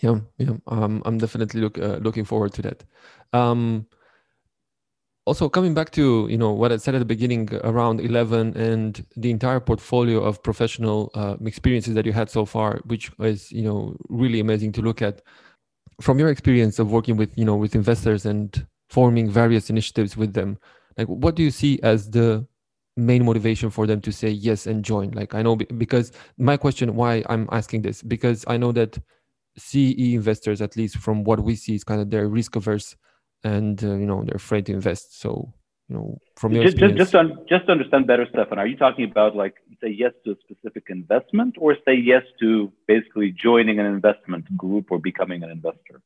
Yeah, 0.00 0.20
yeah. 0.38 0.52
Um, 0.66 1.02
I'm 1.04 1.18
definitely 1.18 1.61
look 1.61 1.78
uh, 1.78 1.96
looking 2.02 2.24
forward 2.24 2.52
to 2.54 2.62
that. 2.62 2.85
Um, 3.33 3.87
also, 5.26 5.48
coming 5.48 5.72
back 5.72 5.90
to 5.92 6.26
you 6.28 6.37
know 6.37 6.52
what 6.52 6.72
I 6.72 6.76
said 6.76 6.94
at 6.94 6.98
the 6.98 7.04
beginning 7.04 7.48
around 7.64 8.00
Eleven 8.00 8.54
and 8.57 9.04
the 9.16 9.30
entire 9.30 9.61
portfolio 9.61 10.20
of 10.22 10.42
professional 10.42 11.11
uh, 11.14 11.37
experiences 11.46 11.94
that 11.94 12.04
you 12.04 12.12
had 12.12 12.28
so 12.28 12.44
far, 12.44 12.80
which 12.85 13.11
is 13.20 13.50
you 13.50 13.62
know 13.62 13.96
really 14.09 14.40
amazing 14.40 14.72
to 14.72 14.83
look 14.83 15.00
at. 15.00 15.22
From 16.00 16.18
your 16.18 16.28
experience 16.28 16.78
of 16.78 16.90
working 16.90 17.16
with 17.16 17.37
you 17.38 17.44
know 17.44 17.57
with 17.57 17.74
investors 17.74 18.26
and 18.26 18.66
forming 18.90 19.30
various 19.30 19.70
initiatives 19.70 20.16
with 20.16 20.35
them, 20.35 20.59
like 20.98 21.09
what 21.09 21.37
do 21.37 21.42
you 21.42 21.50
see 21.50 21.80
as 21.83 22.11
the 22.11 22.46
main 22.96 23.24
motivation 23.24 23.70
for 23.70 23.87
them 23.87 24.00
to 24.00 24.12
say 24.12 24.28
yes 24.28 24.68
and 24.68 24.85
join 24.85 25.11
like 25.11 25.35
i 25.35 25.42
know 25.42 25.57
because 25.57 26.12
my 26.38 26.57
question 26.57 26.94
why 26.94 27.24
i'm 27.28 27.48
asking 27.50 27.83
this 27.83 28.02
because 28.02 28.44
i 28.46 28.57
know 28.57 28.70
that 28.70 28.96
ce 29.57 29.95
investors 29.99 30.61
at 30.61 30.77
least 30.77 30.99
from 30.99 31.25
what 31.25 31.40
we 31.40 31.55
see 31.55 31.75
is 31.75 31.85
kind 31.85 32.01
of 32.01 32.11
they're 32.11 32.29
risk 32.29 32.57
averse 32.57 32.97
and 33.43 33.85
uh, 33.85 33.95
you 33.95 34.07
know 34.07 34.23
they're 34.25 34.37
afraid 34.37 34.67
to 34.67 34.73
invest 34.73 35.21
so 35.21 35.53
you 35.88 35.97
know 35.97 36.19
from 36.37 36.53
your 36.53 36.64
just 36.64 36.77
just, 36.77 36.97
just, 36.97 37.12
to, 37.12 37.37
just 37.49 37.67
to 37.67 37.73
understand 37.73 38.07
better 38.07 38.27
stefan 38.31 38.59
are 38.59 38.67
you 38.67 38.77
talking 38.77 39.05
about 39.05 39.37
like 39.37 39.55
say 39.83 39.88
yes 39.88 40.12
to 40.25 40.33
a 40.33 40.37
specific 40.47 40.85
investment 40.88 41.55
or 41.59 41.77
say 41.87 41.95
yes 41.95 42.23
to 42.40 42.73
basically 42.87 43.31
joining 43.31 43.79
an 43.79 43.87
investment 43.87 44.45
group 44.57 44.90
or 44.90 44.99
becoming 44.99 45.43
an 45.43 45.51
investor 45.51 46.01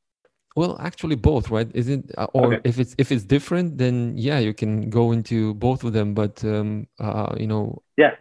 well, 0.57 0.77
actually, 0.81 1.15
both, 1.15 1.51
right? 1.51 1.71
Is 1.73 1.89
it, 1.89 2.11
uh, 2.19 2.27
or 2.33 2.55
okay. 2.55 2.61
if 2.65 2.81
it's 2.81 2.93
if 2.99 3.13
it's 3.13 3.23
different, 3.23 3.79
then 3.79 4.15
yeah, 4.17 4.41
you 4.41 4.53
can 4.53 4.91
go 4.91 5.13
into 5.13 5.55
both 5.55 5.85
of 5.85 5.93
them. 5.93 6.15
But 6.15 6.43
um, 6.45 6.89
uh, 6.99 7.37
you 7.39 7.47
know, 7.47 7.81
yeah, 7.97 8.15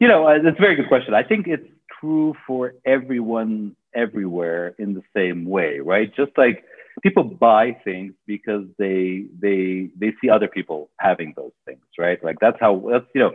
you 0.00 0.08
know, 0.08 0.26
uh, 0.26 0.38
that's 0.42 0.56
a 0.56 0.60
very 0.60 0.76
good 0.76 0.88
question. 0.88 1.12
I 1.12 1.22
think 1.22 1.46
it's 1.46 1.68
true 2.00 2.34
for 2.46 2.74
everyone 2.84 3.76
everywhere 3.94 4.74
in 4.78 4.94
the 4.94 5.02
same 5.14 5.44
way, 5.44 5.80
right? 5.80 6.14
Just 6.14 6.32
like 6.36 6.64
people 7.02 7.24
buy 7.24 7.76
things 7.84 8.14
because 8.26 8.64
they 8.78 9.26
they 9.40 9.90
they 9.96 10.12
see 10.20 10.28
other 10.30 10.48
people 10.48 10.90
having 10.98 11.32
those 11.36 11.52
things, 11.64 11.84
right? 11.98 12.22
Like 12.22 12.36
that's 12.40 12.58
how 12.60 12.84
that's 12.90 13.06
you 13.14 13.20
know, 13.22 13.32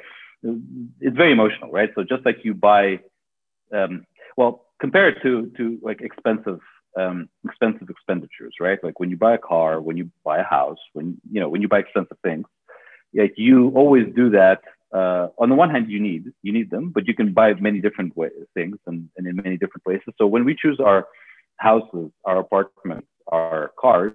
it's 0.99 1.15
very 1.17 1.32
emotional, 1.32 1.71
right? 1.71 1.89
So 1.95 2.04
just 2.04 2.26
like 2.26 2.38
you 2.43 2.54
buy, 2.54 2.99
um, 3.73 4.06
well, 4.38 4.65
compared 4.80 5.21
to 5.23 5.52
to 5.58 5.80
like 5.82 6.02
expensive 6.02 6.60
um, 6.97 7.30
expensive 7.45 7.89
expenditures, 7.89 8.56
right? 8.60 8.80
Like 8.84 8.99
when 8.99 9.10
you 9.10 9.17
buy 9.17 9.34
a 9.34 9.39
car, 9.39 9.82
when 9.82 9.97
you 9.97 10.10
buy 10.23 10.39
a 10.39 10.43
house, 10.43 10.80
when 10.93 11.17
you 11.32 11.39
know 11.39 11.49
when 11.49 11.62
you 11.62 11.67
buy 11.67 11.80
expensive 11.80 12.17
things, 12.23 12.45
like 13.15 13.34
you 13.38 13.69
always 13.69 14.06
do 14.15 14.30
that. 14.32 14.62
Uh, 14.93 15.27
on 15.39 15.49
the 15.49 15.56
one 15.56 15.71
hand, 15.71 15.89
you 15.89 15.99
need 15.99 16.32
you 16.43 16.53
need 16.53 16.69
them, 16.69 16.91
but 16.93 17.08
you 17.08 17.15
can 17.15 17.34
buy 17.34 17.53
many 17.56 17.79
different 17.82 18.13
things 18.53 18.77
and, 18.86 19.10
and 19.17 19.27
in 19.27 19.36
many 19.36 19.58
different 19.58 19.84
places. 19.84 20.13
So 20.19 20.27
when 20.27 20.45
we 20.45 20.56
choose 20.56 20.79
our 20.79 21.08
houses, 21.58 22.12
our 22.25 22.39
apartments, 22.39 23.08
our 23.27 23.71
cars, 23.79 24.13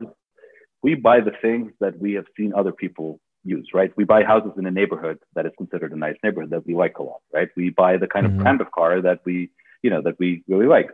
we 0.83 0.95
buy 0.95 1.21
the 1.21 1.33
things 1.43 1.73
that 1.81 1.99
we 1.99 2.13
have 2.13 2.27
seen 2.37 2.53
other 2.55 2.73
people 2.73 3.21
use, 3.45 3.69
right? 3.75 3.93
We 3.97 4.05
buy 4.05 4.23
houses 4.23 4.53
in 4.57 4.67
a 4.67 4.71
neighborhood 4.71 5.19
that 5.35 5.47
is 5.47 5.53
considered 5.57 5.93
a 5.93 5.97
nice 5.97 6.17
neighborhood 6.23 6.51
that 6.51 6.67
we 6.67 6.75
like 6.75 6.99
a 6.99 7.03
lot, 7.03 7.21
right? 7.33 7.49
We 7.57 7.71
buy 7.71 7.97
the 7.97 8.07
kind 8.07 8.27
mm-hmm. 8.27 8.39
of 8.39 8.43
brand 8.43 8.61
of 8.61 8.71
car 8.71 9.01
that 9.03 9.21
we, 9.25 9.51
you 9.83 9.91
know, 9.91 10.03
that 10.03 10.19
we 10.19 10.45
really 10.49 10.67
like. 10.67 10.91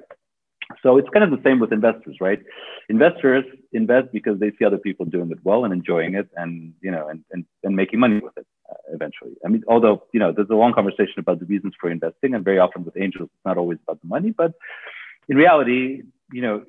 So 0.83 0.97
it's 0.97 1.09
kind 1.11 1.25
of 1.25 1.31
the 1.31 1.43
same 1.45 1.61
with 1.61 1.73
investors, 1.73 2.17
right? 2.21 2.41
Investors 2.89 3.45
invest 3.73 4.09
because 4.13 4.39
they 4.41 4.51
see 4.59 4.65
other 4.65 4.79
people 4.79 5.05
doing 5.05 5.31
it 5.31 5.39
well 5.45 5.65
and 5.65 5.73
enjoying 5.73 6.15
it, 6.15 6.29
and 6.37 6.73
you 6.81 6.91
know, 6.91 7.09
and 7.09 7.25
and, 7.33 7.45
and 7.63 7.77
making 7.77 8.01
money 8.01 8.21
with 8.21 8.37
it 8.37 8.47
uh, 8.71 8.75
eventually. 8.93 9.33
I 9.45 9.49
mean, 9.49 9.63
although 9.69 10.05
you 10.13 10.21
know, 10.21 10.33
there's 10.33 10.51
a 10.51 10.55
long 10.55 10.73
conversation 10.73 11.19
about 11.19 11.41
the 11.41 11.47
reasons 11.47 11.75
for 11.81 11.91
investing, 11.91 12.35
and 12.35 12.45
very 12.45 12.59
often 12.59 12.85
with 12.85 12.97
angels, 12.97 13.29
it's 13.33 13.45
not 13.45 13.59
always 13.59 13.79
about 13.83 14.01
the 14.01 14.09
money, 14.09 14.31
but 14.31 14.53
in 15.29 15.37
reality, 15.37 16.03
you 16.33 16.43
know, 16.43 16.65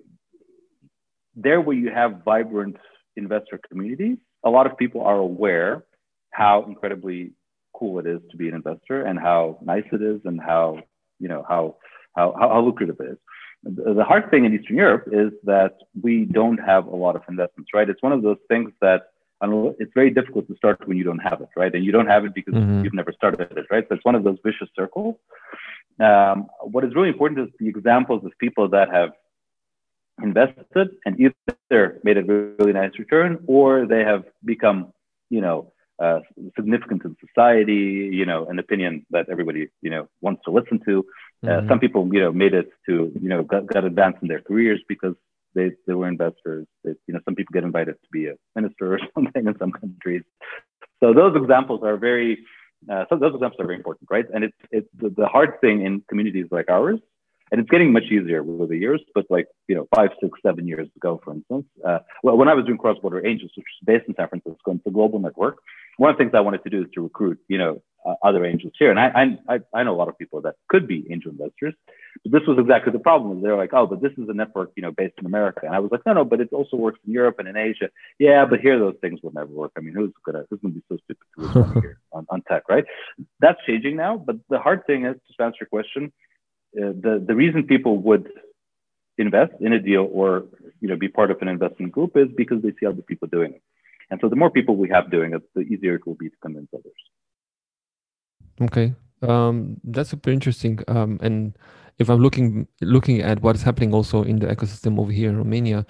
there 1.35 1.61
where 1.61 1.75
you 1.75 1.91
have 1.91 2.23
vibrant 2.23 2.77
investor 3.15 3.59
communities, 3.69 4.17
a 4.43 4.49
lot 4.49 4.65
of 4.65 4.77
people 4.77 5.01
are 5.01 5.17
aware 5.17 5.85
how 6.31 6.63
incredibly 6.67 7.31
cool 7.73 7.99
it 7.99 8.07
is 8.07 8.19
to 8.31 8.37
be 8.37 8.47
an 8.47 8.55
investor 8.55 9.03
and 9.03 9.19
how 9.19 9.57
nice 9.61 9.83
it 9.91 10.01
is 10.01 10.21
and 10.25 10.39
how 10.39 10.79
you 11.19 11.27
know 11.27 11.45
how 11.47 11.75
how, 12.15 12.33
how 12.37 12.61
lucrative 12.61 12.95
it 12.99 13.11
is. 13.11 13.17
The 13.65 14.03
hard 14.03 14.29
thing 14.29 14.45
in 14.45 14.53
Eastern 14.53 14.77
Europe 14.77 15.09
is 15.11 15.31
that 15.43 15.77
we 15.99 16.25
don't 16.25 16.59
have 16.59 16.85
a 16.85 16.95
lot 16.95 17.15
of 17.15 17.23
investments, 17.27 17.71
right? 17.73 17.89
It's 17.89 18.03
one 18.03 18.11
of 18.11 18.21
those 18.21 18.37
things 18.47 18.71
that 18.81 19.07
it's 19.79 19.91
very 19.93 20.11
difficult 20.11 20.47
to 20.47 20.55
start 20.55 20.87
when 20.87 20.97
you 20.97 21.03
don't 21.03 21.19
have 21.19 21.41
it, 21.41 21.49
right? 21.55 21.73
And 21.73 21.83
you 21.83 21.91
don't 21.91 22.07
have 22.07 22.25
it 22.25 22.33
because 22.33 22.53
mm-hmm. 22.53 22.83
you've 22.83 22.93
never 22.93 23.11
started 23.11 23.51
it, 23.51 23.65
right? 23.69 23.85
So 23.89 23.95
it's 23.95 24.05
one 24.05 24.15
of 24.15 24.23
those 24.23 24.37
vicious 24.43 24.69
circles. 24.75 25.15
Um, 25.99 26.47
what 26.61 26.83
is 26.83 26.93
really 26.95 27.09
important 27.09 27.39
is 27.39 27.47
the 27.59 27.67
examples 27.67 28.23
of 28.25 28.31
people 28.39 28.69
that 28.69 28.89
have 28.91 29.11
invested 30.21 30.89
and 31.05 31.19
either 31.19 31.99
made 32.03 32.17
a 32.17 32.23
really 32.23 32.73
nice 32.73 32.91
return 32.99 33.43
or 33.47 33.85
they 33.85 34.03
have 34.03 34.25
become, 34.43 34.93
you 35.29 35.41
know, 35.41 35.71
uh, 35.99 36.19
significant 36.55 37.03
in 37.05 37.15
society, 37.25 38.09
you 38.11 38.25
know, 38.25 38.45
an 38.47 38.59
opinion 38.59 39.05
that 39.11 39.27
everybody, 39.29 39.69
you 39.81 39.89
know, 39.89 40.07
wants 40.21 40.41
to 40.45 40.51
listen 40.51 40.79
to. 40.85 41.05
Uh, 41.43 41.47
mm-hmm. 41.47 41.69
Some 41.69 41.79
people, 41.79 42.09
you 42.11 42.21
know, 42.21 42.31
made 42.31 42.53
it 42.53 42.69
to, 42.87 43.11
you 43.21 43.29
know, 43.29 43.43
got, 43.43 43.67
got 43.67 43.85
advanced 43.85 44.19
in 44.21 44.27
their 44.27 44.41
careers 44.41 44.81
because 44.87 45.15
they, 45.53 45.71
they 45.87 45.93
were 45.93 46.07
investors. 46.07 46.65
They, 46.83 46.91
you 47.07 47.13
know, 47.13 47.19
some 47.25 47.35
people 47.35 47.53
get 47.53 47.63
invited 47.63 47.93
to 47.93 48.07
be 48.11 48.27
a 48.27 48.35
minister 48.55 48.95
or 48.95 48.99
something 49.13 49.45
in 49.45 49.57
some 49.57 49.71
countries. 49.71 50.23
So 51.03 51.13
those 51.13 51.35
examples 51.35 51.81
are 51.83 51.97
very, 51.97 52.39
uh, 52.89 53.05
so 53.09 53.17
those 53.17 53.33
examples 53.33 53.59
are 53.59 53.65
very 53.65 53.77
important, 53.77 54.09
right? 54.09 54.25
And 54.33 54.43
it's, 54.43 54.57
it's 54.71 54.87
the, 54.97 55.09
the 55.09 55.27
hard 55.27 55.59
thing 55.61 55.85
in 55.85 56.03
communities 56.07 56.47
like 56.51 56.69
ours 56.69 56.99
and 57.51 57.61
it's 57.61 57.69
getting 57.69 57.91
much 57.91 58.05
easier 58.05 58.43
with 58.43 58.69
the 58.69 58.77
years. 58.77 59.01
But 59.13 59.25
like 59.29 59.47
you 59.67 59.75
know, 59.75 59.87
five, 59.95 60.09
six, 60.21 60.39
seven 60.45 60.67
years 60.67 60.87
ago, 60.95 61.21
for 61.23 61.33
instance, 61.33 61.65
uh, 61.85 61.99
well, 62.23 62.37
when 62.37 62.47
I 62.47 62.53
was 62.53 62.65
doing 62.65 62.77
Cross 62.77 62.99
Border 62.99 63.25
Angels, 63.25 63.51
which 63.55 63.65
is 63.65 63.85
based 63.85 64.05
in 64.07 64.15
San 64.15 64.29
Francisco, 64.29 64.71
and 64.71 64.79
it's 64.79 64.87
a 64.87 64.91
global 64.91 65.19
network. 65.19 65.59
One 65.97 66.09
of 66.09 66.17
the 66.17 66.23
things 66.23 66.33
I 66.35 66.41
wanted 66.41 66.61
to 66.63 66.69
do 66.69 66.81
is 66.81 66.87
to 66.95 67.01
recruit, 67.01 67.39
you 67.47 67.57
know, 67.57 67.81
uh, 68.05 68.15
other 68.21 68.45
angels 68.45 68.73
here, 68.77 68.91
and 68.91 68.99
I, 68.99 69.37
I 69.47 69.59
I 69.73 69.83
know 69.83 69.95
a 69.95 69.97
lot 69.97 70.09
of 70.09 70.17
people 70.17 70.41
that 70.41 70.55
could 70.69 70.87
be 70.87 71.07
angel 71.09 71.31
investors. 71.31 71.73
But 72.23 72.31
this 72.31 72.47
was 72.47 72.57
exactly 72.59 72.91
the 72.91 72.99
problem. 72.99 73.41
They're 73.41 73.57
like, 73.57 73.73
oh, 73.73 73.87
but 73.87 74.01
this 74.01 74.11
is 74.17 74.29
a 74.29 74.33
network, 74.33 74.71
you 74.75 74.83
know, 74.83 74.91
based 74.91 75.15
in 75.17 75.25
America, 75.25 75.61
and 75.63 75.73
I 75.73 75.79
was 75.79 75.91
like, 75.91 76.01
no, 76.05 76.13
no, 76.13 76.25
but 76.25 76.39
it 76.39 76.49
also 76.51 76.77
works 76.77 76.99
in 77.05 77.13
Europe 77.13 77.37
and 77.39 77.47
in 77.47 77.57
Asia. 77.57 77.89
Yeah, 78.19 78.45
but 78.45 78.59
here 78.59 78.77
those 78.77 78.95
things 79.01 79.21
will 79.23 79.33
never 79.33 79.51
work. 79.51 79.71
I 79.77 79.81
mean, 79.81 79.93
who's 79.93 80.13
gonna 80.25 80.43
who's 80.49 80.59
gonna 80.61 80.73
be 80.73 80.83
so 80.89 80.97
stupid 81.05 81.25
to 81.39 81.81
here 81.81 81.99
on, 82.11 82.25
on 82.29 82.41
tech, 82.43 82.63
right? 82.69 82.85
That's 83.39 83.59
changing 83.65 83.95
now. 83.95 84.17
But 84.17 84.37
the 84.49 84.59
hard 84.59 84.85
thing 84.85 85.05
is 85.05 85.15
to 85.37 85.43
answer 85.43 85.57
your 85.61 85.69
question 85.69 86.11
uh, 86.81 86.93
the 87.05 87.23
the 87.25 87.35
reason 87.35 87.63
people 87.63 87.97
would 87.99 88.29
invest 89.17 89.53
in 89.59 89.73
a 89.73 89.79
deal 89.79 90.07
or 90.11 90.45
you 90.81 90.87
know 90.89 90.95
be 90.95 91.07
part 91.07 91.31
of 91.31 91.41
an 91.41 91.47
investment 91.47 91.91
group 91.91 92.17
is 92.17 92.27
because 92.35 92.61
they 92.61 92.73
see 92.79 92.85
other 92.85 93.01
people 93.01 93.27
doing 93.27 93.53
it. 93.53 93.61
And 94.09 94.19
so 94.21 94.29
the 94.29 94.35
more 94.35 94.51
people 94.51 94.75
we 94.75 94.89
have 94.89 95.09
doing 95.09 95.33
it, 95.33 95.41
the 95.55 95.61
easier 95.61 95.95
it 95.95 96.05
will 96.05 96.15
be 96.15 96.29
to 96.29 96.35
convince 96.41 96.69
others. 96.73 97.01
Okay, 98.61 98.93
um, 99.21 99.77
that's 99.83 100.09
super 100.09 100.29
interesting. 100.29 100.79
Um, 100.87 101.19
and 101.21 101.57
if 101.97 102.09
I'm 102.09 102.19
looking 102.19 102.67
looking 102.81 103.21
at 103.21 103.41
what 103.41 103.55
is 103.55 103.63
happening 103.63 103.93
also 103.93 104.23
in 104.23 104.39
the 104.39 104.47
ecosystem 104.47 104.99
over 104.99 105.11
here 105.11 105.29
in 105.29 105.37
Romania, 105.37 105.85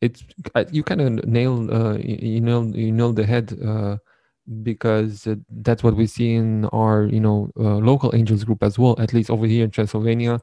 it's 0.00 0.22
you 0.70 0.82
kind 0.82 1.00
of 1.00 1.26
nail 1.26 1.70
uh, 1.72 1.96
you 1.98 2.40
know 2.40 2.62
you 2.62 2.92
nail 2.92 3.12
the 3.12 3.26
head 3.26 3.58
uh, 3.64 3.96
because 4.62 5.26
uh, 5.26 5.36
that's 5.62 5.82
what 5.82 5.96
we 5.96 6.06
see 6.06 6.34
in 6.34 6.66
our 6.66 7.04
you 7.04 7.20
know 7.20 7.50
uh, 7.58 7.76
local 7.76 8.14
angels 8.14 8.44
group 8.44 8.62
as 8.62 8.78
well 8.78 8.94
at 9.00 9.12
least 9.12 9.30
over 9.30 9.46
here 9.46 9.64
in 9.64 9.70
transylvania. 9.70 10.40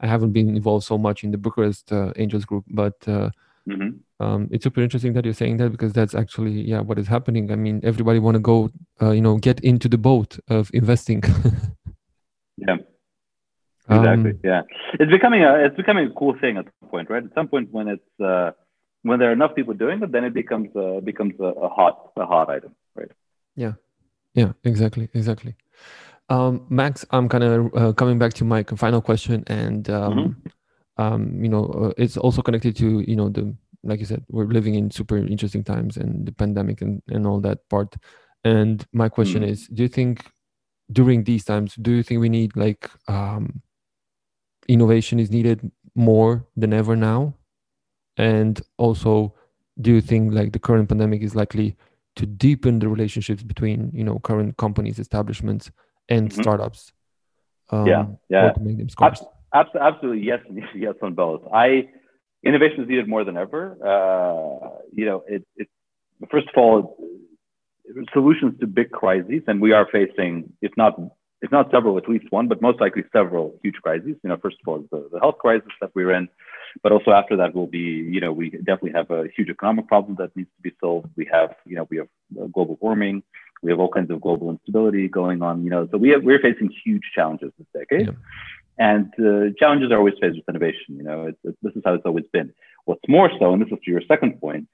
I 0.00 0.06
haven't 0.06 0.32
been 0.32 0.50
involved 0.50 0.84
so 0.84 0.98
much 0.98 1.24
in 1.24 1.30
the 1.30 1.38
bucharest 1.38 1.90
uh, 1.92 2.12
angels 2.16 2.44
group 2.44 2.64
but 2.68 2.96
uh, 3.06 3.30
mm-hmm. 3.68 4.24
um, 4.24 4.48
it's 4.50 4.64
super 4.64 4.82
interesting 4.82 5.14
that 5.14 5.24
you're 5.24 5.34
saying 5.34 5.56
that 5.58 5.70
because 5.70 5.92
that's 5.92 6.14
actually 6.14 6.60
yeah 6.60 6.80
what 6.80 6.98
is 6.98 7.06
happening. 7.06 7.50
I 7.50 7.56
mean 7.56 7.80
everybody 7.82 8.18
want 8.18 8.34
to 8.34 8.40
go 8.40 8.70
uh, 9.00 9.10
you 9.10 9.20
know 9.20 9.38
get 9.38 9.60
into 9.60 9.88
the 9.88 9.98
boat 9.98 10.38
of 10.48 10.70
investing. 10.74 11.22
Yeah. 12.56 12.76
Exactly 13.88 14.30
um, 14.30 14.40
yeah. 14.42 14.62
It's 14.94 15.10
becoming 15.10 15.44
a 15.44 15.64
it's 15.64 15.76
becoming 15.76 16.08
a 16.08 16.10
cool 16.10 16.34
thing 16.40 16.56
at 16.56 16.64
some 16.80 16.88
point 16.88 17.08
right? 17.08 17.24
At 17.24 17.34
some 17.34 17.48
point 17.48 17.68
when 17.70 17.88
it's 17.88 18.20
uh, 18.20 18.52
when 19.02 19.20
there 19.20 19.30
are 19.30 19.32
enough 19.32 19.54
people 19.54 19.74
doing 19.74 20.02
it 20.02 20.10
then 20.10 20.24
it 20.24 20.34
becomes 20.34 20.74
uh, 20.74 21.00
becomes 21.00 21.34
a, 21.38 21.44
a 21.44 21.68
hot 21.68 22.10
a 22.16 22.26
hot 22.26 22.50
item 22.50 22.74
right 22.96 23.10
yeah, 23.56 23.72
yeah, 24.34 24.52
exactly, 24.64 25.08
exactly. 25.14 25.54
Um, 26.28 26.66
Max, 26.68 27.04
I'm 27.10 27.28
kind 27.28 27.44
of 27.44 27.76
uh, 27.76 27.92
coming 27.92 28.18
back 28.18 28.34
to 28.34 28.44
my 28.44 28.62
final 28.62 29.00
question, 29.00 29.44
and 29.46 29.88
um, 29.90 30.12
mm-hmm. 30.12 31.02
um, 31.02 31.42
you 31.42 31.48
know, 31.48 31.66
uh, 31.66 31.92
it's 31.96 32.16
also 32.16 32.42
connected 32.42 32.76
to 32.76 33.00
you 33.00 33.16
know 33.16 33.28
the 33.28 33.54
like 33.86 34.00
you 34.00 34.06
said, 34.06 34.24
we're 34.28 34.46
living 34.46 34.74
in 34.74 34.90
super 34.90 35.16
interesting 35.16 35.62
times 35.62 35.96
and 35.96 36.26
the 36.26 36.32
pandemic 36.32 36.82
and 36.82 37.02
and 37.08 37.26
all 37.26 37.40
that 37.40 37.68
part. 37.68 37.94
And 38.44 38.84
my 38.92 39.08
question 39.08 39.42
mm-hmm. 39.42 39.52
is, 39.52 39.68
do 39.68 39.82
you 39.82 39.88
think 39.88 40.30
during 40.92 41.24
these 41.24 41.44
times, 41.44 41.74
do 41.76 41.92
you 41.92 42.02
think 42.02 42.20
we 42.20 42.28
need 42.28 42.56
like 42.56 42.90
um, 43.08 43.62
innovation 44.68 45.18
is 45.18 45.30
needed 45.30 45.70
more 45.94 46.46
than 46.56 46.72
ever 46.72 46.96
now? 46.96 47.34
And 48.16 48.60
also, 48.78 49.34
do 49.80 49.92
you 49.92 50.00
think 50.00 50.32
like 50.32 50.52
the 50.52 50.58
current 50.58 50.88
pandemic 50.88 51.22
is 51.22 51.34
likely 51.34 51.76
to 52.16 52.26
deepen 52.26 52.78
the 52.78 52.88
relationships 52.88 53.42
between 53.42 53.90
you 53.94 54.04
know 54.04 54.18
current 54.18 54.56
companies 54.56 54.98
establishments 54.98 55.70
and 56.08 56.30
mm-hmm. 56.30 56.42
startups. 56.42 56.92
Um, 57.70 57.86
yeah 57.86 58.06
yeah. 58.28 58.46
Abs- 59.52 59.76
absolutely 59.80 60.24
yes 60.24 60.40
yes 60.74 60.94
on 61.02 61.14
both. 61.14 61.42
I 61.52 61.88
innovation 62.44 62.82
is 62.82 62.88
needed 62.88 63.08
more 63.08 63.24
than 63.24 63.36
ever. 63.36 63.76
Uh, 63.80 64.68
you 64.92 65.04
know 65.04 65.24
it, 65.28 65.46
it 65.56 65.68
first 66.30 66.48
of 66.48 66.54
all 66.56 66.96
solutions 68.12 68.58
to 68.60 68.66
big 68.66 68.90
crises 68.90 69.42
and 69.46 69.60
we 69.60 69.72
are 69.72 69.86
facing 69.92 70.52
if 70.60 70.72
not 70.76 70.98
if 71.42 71.52
not 71.52 71.70
several 71.70 71.96
at 71.98 72.08
least 72.08 72.24
one 72.30 72.48
but 72.48 72.60
most 72.62 72.80
likely 72.80 73.04
several 73.12 73.58
huge 73.62 73.76
crises. 73.82 74.16
You 74.22 74.30
know 74.30 74.38
first 74.38 74.56
of 74.62 74.68
all 74.68 74.84
the, 74.90 75.08
the 75.12 75.20
health 75.20 75.38
crisis 75.38 75.70
that 75.80 75.90
we're 75.94 76.12
in 76.12 76.28
but 76.82 76.92
also 76.92 77.10
after 77.12 77.36
that 77.36 77.54
will 77.54 77.66
be, 77.66 77.78
you 77.78 78.20
know, 78.20 78.32
we 78.32 78.50
definitely 78.50 78.92
have 78.92 79.10
a 79.10 79.24
huge 79.36 79.50
economic 79.50 79.86
problem 79.88 80.16
that 80.18 80.34
needs 80.36 80.50
to 80.56 80.62
be 80.62 80.72
solved. 80.80 81.08
We 81.16 81.28
have, 81.32 81.54
you 81.64 81.76
know, 81.76 81.86
we 81.90 81.98
have 81.98 82.08
global 82.52 82.78
warming. 82.80 83.22
We 83.62 83.70
have 83.70 83.80
all 83.80 83.88
kinds 83.88 84.10
of 84.10 84.20
global 84.20 84.50
instability 84.50 85.08
going 85.08 85.40
on, 85.40 85.64
you 85.64 85.70
know, 85.70 85.88
so 85.90 85.96
we 85.96 86.10
have, 86.10 86.22
we're 86.22 86.38
facing 86.38 86.70
huge 86.84 87.04
challenges 87.14 87.52
this 87.58 87.66
decade. 87.72 88.08
Yeah. 88.08 88.12
And 88.78 89.06
uh, 89.18 89.54
challenges 89.58 89.90
are 89.90 89.96
always 89.96 90.14
faced 90.20 90.36
with 90.36 90.48
innovation. 90.48 90.96
You 90.98 91.02
know, 91.02 91.26
it's, 91.28 91.38
it's, 91.42 91.56
this 91.62 91.72
is 91.74 91.82
how 91.84 91.94
it's 91.94 92.04
always 92.04 92.26
been. 92.32 92.52
What's 92.84 93.08
more 93.08 93.30
so, 93.38 93.54
and 93.54 93.62
this 93.62 93.68
is 93.72 93.78
to 93.82 93.90
your 93.90 94.02
second 94.06 94.40
point, 94.40 94.68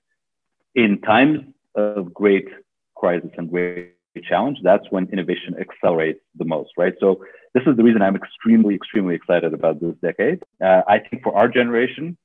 in 0.75 1.01
times 1.01 1.39
of 1.77 2.13
great 2.13 2.49
crisis 2.97 3.31
and 3.39 3.49
great 3.49 3.95
challenge, 4.21 4.59
that's 4.63 4.85
when 4.91 5.09
innovation 5.13 5.57
accelerates 5.59 6.21
the 6.37 6.45
most, 6.45 6.71
right? 6.77 6.95
So 7.01 7.25
this 7.55 7.65
is 7.67 7.77
the 7.77 7.83
reason 7.83 8.03
I'm 8.03 8.17
extremely, 8.17 8.75
extremely 8.75 9.15
excited 9.15 9.55
about 9.55 9.81
this 9.81 9.95
decade. 10.03 10.43
Uh, 10.63 10.83
I 10.87 10.99
think 10.99 11.23
for 11.23 11.35
our 11.37 11.49
generation, 11.49 12.17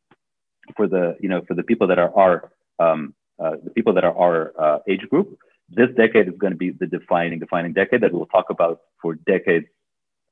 for 0.75 0.87
the 0.87 1.15
you 1.19 1.29
know 1.29 1.41
for 1.47 1.53
the 1.53 1.63
people 1.63 1.87
that 1.87 1.99
are 1.99 2.13
our 2.15 2.51
um, 2.79 3.13
uh, 3.43 3.55
the 3.63 3.71
people 3.71 3.93
that 3.93 4.03
are 4.03 4.17
our 4.17 4.53
uh, 4.59 4.79
age 4.87 5.07
group, 5.09 5.37
this 5.69 5.89
decade 5.95 6.27
is 6.27 6.33
going 6.37 6.51
to 6.51 6.57
be 6.57 6.71
the 6.71 6.87
defining 6.87 7.39
defining 7.39 7.73
decade 7.73 8.01
that 8.01 8.13
we'll 8.13 8.25
talk 8.25 8.49
about 8.49 8.81
for 9.01 9.15
decades 9.15 9.67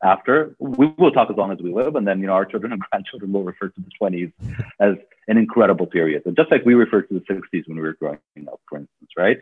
after. 0.04 0.56
We 0.60 0.88
will 0.98 1.12
talk 1.12 1.30
as 1.30 1.38
long 1.38 1.52
as 1.52 1.60
we 1.60 1.74
live, 1.74 1.96
and 1.96 2.08
then 2.08 2.20
you 2.20 2.28
know 2.28 2.34
our 2.34 2.46
children 2.46 2.72
and 2.72 2.82
grandchildren 2.92 3.32
will 3.32 3.44
refer 3.44 3.70
to 3.70 3.82
the 3.82 3.92
20s 4.02 4.32
as 4.80 4.96
an 5.28 5.38
incredible 5.38 5.88
period, 5.88 6.24
and 6.26 6.36
just 6.36 6.52
like 6.52 6.66
we 6.66 6.74
refer 6.74 7.02
to 7.02 7.14
the 7.14 7.34
60s 7.34 7.68
when 7.68 7.78
we 7.78 7.84
were 7.84 7.94
growing 7.94 8.20
up, 8.48 8.62
for 8.70 8.78
instance, 8.78 9.12
right? 9.18 9.38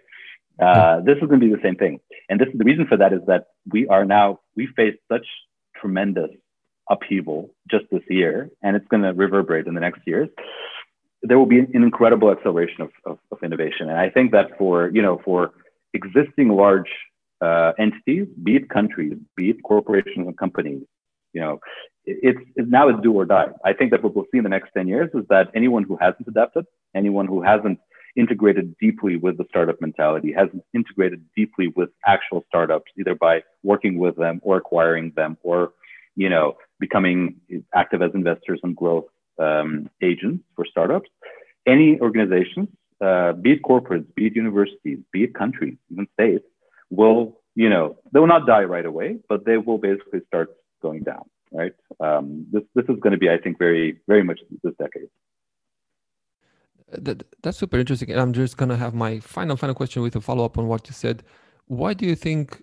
Uh, 0.60 1.02
this 1.02 1.16
is 1.16 1.28
going 1.28 1.40
to 1.40 1.46
be 1.48 1.54
the 1.54 1.62
same 1.64 1.76
thing. 1.76 2.00
And 2.30 2.40
this 2.40 2.48
the 2.54 2.64
reason 2.64 2.86
for 2.88 2.98
that 2.98 3.14
is 3.14 3.22
that 3.28 3.46
we 3.72 3.88
are 3.88 4.06
now 4.06 4.40
we 4.56 4.68
face 4.76 4.96
such 5.12 5.26
tremendous 5.76 6.30
upheaval 6.90 7.50
just 7.70 7.86
this 7.92 8.04
year, 8.10 8.50
and 8.62 8.76
it's 8.76 8.88
going 8.88 9.04
to 9.04 9.14
reverberate 9.14 9.68
in 9.68 9.74
the 9.74 9.80
next 9.82 10.02
years. 10.06 10.30
There 11.24 11.40
will 11.40 11.46
be 11.46 11.60
an 11.60 11.70
incredible 11.74 12.32
acceleration 12.32 12.82
of, 12.82 12.92
of, 13.06 13.18
of 13.32 13.38
innovation, 13.44 13.90
and 13.90 13.98
I 13.98 14.10
think 14.10 14.32
that 14.32 14.58
for 14.58 14.90
you 14.90 15.02
know 15.02 15.22
for 15.26 15.52
existing 15.94 16.50
large 16.50 16.90
uh, 17.42 17.72
entities, 17.80 18.28
be 18.44 18.56
it 18.56 18.70
countries, 18.70 19.18
be 19.36 19.50
it 19.52 19.58
corporations 19.64 20.28
and 20.28 20.38
companies, 20.38 20.84
you 21.34 21.42
know, 21.42 21.60
it's, 22.06 22.40
it's 22.56 22.70
now 22.70 22.90
it's 22.90 23.02
do 23.02 23.14
or 23.14 23.26
die. 23.26 23.48
I 23.66 23.74
think 23.74 23.92
that 23.92 24.04
what 24.04 24.16
we'll 24.16 24.26
see 24.32 24.38
in 24.38 24.44
the 24.44 24.50
next 24.50 24.72
ten 24.76 24.88
years 24.88 25.10
is 25.14 25.24
that 25.30 25.50
anyone 25.56 25.84
who 25.84 25.98
hasn't 26.00 26.28
adapted, 26.28 26.66
anyone 26.96 27.26
who 27.26 27.42
hasn't 27.42 27.80
integrated 28.16 28.76
deeply 28.78 29.16
with 29.16 29.38
the 29.38 29.46
startup 29.50 29.82
mentality, 29.82 30.32
has 30.34 30.50
integrated 30.74 31.24
deeply 31.36 31.68
with 31.76 31.90
actual 32.06 32.44
startups, 32.48 32.92
either 33.00 33.16
by 33.16 33.44
working 33.64 33.98
with 33.98 34.16
them 34.16 34.40
or 34.44 34.58
acquiring 34.58 35.12
them 35.16 35.38
or, 35.44 35.72
you 36.16 36.30
know, 36.30 36.58
becoming 36.80 37.36
active 37.74 38.02
as 38.02 38.12
investors 38.14 38.60
and 38.64 38.76
growth 38.76 39.06
um, 39.40 39.90
agents 40.02 40.44
for 40.56 40.66
startups. 40.66 41.10
Any 41.66 42.00
organizations, 42.00 42.70
uh, 43.02 43.34
be 43.34 43.54
it 43.54 43.64
corporates, 43.64 44.14
be 44.16 44.28
it 44.28 44.36
universities, 44.36 45.00
be 45.12 45.24
it 45.24 45.34
countries, 45.34 45.78
even 45.92 46.08
states, 46.14 46.46
will, 46.90 47.40
you 47.56 47.70
know, 47.70 47.98
they 48.12 48.20
will 48.20 48.28
not 48.28 48.46
die 48.46 48.64
right 48.64 48.86
away, 48.86 49.18
but 49.30 49.46
they 49.46 49.58
will 49.58 49.78
basically 49.78 50.22
start 50.28 50.50
going 50.82 51.04
down, 51.04 51.24
right? 51.52 51.74
Um, 52.00 52.46
this, 52.52 52.64
this 52.76 52.86
is 52.90 53.00
going 53.00 53.12
to 53.12 53.18
be, 53.18 53.30
I 53.30 53.38
think, 53.38 53.58
very, 53.58 54.00
very 54.08 54.24
much 54.24 54.40
this 54.64 54.74
decade. 54.78 55.10
That, 56.98 57.24
that's 57.42 57.58
super 57.58 57.78
interesting. 57.78 58.12
And 58.12 58.20
I'm 58.20 58.34
just 58.34 58.58
going 58.58 58.70
to 58.70 58.78
have 58.78 58.94
my 58.94 59.20
final, 59.20 59.56
final 59.58 59.76
question 59.76 60.02
with 60.02 60.16
a 60.16 60.22
follow 60.22 60.46
up 60.46 60.58
on 60.58 60.68
what 60.68 60.88
you 60.88 60.94
said. 60.94 61.24
Why 61.66 61.94
do 61.94 62.06
you 62.06 62.16
think 62.16 62.62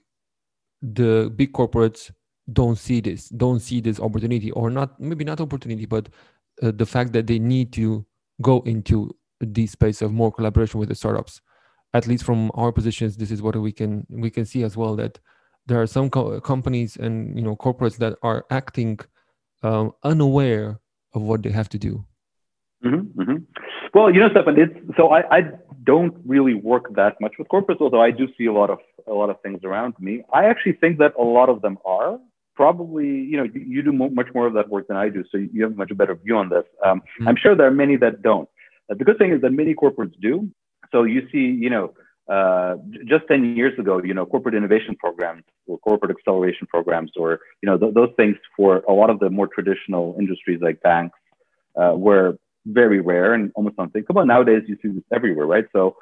the 0.82 1.32
big 1.34 1.52
corporates 1.52 2.10
don't 2.52 2.76
see 2.76 3.00
this, 3.00 3.28
don't 3.28 3.60
see 3.60 3.80
this 3.80 4.00
opportunity, 4.00 4.50
or 4.52 4.70
not, 4.70 4.98
maybe 5.00 5.24
not 5.24 5.40
opportunity, 5.40 5.86
but 5.86 6.08
uh, 6.62 6.72
the 6.74 6.86
fact 6.86 7.12
that 7.12 7.26
they 7.26 7.38
need 7.38 7.72
to 7.74 8.04
go 8.42 8.60
into 8.66 9.14
this 9.40 9.72
space 9.72 10.02
of 10.02 10.12
more 10.12 10.32
collaboration 10.32 10.80
with 10.80 10.88
the 10.88 10.94
startups? 10.94 11.40
At 11.92 12.06
least 12.06 12.24
from 12.24 12.50
our 12.54 12.72
positions, 12.72 13.16
this 13.16 13.30
is 13.30 13.42
what 13.42 13.56
we 13.56 13.72
can 13.72 14.06
we 14.08 14.30
can 14.30 14.44
see 14.44 14.62
as 14.62 14.76
well 14.76 14.94
that 14.96 15.18
there 15.66 15.80
are 15.80 15.88
some 15.88 16.08
co- 16.08 16.40
companies 16.40 16.96
and 16.96 17.36
you 17.36 17.42
know 17.42 17.56
corporates 17.56 17.96
that 17.96 18.16
are 18.22 18.44
acting 18.50 19.00
um, 19.62 19.92
unaware 20.04 20.78
of 21.14 21.22
what 21.22 21.42
they 21.42 21.50
have 21.50 21.68
to 21.70 21.78
do. 21.78 22.04
Mm-hmm, 22.84 23.20
mm-hmm. 23.20 23.36
Well, 23.94 24.12
you 24.12 24.20
know, 24.20 24.30
Stefan, 24.30 24.58
it's 24.58 24.74
so 24.96 25.08
I, 25.08 25.38
I 25.38 25.40
don't 25.84 26.14
really 26.24 26.54
work 26.54 26.94
that 26.94 27.20
much 27.20 27.34
with 27.38 27.48
corporates, 27.48 27.80
although 27.80 28.02
I 28.02 28.10
do 28.10 28.28
see 28.36 28.46
a 28.46 28.52
lot 28.52 28.70
of 28.70 28.78
a 29.06 29.12
lot 29.12 29.30
of 29.30 29.40
things 29.42 29.60
around 29.64 29.94
me. 29.98 30.22
I 30.32 30.44
actually 30.44 30.74
think 30.74 30.98
that 30.98 31.12
a 31.18 31.22
lot 31.22 31.48
of 31.48 31.62
them 31.62 31.78
are 31.84 32.18
probably, 32.54 33.06
you 33.06 33.36
know, 33.36 33.44
you, 33.44 33.60
you 33.60 33.82
do 33.82 33.92
mo- 33.92 34.10
much 34.10 34.28
more 34.34 34.46
of 34.46 34.54
that 34.54 34.68
work 34.68 34.86
than 34.88 34.96
I 34.96 35.08
do, 35.08 35.24
so 35.30 35.38
you 35.38 35.62
have 35.62 35.72
a 35.72 35.76
much 35.76 35.96
better 35.96 36.14
view 36.14 36.36
on 36.36 36.48
this. 36.50 36.64
Um, 36.84 37.00
mm-hmm. 37.00 37.28
I'm 37.28 37.36
sure 37.36 37.54
there 37.54 37.66
are 37.66 37.78
many 37.84 37.96
that 37.96 38.22
don't. 38.22 38.48
Uh, 38.90 38.94
the 38.98 39.04
good 39.04 39.18
thing 39.18 39.32
is 39.32 39.40
that 39.40 39.50
many 39.50 39.74
corporates 39.74 40.18
do. 40.20 40.48
So 40.92 41.04
you 41.04 41.26
see, 41.32 41.38
you 41.38 41.70
know, 41.70 41.94
uh, 42.28 42.76
just 43.06 43.24
10 43.28 43.56
years 43.56 43.76
ago, 43.78 44.00
you 44.02 44.14
know, 44.14 44.26
corporate 44.26 44.54
innovation 44.54 44.94
programs 44.96 45.42
or 45.66 45.78
corporate 45.78 46.12
acceleration 46.16 46.66
programs, 46.66 47.12
or 47.16 47.40
you 47.62 47.66
know, 47.68 47.76
th- 47.76 47.94
those 47.94 48.10
things 48.16 48.36
for 48.56 48.78
a 48.88 48.92
lot 48.92 49.10
of 49.10 49.18
the 49.18 49.30
more 49.30 49.48
traditional 49.48 50.14
industries 50.18 50.60
like 50.60 50.80
banks 50.82 51.18
uh, 51.80 51.94
were 51.96 52.38
very 52.66 53.00
rare 53.00 53.34
and 53.34 53.50
almost 53.54 53.76
unthinkable. 53.78 54.24
Nowadays, 54.24 54.62
you 54.66 54.76
see 54.82 54.88
this 54.88 55.04
everywhere, 55.12 55.46
right? 55.46 55.66
So, 55.72 55.96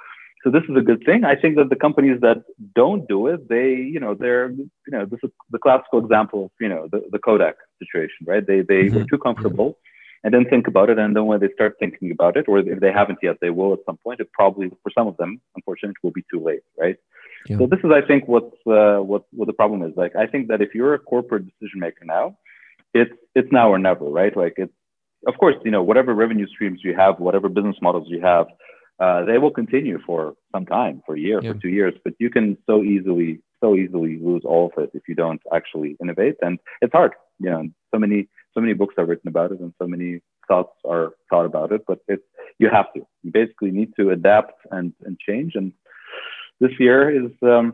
so 0.45 0.51
this 0.51 0.63
is 0.69 0.77
a 0.77 0.81
good 0.81 1.03
thing. 1.05 1.25
I 1.25 1.35
think 1.35 1.57
that 1.57 1.69
the 1.69 1.77
companies 1.77 2.21
that 2.21 2.45
don't 2.75 3.09
do 3.09 3.27
it, 3.27 3.49
they, 3.49 3.71
you 3.75 4.01
know, 4.01 4.15
they're, 4.15 4.51
you 4.51 4.93
know, 4.93 5.05
this 5.05 5.21
is 5.23 5.31
the 5.51 5.59
classical 5.59 5.99
example 5.99 6.47
of, 6.47 6.51
you 6.61 6.69
know, 6.69 6.89
the, 6.91 7.03
the 7.11 7.19
Kodak 7.19 7.57
situation, 7.79 8.27
right? 8.27 8.47
They, 8.47 8.61
they 8.61 8.85
mm-hmm. 8.85 8.99
were 8.99 9.05
too 9.05 9.19
comfortable 9.19 9.79
and 10.25 10.35
then 10.35 10.45
think 10.45 10.67
about 10.67 10.91
it. 10.91 10.99
And 10.99 11.15
then 11.15 11.27
when 11.27 11.41
they 11.41 11.49
start 11.55 11.77
thinking 11.79 12.11
about 12.11 12.37
it, 12.37 12.47
or 12.49 12.59
if 12.59 12.81
they 12.81 12.93
haven't 12.93 13.19
yet, 13.23 13.37
they 13.41 13.51
will 13.51 13.73
at 13.73 13.81
some 13.87 13.99
point. 13.99 14.21
It 14.21 14.33
probably, 14.33 14.69
for 14.83 14.91
some 14.97 15.07
of 15.07 15.17
them, 15.17 15.41
unfortunately, 15.57 15.97
will 16.03 16.13
be 16.13 16.25
too 16.31 16.41
late, 16.41 16.63
right? 16.79 16.97
Yeah. 17.47 17.59
So 17.59 17.67
this 17.67 17.79
is, 17.85 17.91
I 17.93 18.03
think, 18.03 18.27
what's 18.27 18.57
uh, 18.67 18.99
what 18.99 19.23
what 19.31 19.47
the 19.47 19.53
problem 19.53 19.83
is. 19.83 19.97
Like, 19.97 20.17
I 20.17 20.27
think 20.27 20.49
that 20.49 20.61
if 20.61 20.75
you're 20.75 20.95
a 20.95 20.99
corporate 20.99 21.45
decision 21.47 21.81
maker 21.81 22.05
now, 22.05 22.37
it's 22.93 23.13
it's 23.37 23.51
now 23.53 23.71
or 23.71 23.79
never, 23.79 24.07
right? 24.07 24.37
Like, 24.37 24.55
it's 24.57 24.73
of 25.27 25.35
course, 25.39 25.57
you 25.65 25.71
know, 25.71 25.83
whatever 25.83 26.15
revenue 26.15 26.47
streams 26.47 26.81
you 26.83 26.95
have, 26.97 27.19
whatever 27.19 27.49
business 27.49 27.77
models 27.83 28.07
you 28.09 28.21
have, 28.21 28.47
uh, 29.01 29.25
they 29.25 29.39
will 29.39 29.51
continue 29.51 29.99
for 30.05 30.35
some 30.55 30.67
time, 30.67 31.03
for 31.07 31.17
a 31.17 31.21
year, 31.21 31.41
yeah. 31.43 31.53
for 31.53 31.59
two 31.59 31.69
years. 31.69 31.95
But 32.05 32.15
you 32.19 32.31
can 32.31 32.57
so 32.67 32.83
easily, 32.83 33.41
so 33.61 33.75
easily 33.77 34.19
lose 34.21 34.43
all 34.45 34.73
of 34.75 34.83
it 34.83 34.91
if 34.95 35.03
you 35.09 35.15
don't 35.15 35.41
actually 35.55 35.97
innovate, 36.01 36.35
and 36.43 36.59
it's 36.81 36.93
hard. 36.93 37.13
You 37.39 37.51
know, 37.51 37.69
so 37.95 37.99
many, 37.99 38.29
so 38.55 38.61
many 38.61 38.75
books 38.75 38.95
are 38.99 39.05
written 39.05 39.29
about 39.29 39.53
it, 39.53 39.61
and 39.61 39.73
so 39.81 39.87
many 39.87 40.21
thoughts 40.49 40.73
are 40.85 41.13
thought 41.31 41.47
about 41.47 41.73
it. 41.73 41.83
But 41.87 42.01
it, 42.09 42.21
you 42.59 42.69
have 42.73 42.93
to. 42.95 43.07
You 43.23 43.31
basically 43.33 43.71
need 43.71 43.93
to 43.99 44.11
adapt 44.11 44.55
and 44.71 44.93
and 45.05 45.19
change. 45.19 45.53
And 45.55 45.73
this 46.61 46.73
year 46.81 47.09
is 47.11 47.31
um, 47.43 47.73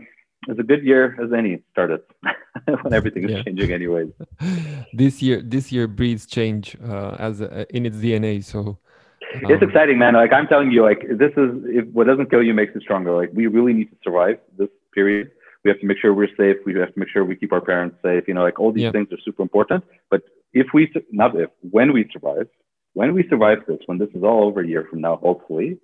is 0.48 0.58
a 0.58 0.62
good 0.62 0.84
year 0.84 1.16
as 1.22 1.32
any 1.32 1.62
started 1.72 2.00
when 2.82 2.92
everything 2.92 3.24
is 3.24 3.30
yeah. 3.30 3.42
changing 3.42 3.72
anyways. 3.72 4.10
This 4.92 5.20
year 5.22 5.42
this 5.42 5.72
year 5.72 5.86
breeds 5.88 6.26
change 6.26 6.76
uh, 6.86 7.16
as 7.18 7.40
a, 7.40 7.66
in 7.76 7.84
its 7.86 7.96
dna 7.96 8.44
so 8.44 8.58
um, 8.60 9.50
it's 9.50 9.62
exciting 9.62 9.98
man. 9.98 10.14
Like 10.14 10.32
i'm 10.32 10.46
telling 10.46 10.70
you 10.70 10.82
like 10.82 11.00
this 11.22 11.32
is 11.36 11.50
if 11.78 11.86
what 11.88 12.06
doesn't 12.06 12.30
kill 12.30 12.42
you 12.42 12.54
makes 12.54 12.74
you 12.74 12.80
stronger. 12.80 13.12
Like 13.12 13.30
we 13.32 13.46
really 13.46 13.72
need 13.72 13.90
to 13.90 13.96
survive 14.04 14.38
this 14.58 14.68
period. 14.92 15.30
We 15.64 15.70
have 15.70 15.80
to 15.80 15.86
make 15.86 15.98
sure 15.98 16.12
we're 16.12 16.36
safe. 16.36 16.58
We 16.66 16.74
have 16.78 16.92
to 16.92 16.98
make 17.00 17.08
sure 17.08 17.24
we 17.24 17.36
keep 17.36 17.52
our 17.52 17.60
parents 17.60 17.96
safe 18.02 18.24
you 18.28 18.34
know 18.34 18.42
like 18.42 18.58
all 18.60 18.72
these 18.72 18.84
yeah. 18.84 18.92
things 18.92 19.08
are 19.12 19.22
super 19.24 19.42
important. 19.42 19.82
But 20.10 20.22
if 20.52 20.68
we 20.72 20.92
not 21.10 21.38
if 21.38 21.50
when 21.76 21.92
we 21.92 22.08
survive 22.12 22.48
when 22.94 23.12
we 23.12 23.26
survive 23.28 23.58
this 23.66 23.80
when 23.86 23.98
this 23.98 24.08
is 24.14 24.22
all 24.22 24.44
over 24.44 24.60
a 24.60 24.66
year 24.66 24.86
from 24.88 25.00
now 25.00 25.16
hopefully 25.16 25.78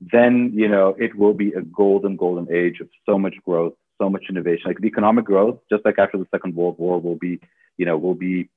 then 0.00 0.50
you 0.54 0.68
know 0.68 0.94
it 0.98 1.16
will 1.16 1.34
be 1.34 1.52
a 1.52 1.62
golden 1.62 2.16
golden 2.16 2.52
age 2.52 2.80
of 2.80 2.88
so 3.06 3.18
much 3.18 3.34
growth 3.44 3.74
so 3.98 4.08
much 4.08 4.24
innovation. 4.28 4.64
Like 4.66 4.78
the 4.80 4.86
economic 4.86 5.24
growth, 5.24 5.58
just 5.70 5.84
like 5.84 5.98
after 5.98 6.18
the 6.18 6.26
Second 6.30 6.54
World 6.54 6.76
War, 6.78 7.00
will 7.00 7.16
be, 7.16 7.40
you 7.76 7.86
know, 7.86 7.98
will 7.98 8.14
be 8.14 8.48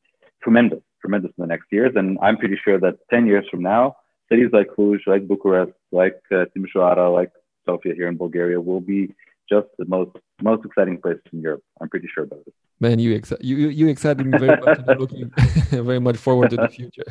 tremendous, 0.43 0.81
tremendous 1.01 1.31
in 1.37 1.41
the 1.41 1.47
next 1.47 1.67
years. 1.71 1.93
And 1.95 2.17
I'm 2.21 2.37
pretty 2.37 2.59
sure 2.63 2.79
that 2.79 2.97
10 3.09 3.25
years 3.27 3.45
from 3.49 3.61
now, 3.61 3.97
cities 4.29 4.49
like 4.53 4.67
Cluj, 4.77 4.99
like 5.07 5.27
Bucharest, 5.27 5.73
like 5.91 6.19
uh, 6.31 6.45
Timisoara, 6.55 7.13
like 7.13 7.31
Sofia 7.65 7.93
here 7.93 8.07
in 8.07 8.17
Bulgaria 8.17 8.59
will 8.59 8.81
be 8.81 9.13
just 9.49 9.67
the 9.77 9.85
most 9.85 10.11
most 10.41 10.65
exciting 10.65 10.99
place 10.99 11.17
in 11.33 11.41
Europe. 11.41 11.63
I'm 11.79 11.89
pretty 11.89 12.07
sure 12.13 12.23
about 12.23 12.39
it. 12.47 12.53
Man, 12.79 12.99
you 12.99 13.15
ex- 13.15 13.33
you 13.41 13.55
you 13.79 13.87
excited 13.89 14.25
me 14.25 14.37
very 14.39 14.57
much. 14.59 14.79
I'm 14.87 14.97
looking 14.97 15.29
very 15.69 15.99
much 15.99 16.17
forward 16.17 16.49
to 16.51 16.57
the 16.57 16.69
future. 16.69 17.09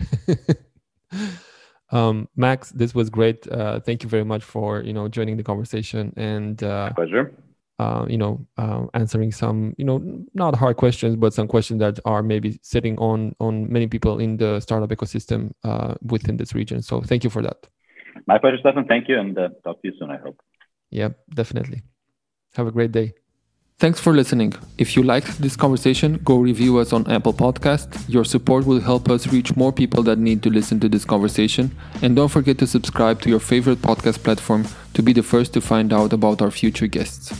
um, 1.96 2.28
Max, 2.34 2.70
this 2.70 2.94
was 2.94 3.10
great. 3.10 3.46
Uh, 3.46 3.78
thank 3.80 4.02
you 4.02 4.08
very 4.08 4.24
much 4.24 4.42
for 4.42 4.82
you 4.82 4.92
know 4.92 5.06
joining 5.06 5.36
the 5.36 5.44
conversation 5.44 6.12
and 6.16 6.62
uh, 6.62 6.92
pleasure 6.94 7.32
uh, 7.80 8.04
you 8.08 8.18
know, 8.22 8.46
uh, 8.62 8.82
answering 8.92 9.32
some, 9.32 9.74
you 9.78 9.86
know, 9.88 9.98
not 10.34 10.54
hard 10.54 10.76
questions, 10.76 11.16
but 11.16 11.32
some 11.32 11.48
questions 11.48 11.78
that 11.80 11.98
are 12.04 12.22
maybe 12.22 12.58
sitting 12.62 12.94
on 12.98 13.34
on 13.40 13.72
many 13.72 13.86
people 13.94 14.20
in 14.20 14.36
the 14.36 14.60
startup 14.60 14.90
ecosystem 14.96 15.40
uh, 15.64 15.94
within 16.12 16.36
this 16.36 16.54
region. 16.60 16.82
So 16.82 17.00
thank 17.00 17.24
you 17.24 17.30
for 17.30 17.42
that. 17.42 17.58
My 18.26 18.38
pleasure, 18.38 18.58
Stefan. 18.60 18.84
Thank 18.92 19.08
you, 19.08 19.16
and 19.18 19.38
uh, 19.38 19.48
talk 19.64 19.80
to 19.80 19.88
you 19.88 19.94
soon. 19.98 20.10
I 20.10 20.18
hope. 20.18 20.38
Yeah, 20.90 21.10
definitely. 21.42 21.82
Have 22.56 22.66
a 22.66 22.72
great 22.78 22.92
day. 22.92 23.14
Thanks 23.78 23.98
for 23.98 24.12
listening. 24.12 24.52
If 24.76 24.94
you 24.94 25.02
liked 25.02 25.38
this 25.40 25.56
conversation, 25.56 26.20
go 26.22 26.36
review 26.36 26.72
us 26.82 26.92
on 26.92 27.10
Apple 27.10 27.32
Podcast. 27.32 27.88
Your 28.14 28.26
support 28.26 28.66
will 28.66 28.80
help 28.80 29.08
us 29.08 29.32
reach 29.36 29.56
more 29.56 29.72
people 29.72 30.02
that 30.02 30.18
need 30.18 30.42
to 30.42 30.50
listen 30.50 30.80
to 30.80 30.88
this 30.94 31.06
conversation. 31.06 31.70
And 32.02 32.14
don't 32.14 32.28
forget 32.28 32.58
to 32.58 32.66
subscribe 32.66 33.22
to 33.22 33.30
your 33.30 33.40
favorite 33.40 33.80
podcast 33.90 34.22
platform 34.22 34.66
to 34.92 35.02
be 35.02 35.14
the 35.14 35.22
first 35.22 35.54
to 35.54 35.62
find 35.62 35.94
out 35.94 36.12
about 36.12 36.42
our 36.42 36.50
future 36.50 36.88
guests. 36.88 37.32